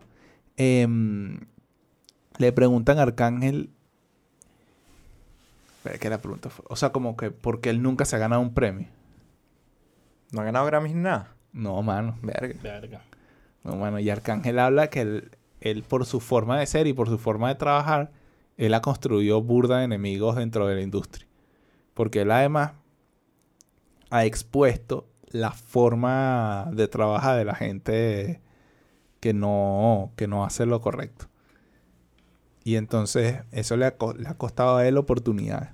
Em, 0.56 1.40
le 2.38 2.52
preguntan 2.52 3.00
a 3.00 3.02
Arcángel. 3.02 3.70
Espera, 5.78 5.98
que 5.98 6.10
la 6.10 6.18
pregunta 6.18 6.48
fue. 6.48 6.64
O 6.68 6.76
sea, 6.76 6.90
como 6.90 7.16
que 7.16 7.32
porque 7.32 7.70
él 7.70 7.82
nunca 7.82 8.04
se 8.04 8.14
ha 8.14 8.20
ganado 8.20 8.40
un 8.40 8.54
premio. 8.54 8.86
No 10.30 10.42
ha 10.42 10.44
ganado 10.44 10.64
Grammys 10.66 10.94
ni 10.94 11.02
nada. 11.02 11.34
No, 11.52 11.82
mano. 11.82 12.16
Verga. 12.22 12.54
Verga. 12.62 13.02
No, 13.64 13.74
mano. 13.74 13.98
Y 13.98 14.08
Arcángel 14.10 14.60
habla 14.60 14.90
que 14.90 15.00
él, 15.00 15.30
él, 15.62 15.82
por 15.82 16.06
su 16.06 16.20
forma 16.20 16.58
de 16.58 16.66
ser 16.66 16.86
y 16.86 16.92
por 16.92 17.08
su 17.08 17.18
forma 17.18 17.48
de 17.48 17.54
trabajar, 17.54 18.12
él 18.56 18.74
ha 18.74 18.82
construido 18.82 19.42
burda 19.42 19.78
de 19.78 19.84
enemigos 19.84 20.36
dentro 20.36 20.66
de 20.66 20.74
la 20.74 20.82
industria. 20.82 21.26
Porque 21.94 22.22
él 22.22 22.30
además 22.30 22.72
ha 24.10 24.24
expuesto 24.24 25.08
la 25.28 25.52
forma 25.52 26.68
de 26.72 26.88
trabajar 26.88 27.38
de 27.38 27.44
la 27.44 27.54
gente 27.54 28.40
que 29.20 29.32
no, 29.32 30.12
que 30.16 30.26
no 30.26 30.44
hace 30.44 30.66
lo 30.66 30.80
correcto. 30.80 31.28
Y 32.64 32.76
entonces 32.76 33.40
eso 33.50 33.76
le 33.76 33.86
ha, 33.86 33.96
le 34.16 34.28
ha 34.28 34.34
costado 34.34 34.76
a 34.76 34.86
él 34.86 34.96
oportunidades. 34.98 35.70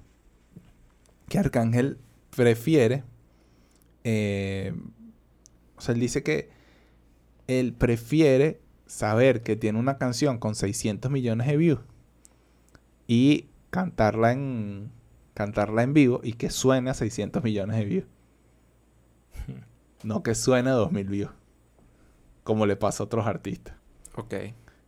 Que 1.28 1.38
Arcángel 1.38 1.98
prefiere, 2.30 3.04
eh, 4.04 4.72
o 5.76 5.80
sea, 5.80 5.94
él 5.94 6.00
dice 6.00 6.22
que 6.22 6.50
él 7.46 7.74
prefiere 7.74 8.60
saber 8.88 9.42
que 9.42 9.54
tiene 9.54 9.78
una 9.78 9.98
canción 9.98 10.38
con 10.38 10.56
600 10.56 11.10
millones 11.10 11.46
de 11.46 11.56
views 11.56 11.80
y 13.06 13.46
cantarla 13.70 14.32
en, 14.32 14.90
cantarla 15.34 15.84
en 15.84 15.92
vivo 15.94 16.20
y 16.24 16.32
que 16.32 16.50
suene 16.50 16.90
a 16.90 16.94
600 16.94 17.44
millones 17.44 17.76
de 17.76 17.84
views. 17.84 18.06
No 20.02 20.22
que 20.22 20.34
suene 20.34 20.70
a 20.70 20.74
2000 20.74 21.08
views. 21.08 21.30
Como 22.44 22.66
le 22.66 22.76
pasa 22.76 23.02
a 23.02 23.06
otros 23.06 23.26
artistas. 23.26 23.74
Ok. 24.14 24.34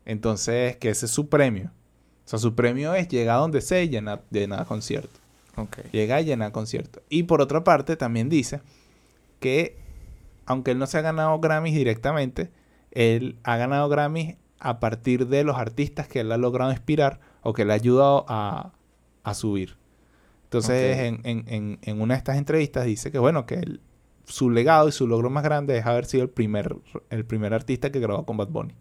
Entonces, 0.04 0.76
que 0.76 0.90
ese 0.90 1.06
es 1.06 1.12
su 1.12 1.28
premio. 1.28 1.72
O 2.24 2.28
sea, 2.30 2.38
su 2.38 2.54
premio 2.54 2.94
es 2.94 3.08
llegar 3.08 3.36
a 3.36 3.40
donde 3.40 3.60
sea 3.60 3.82
y 3.82 3.88
llenar, 3.88 4.22
llenar 4.30 4.66
conciertos. 4.66 5.20
Ok. 5.56 5.78
Llega 5.92 6.20
y 6.20 6.26
llena 6.26 6.52
conciertos. 6.52 7.02
Y 7.08 7.24
por 7.24 7.42
otra 7.42 7.64
parte, 7.64 7.96
también 7.96 8.28
dice 8.28 8.60
que, 9.40 9.76
aunque 10.46 10.70
él 10.70 10.78
no 10.78 10.86
se 10.86 10.98
ha 10.98 11.02
ganado 11.02 11.38
Grammys 11.40 11.74
directamente, 11.74 12.50
él 12.92 13.36
ha 13.44 13.56
ganado 13.56 13.88
Grammys 13.88 14.36
a 14.58 14.80
partir 14.80 15.26
de 15.28 15.44
los 15.44 15.56
artistas 15.56 16.06
que 16.08 16.20
él 16.20 16.32
ha 16.32 16.36
logrado 16.36 16.70
inspirar 16.70 17.20
o 17.42 17.52
que 17.52 17.64
le 17.64 17.72
ha 17.72 17.76
ayudado 17.76 18.24
a, 18.28 18.72
a 19.24 19.34
subir. 19.34 19.76
Entonces, 20.44 20.98
en, 20.98 21.20
en- 21.24 21.44
en- 21.46 21.78
en 21.82 22.00
una 22.00 22.14
de 22.14 22.18
estas 22.18 22.36
entrevistas 22.36 22.84
dice 22.84 23.10
que, 23.12 23.18
bueno, 23.18 23.46
que 23.46 23.54
él- 23.54 23.80
su 24.24 24.50
legado 24.50 24.88
y 24.88 24.92
su 24.92 25.06
logro 25.06 25.30
más 25.30 25.42
grande 25.44 25.76
es 25.78 25.86
haber 25.86 26.04
sido 26.04 26.22
el 26.24 26.30
primer, 26.30 26.76
el 27.10 27.24
primer 27.24 27.54
artista 27.54 27.90
que 27.90 28.00
grabó 28.00 28.26
con 28.26 28.36
Bad 28.36 28.48
Bunny. 28.48 28.74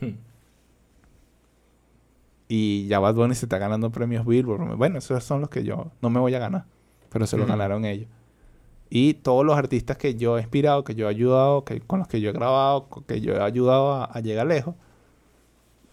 Hmm. 0.00 0.16
Y 2.48 2.86
ya 2.86 2.98
Bad 2.98 3.14
Bunny 3.14 3.34
se 3.34 3.46
está 3.46 3.58
ganando 3.58 3.90
premios 3.90 4.26
Billboard. 4.26 4.76
Bueno, 4.76 4.98
esos 4.98 5.24
son 5.24 5.40
los 5.40 5.48
que 5.50 5.64
yo 5.64 5.90
no 6.02 6.10
me 6.10 6.20
voy 6.20 6.34
a 6.34 6.38
ganar. 6.38 6.64
Pero 7.10 7.26
se 7.26 7.36
los 7.36 7.44
Ujú. 7.44 7.52
ganaron 7.52 7.84
ellos. 7.84 8.08
Y 8.94 9.14
todos 9.14 9.42
los 9.46 9.56
artistas 9.56 9.96
que 9.96 10.16
yo 10.16 10.36
he 10.36 10.42
inspirado, 10.42 10.84
que 10.84 10.94
yo 10.94 11.06
he 11.06 11.10
ayudado, 11.10 11.64
que, 11.64 11.80
con 11.80 12.00
los 12.00 12.08
que 12.08 12.20
yo 12.20 12.28
he 12.28 12.32
grabado, 12.34 12.88
que 13.06 13.22
yo 13.22 13.32
he 13.34 13.40
ayudado 13.40 13.92
a, 13.94 14.04
a 14.04 14.20
llegar 14.20 14.46
lejos, 14.46 14.74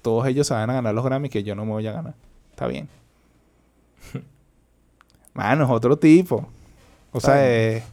todos 0.01 0.27
ellos 0.27 0.45
se 0.45 0.53
van 0.53 0.69
a 0.69 0.73
ganar 0.73 0.93
los 0.93 1.05
Grammys 1.05 1.31
que 1.31 1.41
yo 1.43 1.55
no 1.55 1.63
me 1.63 1.71
voy 1.71 1.87
a 1.87 1.93
ganar. 1.93 2.15
Está 2.51 2.67
bien. 2.67 2.89
Mano, 5.33 5.63
es 5.65 5.69
otro 5.71 5.97
tipo. 5.97 6.47
O 7.11 7.19
sea, 7.19 7.35
eh, 7.47 7.83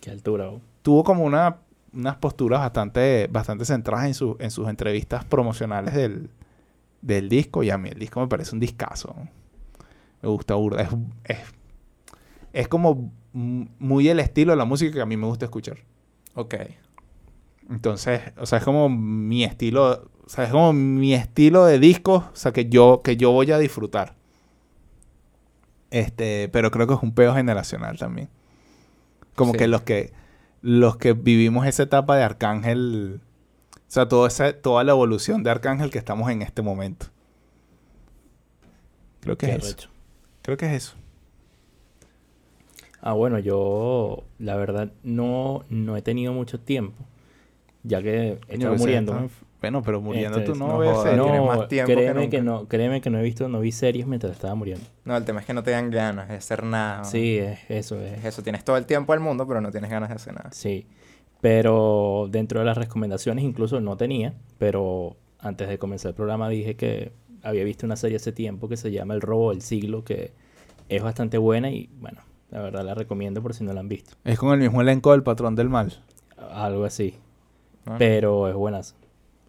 Qué 0.00 0.10
altura, 0.10 0.48
oh. 0.48 0.60
tuvo 0.82 1.04
como 1.04 1.24
una, 1.24 1.58
unas 1.92 2.16
posturas 2.16 2.60
bastante, 2.60 3.28
bastante 3.30 3.64
centradas 3.66 4.06
en, 4.06 4.14
su- 4.14 4.36
en 4.40 4.50
sus 4.50 4.66
entrevistas 4.68 5.24
promocionales 5.26 5.92
del, 5.94 6.30
del 7.02 7.28
disco. 7.28 7.62
Y 7.62 7.70
a 7.70 7.76
mí 7.76 7.90
el 7.90 7.98
disco 7.98 8.20
me 8.20 8.28
parece 8.28 8.54
un 8.54 8.60
discazo. 8.60 9.14
Me 10.22 10.28
gusta 10.30 10.54
burda. 10.54 10.82
Es, 10.82 10.88
es, 11.24 11.38
es 12.54 12.68
como 12.68 13.10
muy 13.32 14.08
el 14.08 14.20
estilo 14.20 14.52
de 14.52 14.56
la 14.56 14.64
música 14.64 14.92
que 14.92 15.00
a 15.00 15.06
mí 15.06 15.16
me 15.16 15.26
gusta 15.26 15.44
escuchar. 15.46 15.78
Ok. 16.34 16.54
Entonces, 17.68 18.20
o 18.36 18.46
sea, 18.46 18.58
es 18.58 18.64
como 18.64 18.88
mi 18.88 19.44
estilo, 19.44 20.10
o 20.24 20.28
sea, 20.28 20.44
es 20.44 20.50
como 20.50 20.72
mi 20.72 21.14
estilo 21.14 21.64
de 21.66 21.78
disco, 21.78 22.28
o 22.32 22.36
sea, 22.36 22.52
que 22.52 22.68
yo, 22.68 23.02
que 23.04 23.16
yo 23.16 23.30
voy 23.30 23.50
a 23.52 23.58
disfrutar. 23.58 24.16
Este, 25.90 26.48
pero 26.52 26.70
creo 26.70 26.86
que 26.86 26.94
es 26.94 27.02
un 27.02 27.12
peo 27.14 27.34
generacional 27.34 27.98
también. 27.98 28.28
Como 29.34 29.52
Sí. 29.52 29.58
que 29.58 29.68
los 29.68 29.82
que 29.82 30.12
los 30.62 30.96
que 30.98 31.14
vivimos 31.14 31.66
esa 31.66 31.84
etapa 31.84 32.16
de 32.16 32.22
Arcángel, 32.22 33.20
o 33.74 33.78
sea, 33.86 34.08
toda 34.08 34.28
esa, 34.28 34.52
toda 34.52 34.84
la 34.84 34.92
evolución 34.92 35.42
de 35.42 35.50
Arcángel 35.50 35.90
que 35.90 35.98
estamos 35.98 36.30
en 36.30 36.42
este 36.42 36.60
momento. 36.60 37.06
Creo 39.20 39.38
que 39.38 39.46
Qué 39.46 39.54
es 39.54 39.64
eso. 39.64 39.88
Creo 40.42 40.56
que 40.58 40.66
es 40.66 40.72
eso. 40.72 40.96
Ah, 43.02 43.12
bueno, 43.14 43.38
yo 43.38 44.24
la 44.38 44.56
verdad 44.56 44.92
no, 45.02 45.64
no 45.70 45.96
he 45.96 46.02
tenido 46.02 46.32
mucho 46.32 46.60
tiempo, 46.60 47.02
ya 47.82 48.02
que 48.02 48.38
Coño, 48.46 48.54
estaba 48.54 48.74
ese 48.74 48.82
muriendo. 48.84 49.28
Bueno, 49.60 49.82
pero 49.82 50.00
muriendo 50.00 50.38
Este, 50.38 50.52
tú 50.52 50.58
no, 50.58 50.68
no 50.68 50.78
ves 50.78 50.96
series. 51.02 51.22
tienes 51.22 51.40
No, 51.40 51.46
más 51.46 51.68
tiempo 51.68 51.92
créeme 51.92 52.28
que, 52.30 52.38
nunca. 52.40 52.50
no, 52.62 52.68
créeme 52.68 53.00
que 53.02 53.10
no 53.10 53.18
he 53.18 53.22
visto, 53.22 53.48
no 53.48 53.60
vi 53.60 53.72
series 53.72 54.06
mientras 54.06 54.32
estaba 54.32 54.54
muriendo. 54.54 54.84
No, 55.04 55.16
el 55.16 55.24
tema 55.24 55.40
es 55.40 55.46
que 55.46 55.52
no 55.52 55.62
te 55.62 55.70
dan 55.72 55.90
ganas 55.90 56.28
de 56.28 56.36
hacer 56.36 56.62
nada. 56.64 57.04
Sí, 57.04 57.36
es 57.38 57.58
eso, 57.68 58.00
Es 58.00 58.18
es 58.20 58.24
eso. 58.24 58.42
Tienes 58.42 58.64
todo 58.64 58.76
el 58.78 58.86
tiempo 58.86 59.12
del 59.12 59.20
mundo, 59.20 59.46
pero 59.46 59.60
no 59.60 59.70
tienes 59.70 59.90
ganas 59.90 60.08
de 60.08 60.14
hacer 60.14 60.32
nada. 60.34 60.50
Sí, 60.52 60.86
pero 61.40 62.28
dentro 62.30 62.60
de 62.60 62.66
las 62.66 62.76
recomendaciones 62.76 63.44
incluso 63.44 63.80
no 63.80 63.96
tenía, 63.96 64.34
pero 64.58 65.16
antes 65.38 65.68
de 65.68 65.78
comenzar 65.78 66.10
el 66.10 66.14
programa 66.14 66.48
dije 66.48 66.76
que 66.76 67.12
había 67.42 67.64
visto 67.64 67.86
una 67.86 67.96
serie 67.96 68.16
hace 68.16 68.32
tiempo 68.32 68.68
que 68.68 68.76
se 68.76 68.90
llama 68.90 69.14
El 69.14 69.20
robo 69.22 69.50
del 69.50 69.62
siglo, 69.62 70.04
que 70.04 70.32
es 70.88 71.02
bastante 71.02 71.38
buena 71.38 71.70
y 71.70 71.88
bueno, 71.98 72.20
la 72.50 72.60
verdad 72.60 72.84
la 72.84 72.94
recomiendo 72.94 73.42
por 73.42 73.54
si 73.54 73.64
no 73.64 73.72
la 73.72 73.80
han 73.80 73.88
visto. 73.88 74.14
Es 74.24 74.38
con 74.38 74.52
el 74.52 74.60
mismo 74.60 74.80
elenco 74.80 75.12
del 75.12 75.22
Patrón 75.22 75.54
del 75.54 75.68
Mal. 75.68 76.02
Algo 76.52 76.84
así, 76.84 77.14
¿no? 77.86 77.96
pero 77.98 78.48
es 78.48 78.54
buena. 78.54 78.80
Es 78.80 78.96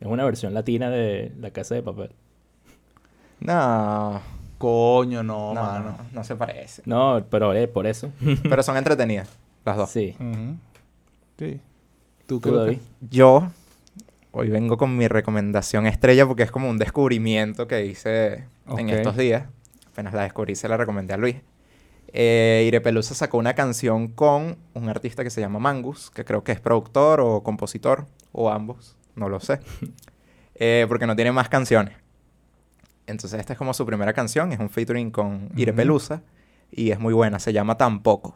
una 0.02 0.26
versión 0.26 0.54
latina 0.54 0.90
de 0.90 1.32
La 1.40 1.52
Casa 1.52 1.76
de 1.76 1.84
Papel. 1.84 2.12
No, 3.40 4.22
Coño, 4.62 5.24
no, 5.24 5.56
no, 5.56 5.62
mano. 5.64 5.98
no 6.12 6.24
se 6.24 6.36
parece. 6.36 6.84
No, 6.86 7.26
pero 7.32 7.54
eh, 7.54 7.68
por 7.68 7.88
eso. 7.88 8.12
Pero 8.44 8.62
son 8.62 8.78
entretenidas, 8.78 9.28
las 9.66 9.76
dos. 9.76 9.90
Sí. 9.90 10.16
Sí. 11.40 11.60
¿Tú, 12.28 12.40
¿Tú, 12.40 12.56
David? 12.56 12.78
Yo 13.10 13.50
hoy 14.32 14.50
vengo 14.50 14.78
con 14.78 14.96
mi 14.96 15.08
recomendación 15.08 15.88
estrella 15.88 16.28
porque 16.28 16.44
es 16.44 16.52
como 16.52 16.70
un 16.70 16.78
descubrimiento 16.78 17.68
que 17.68 17.88
hice 17.88 18.46
en 18.78 18.90
estos 18.92 19.18
días. 19.18 19.48
Apenas 19.92 20.14
la 20.14 20.24
descubrí, 20.24 20.56
se 20.56 20.70
la 20.70 20.78
recomendé 20.78 21.16
a 21.16 21.18
Luis. 21.18 21.38
Eh, 22.14 22.66
Irepelusa 22.68 23.16
sacó 23.16 23.38
una 23.38 23.54
canción 23.54 24.10
con 24.10 24.58
un 24.74 24.90
artista 24.90 25.24
que 25.24 25.30
se 25.30 25.42
llama 25.42 25.60
Mangus, 25.60 26.12
que 26.12 26.26
creo 26.26 26.44
que 26.44 26.52
es 26.52 26.60
productor 26.60 27.22
o 27.22 27.42
compositor, 27.44 28.06
o 28.32 28.50
ambos, 28.50 28.98
no 29.16 29.30
lo 29.30 29.40
sé. 29.40 29.60
Eh, 30.64 30.86
porque 30.88 31.08
no 31.08 31.16
tiene 31.16 31.32
más 31.32 31.50
canciones. 31.50 31.96
Entonces 33.08 33.40
esta 33.40 33.54
es 33.54 33.58
como 33.58 33.74
su 33.74 33.84
primera 33.84 34.14
canción, 34.14 34.52
es 34.52 34.60
un 34.60 34.70
featuring 34.70 35.10
con 35.10 35.50
Irepelusa 35.56 36.22
y 36.70 36.92
es 36.92 37.00
muy 37.00 37.16
buena, 37.16 37.40
se 37.40 37.52
llama 37.52 37.78
Tampoco. 37.78 38.36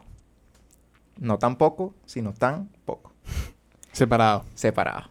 No 1.20 1.38
tampoco, 1.38 1.94
sino 2.04 2.32
tan 2.32 2.68
poco 2.84 3.12
Separado. 3.92 4.44
separado. 4.56 5.08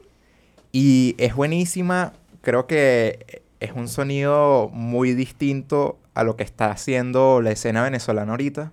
Y 0.74 1.16
es 1.18 1.34
buenísima, 1.36 2.12
creo 2.42 2.68
que 2.68 3.44
es 3.62 3.72
un 3.72 3.88
sonido 3.88 4.70
muy 4.74 5.14
distinto 5.14 5.98
a 6.16 6.24
lo 6.24 6.36
que 6.36 6.44
está 6.44 6.72
haciendo 6.72 7.42
la 7.42 7.52
escena 7.52 7.84
venezolana 7.84 8.32
ahorita. 8.32 8.72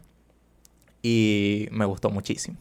Y 1.03 1.69
me 1.73 1.85
gustó 1.85 2.11
muchísimo. 2.11 2.57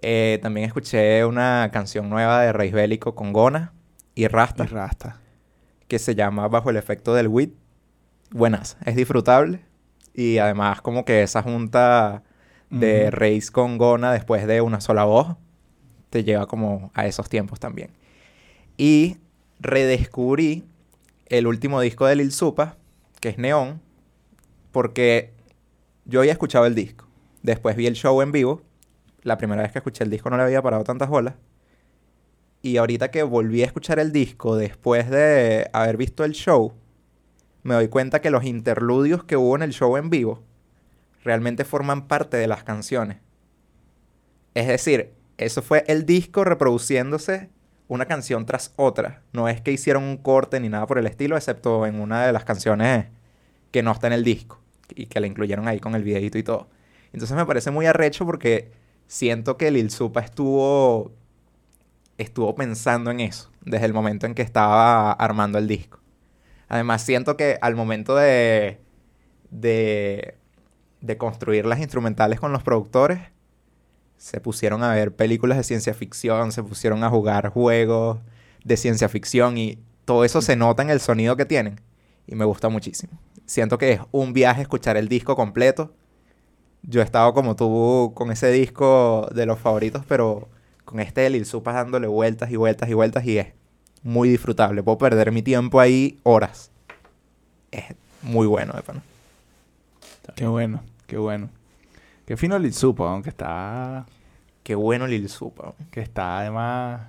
Eh, 0.00 0.38
también 0.42 0.66
escuché 0.66 1.24
una 1.24 1.70
canción 1.72 2.08
nueva 2.08 2.40
de 2.42 2.52
Reis 2.52 2.72
Bélico 2.72 3.14
con 3.14 3.32
Gona 3.32 3.72
y 4.14 4.26
Rasta, 4.28 4.64
Y 4.64 4.68
rasta. 4.68 5.20
que 5.88 5.98
se 5.98 6.14
llama 6.14 6.48
Bajo 6.48 6.70
el 6.70 6.76
efecto 6.76 7.14
del 7.14 7.28
weed. 7.28 7.50
Buenas, 8.30 8.76
es 8.84 8.96
disfrutable. 8.96 9.60
Y 10.14 10.38
además 10.38 10.80
como 10.80 11.04
que 11.04 11.22
esa 11.22 11.42
junta 11.42 12.22
de 12.70 13.08
Ujú. 13.08 13.16
Reis 13.16 13.50
con 13.50 13.78
Gona 13.78 14.12
después 14.12 14.46
de 14.46 14.60
una 14.60 14.80
sola 14.80 15.04
voz 15.04 15.36
te 16.10 16.24
lleva 16.24 16.46
como 16.46 16.90
a 16.94 17.06
esos 17.06 17.28
tiempos 17.28 17.60
también. 17.60 17.90
Y 18.76 19.18
redescubrí 19.60 20.64
el 21.26 21.46
último 21.46 21.80
disco 21.80 22.06
de 22.06 22.16
Lil 22.16 22.32
Supa, 22.32 22.76
que 23.22 23.28
es 23.28 23.38
Neón, 23.38 23.80
porque 24.72 25.32
yo 26.04 26.18
había 26.18 26.32
escuchado 26.32 26.66
el 26.66 26.74
disco. 26.74 27.06
Después 27.42 27.76
vi 27.76 27.86
el 27.86 27.94
show 27.94 28.20
en 28.20 28.32
vivo. 28.32 28.62
La 29.22 29.38
primera 29.38 29.62
vez 29.62 29.70
que 29.70 29.78
escuché 29.78 30.02
el 30.02 30.10
disco 30.10 30.28
no 30.28 30.36
le 30.36 30.42
había 30.42 30.60
parado 30.60 30.82
tantas 30.82 31.08
bolas. 31.08 31.36
Y 32.62 32.78
ahorita 32.78 33.12
que 33.12 33.22
volví 33.22 33.62
a 33.62 33.66
escuchar 33.66 34.00
el 34.00 34.10
disco 34.10 34.56
después 34.56 35.08
de 35.08 35.70
haber 35.72 35.96
visto 35.96 36.24
el 36.24 36.32
show, 36.32 36.74
me 37.62 37.74
doy 37.74 37.86
cuenta 37.86 38.20
que 38.20 38.30
los 38.30 38.42
interludios 38.42 39.22
que 39.22 39.36
hubo 39.36 39.54
en 39.54 39.62
el 39.62 39.72
show 39.72 39.96
en 39.96 40.10
vivo 40.10 40.42
realmente 41.22 41.64
forman 41.64 42.08
parte 42.08 42.36
de 42.36 42.48
las 42.48 42.64
canciones. 42.64 43.18
Es 44.54 44.66
decir, 44.66 45.14
eso 45.38 45.62
fue 45.62 45.84
el 45.86 46.06
disco 46.06 46.42
reproduciéndose 46.42 47.50
una 47.88 48.06
canción 48.06 48.46
tras 48.46 48.72
otra. 48.76 49.22
No 49.32 49.48
es 49.48 49.60
que 49.60 49.72
hicieron 49.72 50.04
un 50.04 50.16
corte 50.16 50.60
ni 50.60 50.68
nada 50.68 50.86
por 50.86 50.98
el 50.98 51.06
estilo, 51.06 51.36
excepto 51.36 51.86
en 51.86 52.00
una 52.00 52.26
de 52.26 52.32
las 52.32 52.44
canciones 52.44 53.06
que 53.70 53.82
no 53.82 53.92
está 53.92 54.06
en 54.06 54.12
el 54.14 54.24
disco 54.24 54.60
y 54.94 55.06
que 55.06 55.20
la 55.20 55.26
incluyeron 55.26 55.68
ahí 55.68 55.80
con 55.80 55.94
el 55.94 56.04
videito 56.04 56.38
y 56.38 56.42
todo. 56.42 56.68
Entonces 57.12 57.36
me 57.36 57.46
parece 57.46 57.70
muy 57.70 57.86
arrecho 57.86 58.24
porque 58.24 58.72
siento 59.06 59.56
que 59.56 59.70
Lil 59.70 59.90
Supa 59.90 60.20
estuvo 60.20 61.12
estuvo 62.18 62.54
pensando 62.54 63.10
en 63.10 63.20
eso 63.20 63.50
desde 63.62 63.86
el 63.86 63.92
momento 63.94 64.26
en 64.26 64.34
que 64.34 64.42
estaba 64.42 65.12
armando 65.12 65.58
el 65.58 65.66
disco. 65.66 66.00
Además 66.68 67.02
siento 67.02 67.36
que 67.36 67.58
al 67.60 67.74
momento 67.74 68.16
de 68.16 68.80
de 69.50 70.36
de 71.00 71.18
construir 71.18 71.66
las 71.66 71.80
instrumentales 71.80 72.40
con 72.40 72.52
los 72.52 72.62
productores 72.62 73.20
se 74.22 74.40
pusieron 74.40 74.84
a 74.84 74.94
ver 74.94 75.12
películas 75.12 75.58
de 75.58 75.64
ciencia 75.64 75.94
ficción, 75.94 76.52
se 76.52 76.62
pusieron 76.62 77.02
a 77.02 77.10
jugar 77.10 77.48
juegos 77.48 78.20
de 78.62 78.76
ciencia 78.76 79.08
ficción 79.08 79.58
y 79.58 79.80
todo 80.04 80.24
eso 80.24 80.40
se 80.40 80.54
nota 80.54 80.84
en 80.84 80.90
el 80.90 81.00
sonido 81.00 81.36
que 81.36 81.44
tienen 81.44 81.80
y 82.28 82.36
me 82.36 82.44
gusta 82.44 82.68
muchísimo. 82.68 83.18
Siento 83.46 83.78
que 83.78 83.94
es 83.94 84.00
un 84.12 84.32
viaje 84.32 84.62
escuchar 84.62 84.96
el 84.96 85.08
disco 85.08 85.34
completo. 85.34 85.92
Yo 86.82 87.00
he 87.00 87.04
estado 87.04 87.34
como 87.34 87.56
tú 87.56 88.12
con 88.14 88.30
ese 88.30 88.52
disco 88.52 89.28
de 89.34 89.44
los 89.44 89.58
favoritos, 89.58 90.04
pero 90.06 90.48
con 90.84 91.00
este 91.00 91.28
Lil 91.28 91.44
Supas 91.44 91.74
dándole 91.74 92.06
vueltas 92.06 92.48
y 92.52 92.54
vueltas 92.54 92.88
y 92.88 92.94
vueltas 92.94 93.24
y 93.24 93.38
es 93.38 93.48
muy 94.04 94.28
disfrutable. 94.28 94.84
Puedo 94.84 94.98
perder 94.98 95.32
mi 95.32 95.42
tiempo 95.42 95.80
ahí 95.80 96.20
horas. 96.22 96.70
Es 97.72 97.86
muy 98.22 98.46
bueno, 98.46 98.72
de 98.74 98.82
pana. 98.82 99.02
Qué 100.36 100.46
bueno, 100.46 100.80
qué 101.08 101.16
bueno. 101.16 101.48
Qué 102.32 102.38
fino 102.38 102.58
Lil 102.58 102.72
Supa, 102.72 103.10
aunque 103.10 103.28
está... 103.28 104.06
Qué 104.62 104.74
bueno 104.74 105.06
Lil 105.06 105.28
Supa. 105.28 105.74
Que 105.90 106.00
está 106.00 106.38
además 106.38 107.08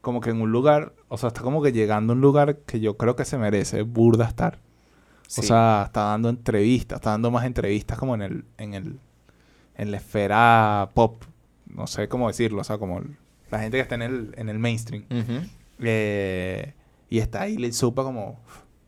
como 0.00 0.22
que 0.22 0.30
en 0.30 0.40
un 0.40 0.52
lugar... 0.52 0.94
O 1.08 1.18
sea, 1.18 1.26
está 1.26 1.42
como 1.42 1.60
que 1.60 1.70
llegando 1.70 2.14
a 2.14 2.16
un 2.16 2.22
lugar 2.22 2.56
que 2.60 2.80
yo 2.80 2.96
creo 2.96 3.14
que 3.14 3.26
se 3.26 3.36
merece 3.36 3.82
burda 3.82 4.24
estar. 4.24 4.58
Sí. 5.28 5.42
O 5.42 5.44
sea, 5.44 5.82
está 5.84 6.04
dando 6.04 6.30
entrevistas, 6.30 6.96
está 6.96 7.10
dando 7.10 7.30
más 7.30 7.44
entrevistas 7.44 7.98
como 7.98 8.14
en 8.14 8.22
el, 8.22 8.44
en 8.56 8.72
el, 8.72 8.98
en 9.76 9.90
la 9.90 9.98
esfera 9.98 10.88
pop, 10.94 11.22
no 11.66 11.86
sé 11.86 12.08
cómo 12.08 12.28
decirlo, 12.28 12.62
o 12.62 12.64
sea, 12.64 12.78
como 12.78 13.00
el- 13.00 13.18
la 13.50 13.58
gente 13.58 13.76
que 13.76 13.82
está 13.82 13.96
en 13.96 14.02
el, 14.02 14.34
en 14.38 14.48
el 14.48 14.58
mainstream. 14.58 15.04
Eh, 15.78 16.72
y 17.10 17.18
está 17.18 17.42
ahí 17.42 17.58
Lil 17.58 17.74
Supa 17.74 18.02
como 18.02 18.40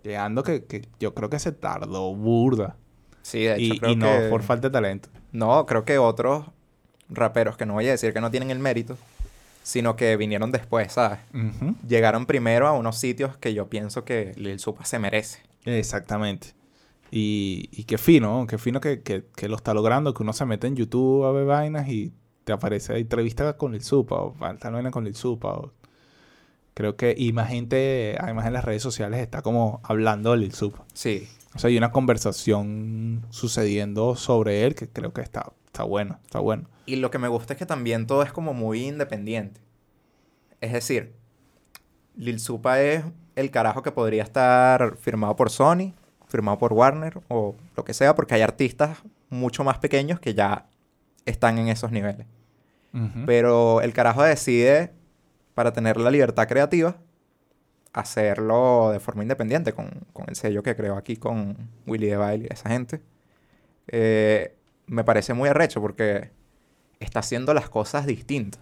llegando 0.02 0.42
que, 0.42 0.64
que 0.64 0.88
yo 0.98 1.12
creo 1.12 1.28
que 1.28 1.38
se 1.38 1.52
tardó 1.52 2.14
burda. 2.14 2.76
Sí, 3.20 3.40
de 3.40 3.56
hecho 3.56 3.74
Y, 3.74 3.78
creo 3.78 3.90
y 3.92 3.96
no 3.96 4.06
que... 4.06 4.28
por 4.30 4.42
falta 4.42 4.68
de 4.68 4.72
talento. 4.72 5.08
No, 5.32 5.66
creo 5.66 5.84
que 5.84 5.98
otros 5.98 6.46
raperos, 7.08 7.56
que 7.56 7.66
no 7.66 7.74
voy 7.74 7.86
a 7.88 7.92
decir 7.92 8.12
que 8.12 8.20
no 8.20 8.30
tienen 8.30 8.50
el 8.50 8.58
mérito, 8.58 8.96
sino 9.62 9.96
que 9.96 10.16
vinieron 10.16 10.52
después, 10.52 10.92
¿sabes? 10.92 11.18
Llegaron 11.86 12.26
primero 12.26 12.66
a 12.66 12.72
unos 12.72 12.98
sitios 12.98 13.36
que 13.36 13.52
yo 13.54 13.68
pienso 13.68 14.04
que 14.04 14.32
Lil 14.36 14.58
Supa 14.58 14.84
se 14.84 14.98
merece. 14.98 15.40
Exactamente. 15.64 16.48
Y, 17.10 17.68
y 17.72 17.84
qué 17.84 17.98
fino, 17.98 18.40
¿no? 18.40 18.46
qué 18.46 18.58
fino 18.58 18.80
que, 18.80 19.02
que, 19.02 19.24
que 19.36 19.48
lo 19.48 19.56
está 19.56 19.74
logrando, 19.74 20.12
que 20.14 20.22
uno 20.22 20.32
se 20.32 20.44
mete 20.46 20.66
en 20.66 20.76
YouTube 20.76 21.24
a 21.24 21.32
ver 21.32 21.44
vainas 21.44 21.88
y 21.88 22.12
te 22.44 22.52
aparece 22.52 22.96
entrevista 22.98 23.56
con 23.56 23.74
el 23.74 23.82
Supa 23.82 24.16
o 24.16 24.32
falta 24.34 24.70
vaina 24.70 24.90
con 24.90 25.06
el 25.06 25.14
Supa. 25.14 25.52
o- 25.52 25.72
Creo 26.74 26.96
que, 26.96 27.14
y 27.16 27.32
más 27.32 27.48
gente, 27.48 28.16
además 28.20 28.46
en 28.46 28.52
las 28.52 28.64
redes 28.64 28.82
sociales, 28.82 29.20
está 29.20 29.40
como 29.40 29.80
hablando 29.82 30.32
del 30.32 30.52
Supa. 30.52 30.84
Sí, 30.92 31.26
O 31.56 31.58
sea, 31.58 31.68
hay 31.68 31.78
una 31.78 31.90
conversación 31.90 33.24
sucediendo 33.30 34.14
sobre 34.14 34.64
él 34.64 34.74
que 34.74 34.88
creo 34.88 35.12
que 35.14 35.22
está, 35.22 35.52
está 35.64 35.84
bueno, 35.84 36.18
está 36.24 36.38
bueno. 36.38 36.68
Y 36.84 36.96
lo 36.96 37.10
que 37.10 37.18
me 37.18 37.28
gusta 37.28 37.54
es 37.54 37.58
que 37.58 37.64
también 37.64 38.06
todo 38.06 38.22
es 38.22 38.30
como 38.30 38.52
muy 38.52 38.86
independiente. 38.86 39.60
Es 40.60 40.72
decir, 40.72 41.14
Lil 42.14 42.40
Supa 42.40 42.80
es 42.82 43.04
el 43.36 43.50
carajo 43.50 43.82
que 43.82 43.90
podría 43.90 44.22
estar 44.22 44.96
firmado 44.98 45.34
por 45.34 45.50
Sony, 45.50 45.94
firmado 46.28 46.58
por 46.58 46.74
Warner 46.74 47.20
o 47.28 47.54
lo 47.74 47.84
que 47.84 47.94
sea, 47.94 48.14
porque 48.14 48.34
hay 48.34 48.42
artistas 48.42 48.98
mucho 49.30 49.64
más 49.64 49.78
pequeños 49.78 50.20
que 50.20 50.34
ya 50.34 50.66
están 51.24 51.58
en 51.58 51.68
esos 51.68 51.90
niveles. 51.90 52.26
Ujú. 52.92 53.24
Pero 53.24 53.80
el 53.80 53.94
carajo 53.94 54.22
decide, 54.22 54.92
para 55.54 55.72
tener 55.72 55.96
la 55.96 56.10
libertad 56.10 56.46
creativa, 56.46 56.96
hacerlo 57.96 58.90
de 58.92 59.00
forma 59.00 59.22
independiente, 59.22 59.72
con, 59.72 59.90
con 60.12 60.26
el 60.28 60.36
sello 60.36 60.62
que 60.62 60.76
creó 60.76 60.96
aquí 60.96 61.16
con 61.16 61.56
Willy 61.86 62.08
DeVille 62.08 62.44
y 62.44 62.52
esa 62.52 62.68
gente. 62.68 63.00
Eh, 63.88 64.54
me 64.86 65.02
parece 65.02 65.32
muy 65.34 65.48
arrecho 65.48 65.80
porque 65.80 66.30
está 67.00 67.20
haciendo 67.20 67.54
las 67.54 67.70
cosas 67.70 68.06
distintas. 68.06 68.60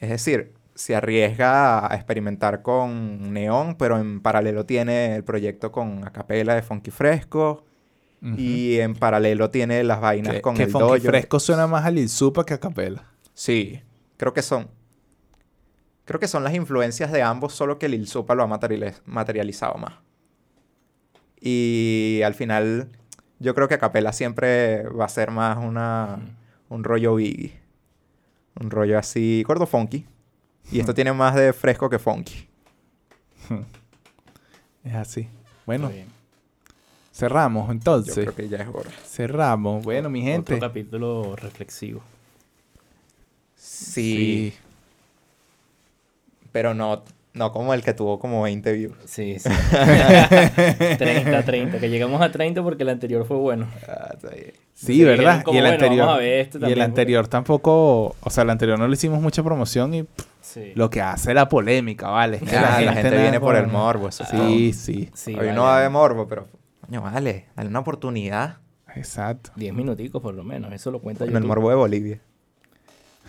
Es 0.00 0.10
decir, 0.10 0.52
se 0.74 0.96
arriesga 0.96 1.90
a 1.90 1.94
experimentar 1.94 2.62
con 2.62 3.32
Neon, 3.32 3.76
pero 3.76 3.98
en 3.98 4.20
paralelo 4.20 4.66
tiene 4.66 5.14
el 5.14 5.22
proyecto 5.22 5.70
con 5.70 6.04
Acapela 6.04 6.56
de 6.56 6.62
Funky 6.62 6.90
Fresco. 6.90 7.64
Y 8.38 8.78
en 8.78 8.94
paralelo 8.94 9.50
tiene 9.50 9.84
las 9.84 10.00
vainas 10.00 10.40
con 10.40 10.56
que 10.56 10.62
el 10.62 10.70
Funky 10.70 10.96
dojo. 10.96 11.08
Fresco 11.08 11.38
suena 11.38 11.66
más 11.66 11.84
a 11.84 11.90
Lil 11.90 12.08
Supa 12.08 12.46
que 12.46 12.54
a 12.54 12.58
Capela. 12.58 13.04
Sí, 13.34 13.82
creo 14.16 14.32
que 14.32 14.40
son. 14.40 14.70
Creo 16.04 16.20
que 16.20 16.28
son 16.28 16.44
las 16.44 16.54
influencias 16.54 17.10
de 17.12 17.22
ambos, 17.22 17.54
solo 17.54 17.78
que 17.78 17.88
Lil 17.88 18.06
Supa 18.06 18.34
lo 18.34 18.42
ha 18.42 18.46
materializ- 18.46 19.00
materializado 19.06 19.74
más. 19.78 19.94
Y 21.40 22.20
al 22.24 22.34
final, 22.34 22.90
yo 23.38 23.54
creo 23.54 23.68
que 23.68 23.78
Capela 23.78 24.12
siempre 24.12 24.82
va 24.88 25.04
a 25.06 25.08
ser 25.08 25.30
más 25.30 25.56
una, 25.58 26.18
un 26.68 26.84
rollo 26.84 27.14
Biggie. 27.16 27.58
Un 28.60 28.70
rollo 28.70 28.98
así, 28.98 29.42
gordo 29.46 29.66
funky. 29.66 30.06
Y 30.70 30.80
esto 30.80 30.94
tiene 30.94 31.12
más 31.12 31.34
de 31.34 31.52
fresco 31.52 31.88
que 31.90 31.98
funky. 31.98 32.48
Es 34.84 34.94
así. 34.94 35.28
Bueno, 35.64 35.90
cerramos 37.10 37.66
Yo 37.68 37.72
entonces. 37.72 38.14
creo 38.14 38.34
que 38.34 38.48
ya 38.50 38.58
es 38.58 38.68
hora. 38.68 38.90
Cerramos. 39.06 39.82
Bueno, 39.82 40.10
mi 40.10 40.20
gente. 40.20 40.54
Otro 40.54 40.68
capítulo 40.68 41.36
reflexivo. 41.36 42.02
Sí, 43.56 44.52
pero 46.54 46.72
no, 46.72 47.02
no 47.32 47.50
como 47.52 47.74
el 47.74 47.82
que 47.82 47.92
tuvo 47.94 48.20
como 48.20 48.42
20 48.42 48.72
views. 48.72 48.94
Sí, 49.06 49.38
sí. 49.40 49.50
30, 50.98 51.42
30. 51.44 51.78
Que 51.80 51.90
llegamos 51.90 52.20
a 52.22 52.30
30 52.30 52.62
porque 52.62 52.82
el 52.84 52.90
anterior 52.90 53.26
fue 53.26 53.36
bueno. 53.36 53.66
Ah, 53.88 54.10
está 54.14 54.30
bien. 54.30 54.52
Sí, 54.72 54.94
Sí, 54.94 55.04
¿verdad? 55.04 55.42
como, 55.42 55.54
y 55.54 55.58
el 55.58 55.64
bueno, 55.64 55.74
anterior. 55.74 56.06
vamos 56.06 56.14
a 56.14 56.18
ver 56.22 56.40
este 56.40 56.58
y 56.68 56.72
el 56.72 56.80
anterior 56.80 57.28
tampoco. 57.28 58.14
O 58.20 58.30
sea, 58.30 58.44
el 58.44 58.50
anterior 58.50 58.78
no 58.78 58.86
le 58.88 58.94
hicimos 58.94 59.20
mucha 59.20 59.42
promoción 59.42 59.94
y 59.94 60.02
pff, 60.04 60.26
Sí. 60.40 60.72
lo 60.74 60.90
que 60.90 61.00
hace 61.00 61.32
la 61.34 61.48
polémica, 61.48 62.08
¿vale? 62.10 62.36
Es 62.36 62.42
que 62.42 62.56
Ah, 62.56 62.80
la 62.80 62.92
gente 62.92 63.16
viene 63.18 63.40
por 63.40 63.56
el 63.56 63.66
morbo. 63.66 64.08
Eso. 64.08 64.24
Sí, 64.30 64.72
sí. 64.72 65.10
Sí, 65.14 65.30
Hoy 65.32 65.36
vale. 65.38 65.52
no 65.54 65.62
va 65.62 65.74
a 65.74 65.78
haber 65.78 65.90
morbo, 65.90 66.28
pero... 66.28 66.46
Coño, 66.86 67.00
vale. 67.02 67.46
Dale 67.56 67.68
una 67.68 67.78
oportunidad. 67.80 68.58
Exacto. 68.94 69.50
10 69.56 69.74
minuticos 69.74 70.20
por 70.22 70.34
lo 70.34 70.44
menos. 70.44 70.72
Eso 70.72 70.90
lo 70.90 71.00
cuenta 71.00 71.20
Con 71.24 71.28
el 71.30 71.34
YouTube. 71.34 71.48
morbo 71.48 71.70
de 71.70 71.74
Bolivia. 71.76 72.20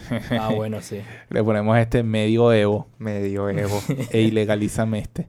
Ah, 0.31 0.49
bueno, 0.53 0.81
sí. 0.81 1.01
Le 1.29 1.43
ponemos 1.43 1.77
este 1.77 2.03
medio 2.03 2.51
Evo 2.53 2.87
Medio 2.97 3.49
Evo. 3.49 3.81
e 4.11 4.21
ilegalizame 4.21 4.99
este. 4.99 5.27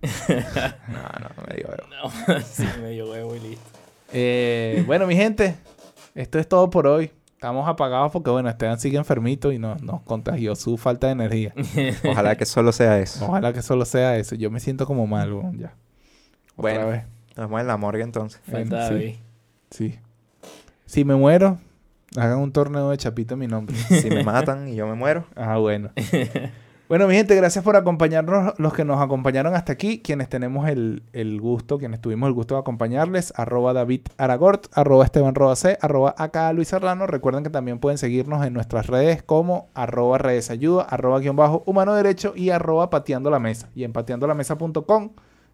no, 0.28 1.02
no, 1.20 1.30
medio 1.48 1.68
Evo. 1.68 1.86
No, 2.28 2.40
sí, 2.40 2.64
medio 2.80 3.10
huevo 3.10 3.36
y 3.36 3.40
listo. 3.40 3.64
Eh, 4.12 4.82
bueno, 4.86 5.06
mi 5.06 5.14
gente, 5.16 5.56
esto 6.14 6.38
es 6.38 6.48
todo 6.48 6.70
por 6.70 6.86
hoy. 6.86 7.10
Estamos 7.34 7.66
apagados 7.68 8.12
porque, 8.12 8.28
bueno, 8.30 8.48
Esteban 8.50 8.78
sigue 8.78 8.98
enfermito 8.98 9.50
y 9.50 9.58
nos, 9.58 9.82
nos 9.82 10.02
contagió 10.02 10.54
su 10.56 10.76
falta 10.76 11.06
de 11.06 11.14
energía. 11.14 11.54
Ojalá 12.08 12.36
que 12.36 12.44
solo 12.44 12.70
sea 12.70 12.98
eso. 12.98 13.24
Ojalá 13.26 13.52
que 13.54 13.62
solo 13.62 13.86
sea 13.86 14.16
eso. 14.18 14.34
Yo 14.34 14.50
me 14.50 14.60
siento 14.60 14.84
como 14.86 15.06
mal, 15.06 15.32
weón, 15.32 15.58
ya. 15.58 15.74
Otra 16.56 16.56
Bueno. 16.56 16.88
vez. 16.88 17.04
Nos 17.36 17.46
vemos 17.46 17.60
en 17.62 17.66
la 17.66 17.76
morgue 17.78 18.02
entonces. 18.02 18.42
Bueno, 18.46 18.70
Falta 18.70 18.88
sí. 18.88 18.94
David. 18.94 19.14
Sí. 19.70 19.98
Si 20.84 21.04
me 21.04 21.14
muero, 21.14 21.58
hagan 22.16 22.38
un 22.38 22.52
torneo 22.52 22.90
de 22.90 22.96
chapito 22.96 23.34
en 23.34 23.40
mi 23.40 23.46
nombre. 23.46 23.76
Si 23.88 24.08
me 24.08 24.24
matan 24.24 24.68
y 24.68 24.74
yo 24.74 24.86
me 24.86 24.94
muero. 24.94 25.26
Ah, 25.36 25.58
bueno. 25.58 25.90
Bueno, 26.90 27.06
mi 27.06 27.14
gente, 27.14 27.36
gracias 27.36 27.62
por 27.64 27.76
acompañarnos, 27.76 28.58
los 28.58 28.74
que 28.74 28.84
nos 28.84 29.00
acompañaron 29.00 29.54
hasta 29.54 29.72
aquí, 29.72 30.02
quienes 30.02 30.28
tenemos 30.28 30.68
el, 30.68 31.04
el 31.12 31.40
gusto, 31.40 31.78
quienes 31.78 32.00
tuvimos 32.00 32.26
el 32.26 32.32
gusto 32.32 32.56
de 32.56 32.62
acompañarles, 32.62 33.32
arroba 33.36 33.72
David 33.72 34.08
Aragort, 34.18 34.66
arroba 34.72 35.04
Esteban 35.04 35.36
Roacé, 35.36 35.78
arroba 35.82 36.16
acá 36.18 36.52
Luis 36.52 36.66
Serrano. 36.66 37.06
Recuerden 37.06 37.44
que 37.44 37.50
también 37.50 37.78
pueden 37.78 37.96
seguirnos 37.96 38.44
en 38.44 38.54
nuestras 38.54 38.88
redes 38.88 39.22
como 39.22 39.70
arroba 39.72 40.18
redes 40.18 40.50
ayuda, 40.50 40.82
arroba 40.82 41.20
guion 41.20 41.36
bajo 41.36 41.62
humano 41.64 41.94
derecho 41.94 42.32
y 42.34 42.50
arroba 42.50 42.90
pateando 42.90 43.30
la 43.30 43.38
mesa. 43.38 43.70
Y 43.76 43.84
en 43.84 43.92
pateandolamesa.com 43.92 45.10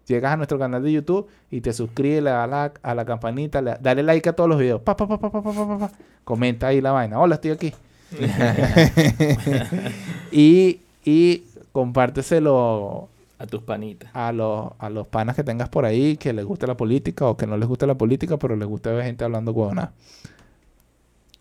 Llegas 0.07 0.33
a 0.33 0.37
nuestro 0.37 0.57
canal 0.57 0.81
de 0.81 0.91
YouTube 0.91 1.27
y 1.51 1.61
te 1.61 1.73
suscribes, 1.73 2.23
le 2.23 2.29
das 2.29 2.49
la, 2.49 2.71
a 2.81 2.95
la 2.95 3.05
campanita, 3.05 3.61
le, 3.61 3.75
dale 3.81 4.03
like 4.03 4.29
a 4.29 4.33
todos 4.33 4.49
los 4.49 4.57
videos. 4.57 4.81
Pa, 4.81 4.95
pa, 4.95 5.07
pa, 5.07 5.19
pa 5.19 5.91
Comenta 6.23 6.67
ahí 6.67 6.79
la 6.79 6.91
vaina. 6.91 7.19
Hola, 7.19 7.35
estoy 7.35 7.51
aquí. 7.51 7.73
y, 10.31 10.79
y 11.03 11.43
compárteselo 11.73 13.09
a 13.39 13.45
tus 13.45 13.61
panitas. 13.61 14.09
A 14.13 14.31
los, 14.31 14.71
a 14.79 14.89
los 14.89 15.07
panas 15.07 15.35
que 15.35 15.43
tengas 15.43 15.69
por 15.69 15.85
ahí, 15.85 16.17
que 16.17 16.33
les 16.33 16.45
gusta 16.45 16.67
la 16.67 16.77
política 16.77 17.27
o 17.27 17.37
que 17.37 17.45
no 17.45 17.57
les 17.57 17.67
gusta 17.67 17.85
la 17.85 17.95
política, 17.95 18.37
pero 18.37 18.55
les 18.55 18.67
gusta 18.67 18.91
ver 18.91 19.03
gente 19.03 19.23
hablando 19.23 19.51
huevonada. 19.51 19.91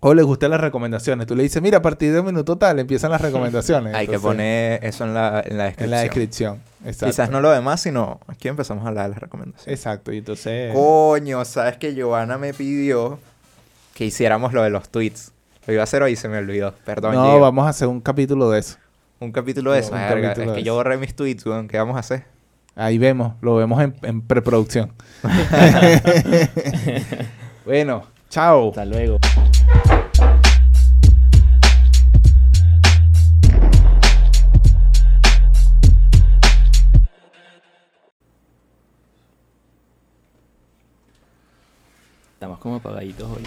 O 0.01 0.15
les 0.15 0.25
gustan 0.25 0.51
las 0.51 0.61
recomendaciones. 0.61 1.27
Tú 1.27 1.35
le 1.35 1.43
dices, 1.43 1.61
mira, 1.63 1.79
a 1.79 1.83
partir 1.83 2.13
de 2.13 2.21
un 2.21 2.27
minuto 2.27 2.57
tal 2.57 2.79
empiezan 2.79 3.11
las 3.11 3.21
recomendaciones. 3.23 3.95
Hay 3.95 4.07
que 4.07 4.19
poner 4.19 4.85
eso 4.85 5.05
en 5.05 5.15
la, 5.15 5.43
en 5.45 5.57
la 5.59 5.65
descripción. 5.65 5.85
en 5.87 5.91
la 5.91 6.01
descripción. 6.03 6.61
Exacto. 6.85 7.07
Quizás 7.07 7.31
no 7.31 7.41
lo 7.41 7.51
demás, 7.51 7.81
sino 7.81 8.21
aquí 8.29 8.49
empezamos 8.49 8.85
a 8.85 8.89
hablar 8.89 9.05
de 9.07 9.11
las 9.13 9.19
recomendaciones. 9.21 9.79
Exacto. 9.79 10.13
Y 10.13 10.19
entonces... 10.19 10.73
Coño, 10.75 11.45
¿sabes 11.45 11.77
que 11.79 11.95
Giovanna 11.95 12.39
me 12.39 12.53
pidió 12.55 13.19
que 13.95 14.05
hiciéramos 14.05 14.53
lo 14.53 14.63
de 14.63 14.71
los 14.71 14.89
tweets? 14.91 15.33
Lo 15.67 15.73
iba 15.73 15.83
a 15.83 15.85
hacer 15.85 16.03
hoy 16.03 16.13
y 16.13 16.17
se 16.17 16.29
me 16.29 16.39
olvidó. 16.39 16.75
Perdón, 16.85 17.15
no, 17.15 17.31
Gio. 17.33 17.41
vamos 17.41 17.67
a 17.67 17.71
hacer 17.71 17.89
un 17.89 18.01
capítulo 18.01 18.51
de 18.51 18.61
eso. 18.61 18.77
Un 19.19 19.33
capítulo 19.33 19.73
de 19.73 19.81
No, 19.81 19.87
eso. 19.87 19.95
un 19.95 19.99
verga. 20.01 20.29
capítulo 20.29 20.45
Es 20.45 20.49
de 20.51 20.55
que 20.55 20.61
eso. 20.61 20.67
yo 20.67 20.75
borré 20.75 20.97
mis 20.99 21.17
tweets, 21.17 21.45
weón. 21.47 21.67
¿Qué 21.69 21.79
vamos 21.79 21.97
a 21.97 22.01
hacer? 22.01 22.25
Ahí 22.77 22.99
vemos, 22.99 23.33
lo 23.41 23.57
vemos 23.57 23.83
en, 23.83 23.97
en 24.03 24.21
preproducción. 24.21 24.93
bueno, 27.65 28.05
chao. 28.29 28.69
Hasta 28.69 28.85
luego. 28.85 29.17
Estamos 42.37 42.59
como 42.59 42.77
apagaditos 42.77 43.31
hoy. 43.31 43.43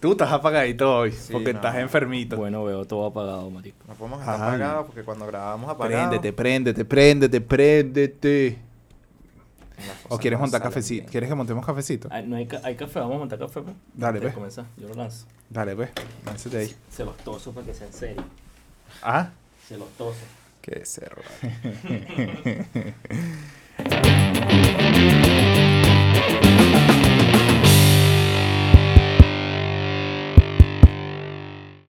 Tú 0.00 0.10
estás 0.12 0.32
apagadito 0.32 0.98
hoy 0.98 1.14
porque 1.30 1.52
no. 1.52 1.58
estás 1.60 1.76
enfermito. 1.76 2.36
Bueno, 2.36 2.64
veo 2.64 2.84
todo 2.84 3.06
apagado, 3.06 3.48
marico. 3.50 3.78
No 3.86 3.94
podemos 3.94 4.18
estar 4.18 4.34
apagados 4.34 4.86
porque 4.86 5.04
cuando 5.04 5.26
grabamos 5.28 5.70
apagados... 5.70 6.08
Préndete, 6.08 6.32
préndete, 6.32 6.84
préndete, 6.84 7.40
préndete. 7.40 8.58
¿O 10.08 10.18
quieres 10.18 10.40
no 10.40 10.42
montar 10.42 10.60
cafecito? 10.60 11.02
bien. 11.02 11.10
¿Quieres 11.12 11.28
que 11.28 11.34
montemos 11.36 11.64
cafecito? 11.64 12.08
Ah, 12.10 12.20
¿no 12.20 12.34
hay, 12.34 12.46
ca- 12.46 12.62
hay 12.64 12.74
café? 12.74 12.98
Vamos 12.98 13.14
a 13.14 13.18
montar 13.20 13.38
café, 13.38 13.62
pues. 13.62 13.76
Dale, 13.94 14.20
pues. 14.20 14.34
comenzar, 14.34 14.64
yo 14.76 14.88
lo 14.88 14.94
lanzo. 14.94 15.24
Dale, 15.48 15.76
pues. 15.76 15.90
Lánzate 16.24 16.56
ahí. 16.58 16.74
Celostoso 16.90 17.52
para 17.52 17.66
que 17.66 17.74
sea 17.74 17.86
en 17.86 17.92
serio. 17.92 18.24
Ah. 19.02 19.30
Celostoso. 19.68 20.18
Qué 20.62 20.84
cerro. 20.84 21.22